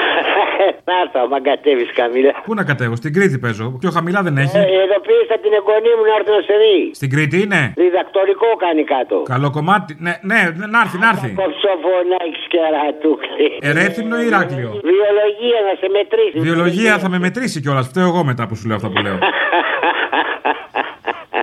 Να 0.91 0.97
έρθω, 1.03 1.19
άμα 1.25 1.39
κατέβεις 1.49 1.89
καμίλα. 1.99 2.31
Πού 2.47 2.53
να 2.59 2.63
κατέβω, 2.69 2.95
στην 3.01 3.11
Κρήτη 3.15 3.37
παίζω. 3.43 3.65
Πιο 3.83 3.89
χαμηλά 3.97 4.19
δεν 4.27 4.35
έχει. 4.43 4.57
Ε, 4.57 4.65
ειδοποίησα 4.83 5.35
την 5.43 5.51
εγγονή 5.59 5.91
μου 5.97 6.03
να 6.09 6.13
έρθει 6.17 6.31
να 6.37 6.41
σε 6.47 6.55
δει. 6.61 6.77
Στην 6.99 7.09
Κρήτη 7.13 7.37
είναι; 7.43 7.61
Διδακτορικό 7.81 8.49
κάνει 8.65 8.83
κάτω. 8.93 9.15
Καλό 9.33 9.49
κομμάτι. 9.57 9.91
Ναι, 10.05 10.13
ναι, 10.29 10.39
να 10.73 10.79
έρθει, 10.83 10.97
να 11.03 11.07
έρθει. 11.13 11.29
Κοψοφωνάκι 11.41 12.41
και 12.53 12.59
ρατούκλι. 12.75 13.47
Ερέθυμνο 13.69 14.15
ή 14.21 14.25
Ηράκλειο. 14.29 14.69
Βιολογία 14.91 15.59
να 15.67 15.73
σε 15.81 15.87
μετρήσει. 15.97 16.37
Βιολογία 16.47 16.93
θα 17.03 17.09
με 17.13 17.17
μετρήσει 17.25 17.57
κιόλας. 17.63 17.85
Φταίω 17.91 18.07
εγώ 18.11 18.21
μετά 18.31 18.43
που 18.47 18.55
σου 18.57 18.65
λέω 18.67 18.75
αυτά 18.79 18.89
που 18.93 18.99
λέω. 19.05 19.17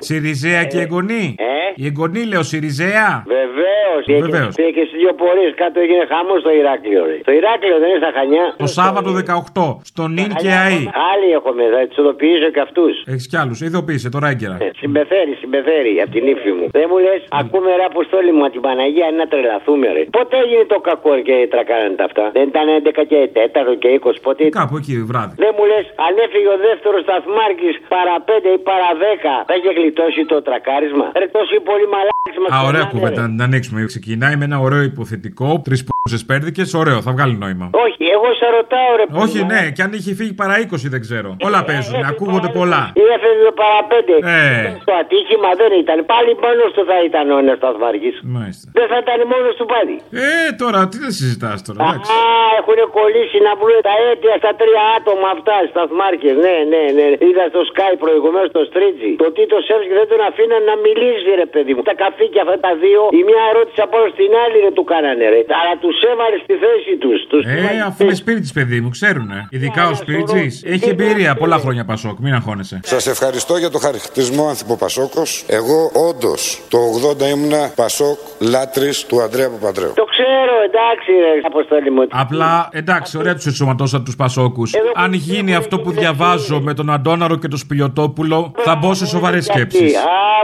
Σιριζέα 0.06 0.62
και 0.64 0.78
εγγονή. 0.84 1.24
Ε; 1.38 1.44
Η 1.82 1.84
εγγονή 1.90 2.22
λέω 2.32 2.42
Σιριζέα. 2.50 3.08
Βεβαίως. 3.36 4.02
Βεβαίως. 4.24 4.52
Και 4.76 4.84
στις 4.88 4.98
δύο 5.00 5.12
πορείε 5.20 5.50
κάτω 5.62 5.76
έγινε 5.84 6.04
χαμό 6.12 6.34
στο 6.44 6.50
Ηράκλειο. 6.60 7.02
Ρε. 7.10 7.16
Το 7.28 7.32
Ηράκλειο 7.40 7.76
δεν 7.82 7.88
είναι 7.90 8.02
στα 8.04 8.12
χανιά. 8.18 8.46
Το 8.64 8.68
Σάββατο 8.78 9.08
18 9.12 9.66
στο 9.90 10.02
νυν 10.16 10.30
και 10.42 10.50
ΑΗ. 10.64 10.80
Άλλοι 11.12 11.28
έχουμε, 11.38 11.62
θα 11.74 11.80
τους 11.88 11.98
ειδοποιήσω 12.00 12.48
και 12.54 12.62
αυτούς. 12.66 12.92
Έχεις 13.12 13.26
κι 13.30 13.38
άλλους. 13.42 13.58
Ειδοποίησε 13.66 14.08
τώρα 14.14 14.28
έγκαιρα. 14.32 14.56
Ε, 14.66 14.68
συμπεθέρει, 14.82 15.32
συμπεθέρει 15.42 15.92
από 16.04 16.12
την 16.16 16.24
ύφη 16.32 16.50
μου. 16.58 16.66
Δεν 16.78 16.86
μου 16.90 16.98
λες, 17.06 17.20
ακούμε 17.40 17.68
ρε 17.80 17.86
αποστόλη 17.92 18.32
μου 18.36 18.42
την 18.54 18.62
Παναγία 18.66 19.06
είναι 19.10 19.20
να 19.22 19.26
τρελαθούμε 19.32 19.86
ρε. 19.96 20.02
Πότε 20.16 20.34
έγινε 20.44 20.64
το 20.74 20.78
κακό 20.88 21.12
και 21.26 21.34
τρακάρανε 21.52 21.96
τα 22.00 22.04
αυτά; 22.08 22.24
Δεν 22.36 22.44
ήταν 22.52 22.66
11 22.68 23.04
και 23.10 23.18
4 23.34 23.74
και 23.82 23.88
20 24.00 24.20
πότε. 24.26 24.42
Κάπου 24.60 24.76
εκεί 24.80 24.94
βράδυ. 25.10 25.34
Δεν 25.44 25.52
μου 25.56 25.64
λες, 25.70 25.84
αν 26.06 26.12
έφυγε 26.24 26.48
ο 26.56 26.58
δεύτερος 26.68 27.00
σταθμάρχης 27.06 27.74
παρά 27.94 28.14
5 28.28 28.48
ή 28.56 28.60
παρά 28.70 28.90
10, 29.02 29.34
θα 29.48 29.54
είχε 29.58 29.70
γλιτώσει 29.78 30.20
το 30.32 30.36
τρακάρισμα. 30.46 31.06
Ρε 31.20 31.26
τόσοι 31.36 31.56
πολύ 31.68 31.86
μαλάκι 31.94 32.38
μας. 32.42 32.50
Α, 32.54 32.66
ωραία 32.68 32.84
κουβέντα 32.92 33.20
να 33.22 33.28
την 33.28 33.42
ανοίξουμε. 33.42 33.84
Ξεκινάει 33.92 34.36
με 34.36 34.44
ένα 34.44 34.58
ωραίο 34.66 34.82
υποθετικό. 34.92 35.48
Τρεις 35.64 35.80
πούζε 36.08 36.24
πέρδικε. 36.30 36.64
Ωραίο, 36.82 36.98
θα 37.06 37.10
βγάλει 37.16 37.34
νόημα. 37.44 37.66
Όχι, 37.84 38.02
εγώ 38.16 38.28
σε 38.40 38.46
ρωτάω 38.56 38.90
ρε 38.98 39.04
Όχι, 39.24 39.38
ναι, 39.52 39.62
και 39.74 39.82
αν 39.86 39.90
είχε 39.96 40.12
φύγει 40.18 40.34
παρά 40.42 40.54
20 40.64 40.94
δεν 40.94 41.00
ξέρω. 41.06 41.28
Όλα 41.46 41.60
παίζουν, 41.68 41.96
ακούγονται 42.12 42.50
πολλά. 42.58 42.82
Ή 43.02 43.04
έφευγε 43.14 43.42
το 43.50 43.54
παρά 43.62 43.80
5. 43.90 44.16
Ε. 44.22 44.66
Το 44.88 44.94
ατύχημα 45.02 45.50
δεν 45.60 45.70
ήταν. 45.82 45.98
Πάλι 46.12 46.30
μόνος 46.44 46.70
του 46.74 46.82
θα 46.90 46.96
ήταν 47.08 47.24
ο 47.34 47.36
ένας 47.42 47.56
σταθμάρχη. 47.62 48.10
Μάλιστα. 48.36 48.66
Δεν 48.78 48.86
θα 48.92 48.98
ήταν 49.04 49.18
μόνος 49.32 49.54
του 49.58 49.66
πάλι. 49.74 49.94
Ε, 50.26 50.28
τώρα 50.62 50.78
τι 50.90 50.96
δεν 51.04 51.12
συζητάς 51.18 51.58
τώρα. 51.66 51.78
εντάξει. 51.80 52.10
Α, 52.16 52.20
έχουν 52.60 52.78
κολλήσει 52.98 53.38
να 53.46 53.52
βρουν 53.60 53.78
τα 53.88 53.94
αίτια 54.04 54.34
στα 54.42 54.52
τρία 54.60 54.84
άτομα 54.96 55.28
αυτά, 55.36 55.56
σταθμάρχε. 55.72 56.30
Ναι, 56.44 56.56
ναι, 56.72 56.82
ναι. 56.96 57.06
Είδα 57.26 57.44
στο 57.52 57.62
Sky 57.70 57.92
προηγουμένως 58.04 58.50
το 58.58 58.62
Στρίτζι. 58.70 59.12
Το 59.22 59.28
Τίτο 59.36 59.58
Σεύσκι 59.66 59.92
δεν 60.00 60.08
τον 60.12 60.20
αφήναν 60.28 60.62
να 60.70 60.74
μιλήσει, 60.84 61.28
ρε 61.42 61.48
παιδί 61.52 61.72
μου. 61.74 61.82
Τα 61.90 61.94
καφίκια 62.02 62.40
αυτά 62.44 62.56
τα 62.66 62.72
δύο, 62.82 63.00
η 63.18 63.20
μια 63.28 63.42
ερώτηση 63.52 63.80
από 63.86 63.94
όλο 63.98 64.08
στην 64.16 64.32
άλλη 64.44 64.58
δεν 64.66 64.74
του 64.78 64.84
κάνανε, 64.92 65.24
ρε. 65.34 65.40
Αλλά 65.60 65.74
τους 65.82 65.97
έβαλε 66.12 66.36
στη 66.44 66.54
θέση 66.64 66.92
τους. 67.02 67.44
Ε, 67.44 67.80
αφού 67.86 68.04
είναι 68.04 68.14
σπίτι 68.14 68.40
της 68.40 68.52
παιδί 68.52 68.80
μου, 68.80 68.88
ξέρουνε. 68.88 69.48
Ειδικά 69.50 69.88
ο 69.88 69.94
σπίτι 69.94 70.42
έχει 70.64 70.88
εμπειρία 70.88 71.34
πολλά 71.34 71.58
χρόνια 71.58 71.84
Πασόκ, 71.84 72.18
μην 72.18 72.34
αγχώνεσαι. 72.34 72.80
Σας 72.84 73.06
ευχαριστώ 73.06 73.56
για 73.56 73.70
το 73.70 73.78
χαρακτηρισμό 73.78 74.48
Ανθυπο 74.48 74.76
Πασόκος. 74.76 75.44
Εγώ 75.48 75.90
όντως 76.08 76.62
το 76.68 76.78
80 77.20 77.28
ήμουνα 77.34 77.72
Πασόκ 77.76 78.18
λάτρης 78.40 79.06
του 79.06 79.20
Ανδρέα 79.20 79.48
Παπαντρέου. 79.50 79.92
Το 79.94 80.04
ξέρω, 80.04 80.54
εντάξει, 80.64 81.10
ρε, 81.24 81.40
αποστόλη 81.42 81.90
μου. 81.90 82.06
Απλά 82.10 82.68
εντάξει, 82.72 83.18
ωραία 83.18 83.34
τους 83.34 83.46
ενσωματώσαν 83.46 84.04
τους 84.04 84.16
Πασόκους. 84.16 84.74
Αν 84.94 85.12
γίνει 85.12 85.54
αυτό 85.54 85.80
που 85.80 85.90
διαβάζω 85.90 86.60
με 86.60 86.74
τον 86.74 86.90
Αντώναρο 86.90 87.36
και 87.38 87.48
τον 87.48 87.58
Σπιλιοτόπουλο, 87.58 88.52
θα 88.56 88.74
μπω 88.76 88.94
σε 88.94 89.06
σοβαρές 89.06 89.44
σκέψεις. 89.44 89.96
Α, 89.96 90.00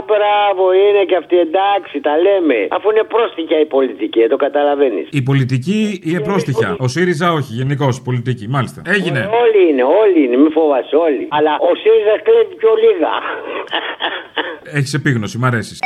μπράβο, 0.09 0.73
είναι 0.73 1.03
και 1.09 1.15
αυτή 1.15 1.35
εντάξει, 1.37 1.99
τα 2.01 2.13
λέμε. 2.17 2.67
Αφού 2.69 2.89
είναι 2.89 3.03
πρόστιχια 3.03 3.59
η 3.59 3.65
πολιτική, 3.65 4.19
ε, 4.19 4.27
το 4.27 4.35
καταλαβαίνεις. 4.35 5.07
Πολιτική 5.45 5.99
ή 6.03 6.13
ε, 6.13 6.17
ε, 6.17 6.21
επρόστιχα. 6.21 6.75
Ο 6.79 6.87
ΣΥΡΙΖΑ 6.87 7.31
όχι, 7.31 7.53
γενικώ 7.53 7.89
πολιτική. 8.03 8.47
Μάλιστα. 8.47 8.81
Έγινε. 8.85 9.19
Ε, 9.19 9.29
όλοι 9.43 9.69
είναι, 9.69 9.83
όλοι 9.83 10.23
είναι, 10.25 10.37
μη 10.37 10.49
φοβάσαι 10.49 10.95
όλοι. 10.95 11.27
Αλλά 11.29 11.53
ο 11.69 11.71
ΣΥΡΙΖΑ 11.81 12.15
κλέβει 12.23 12.55
πιο 12.55 12.69
λίγα. 12.83 13.11
Έχεις 14.77 14.93
επίγνωση, 14.93 15.37
μ' 15.37 15.45
αρέσεις. 15.45 15.79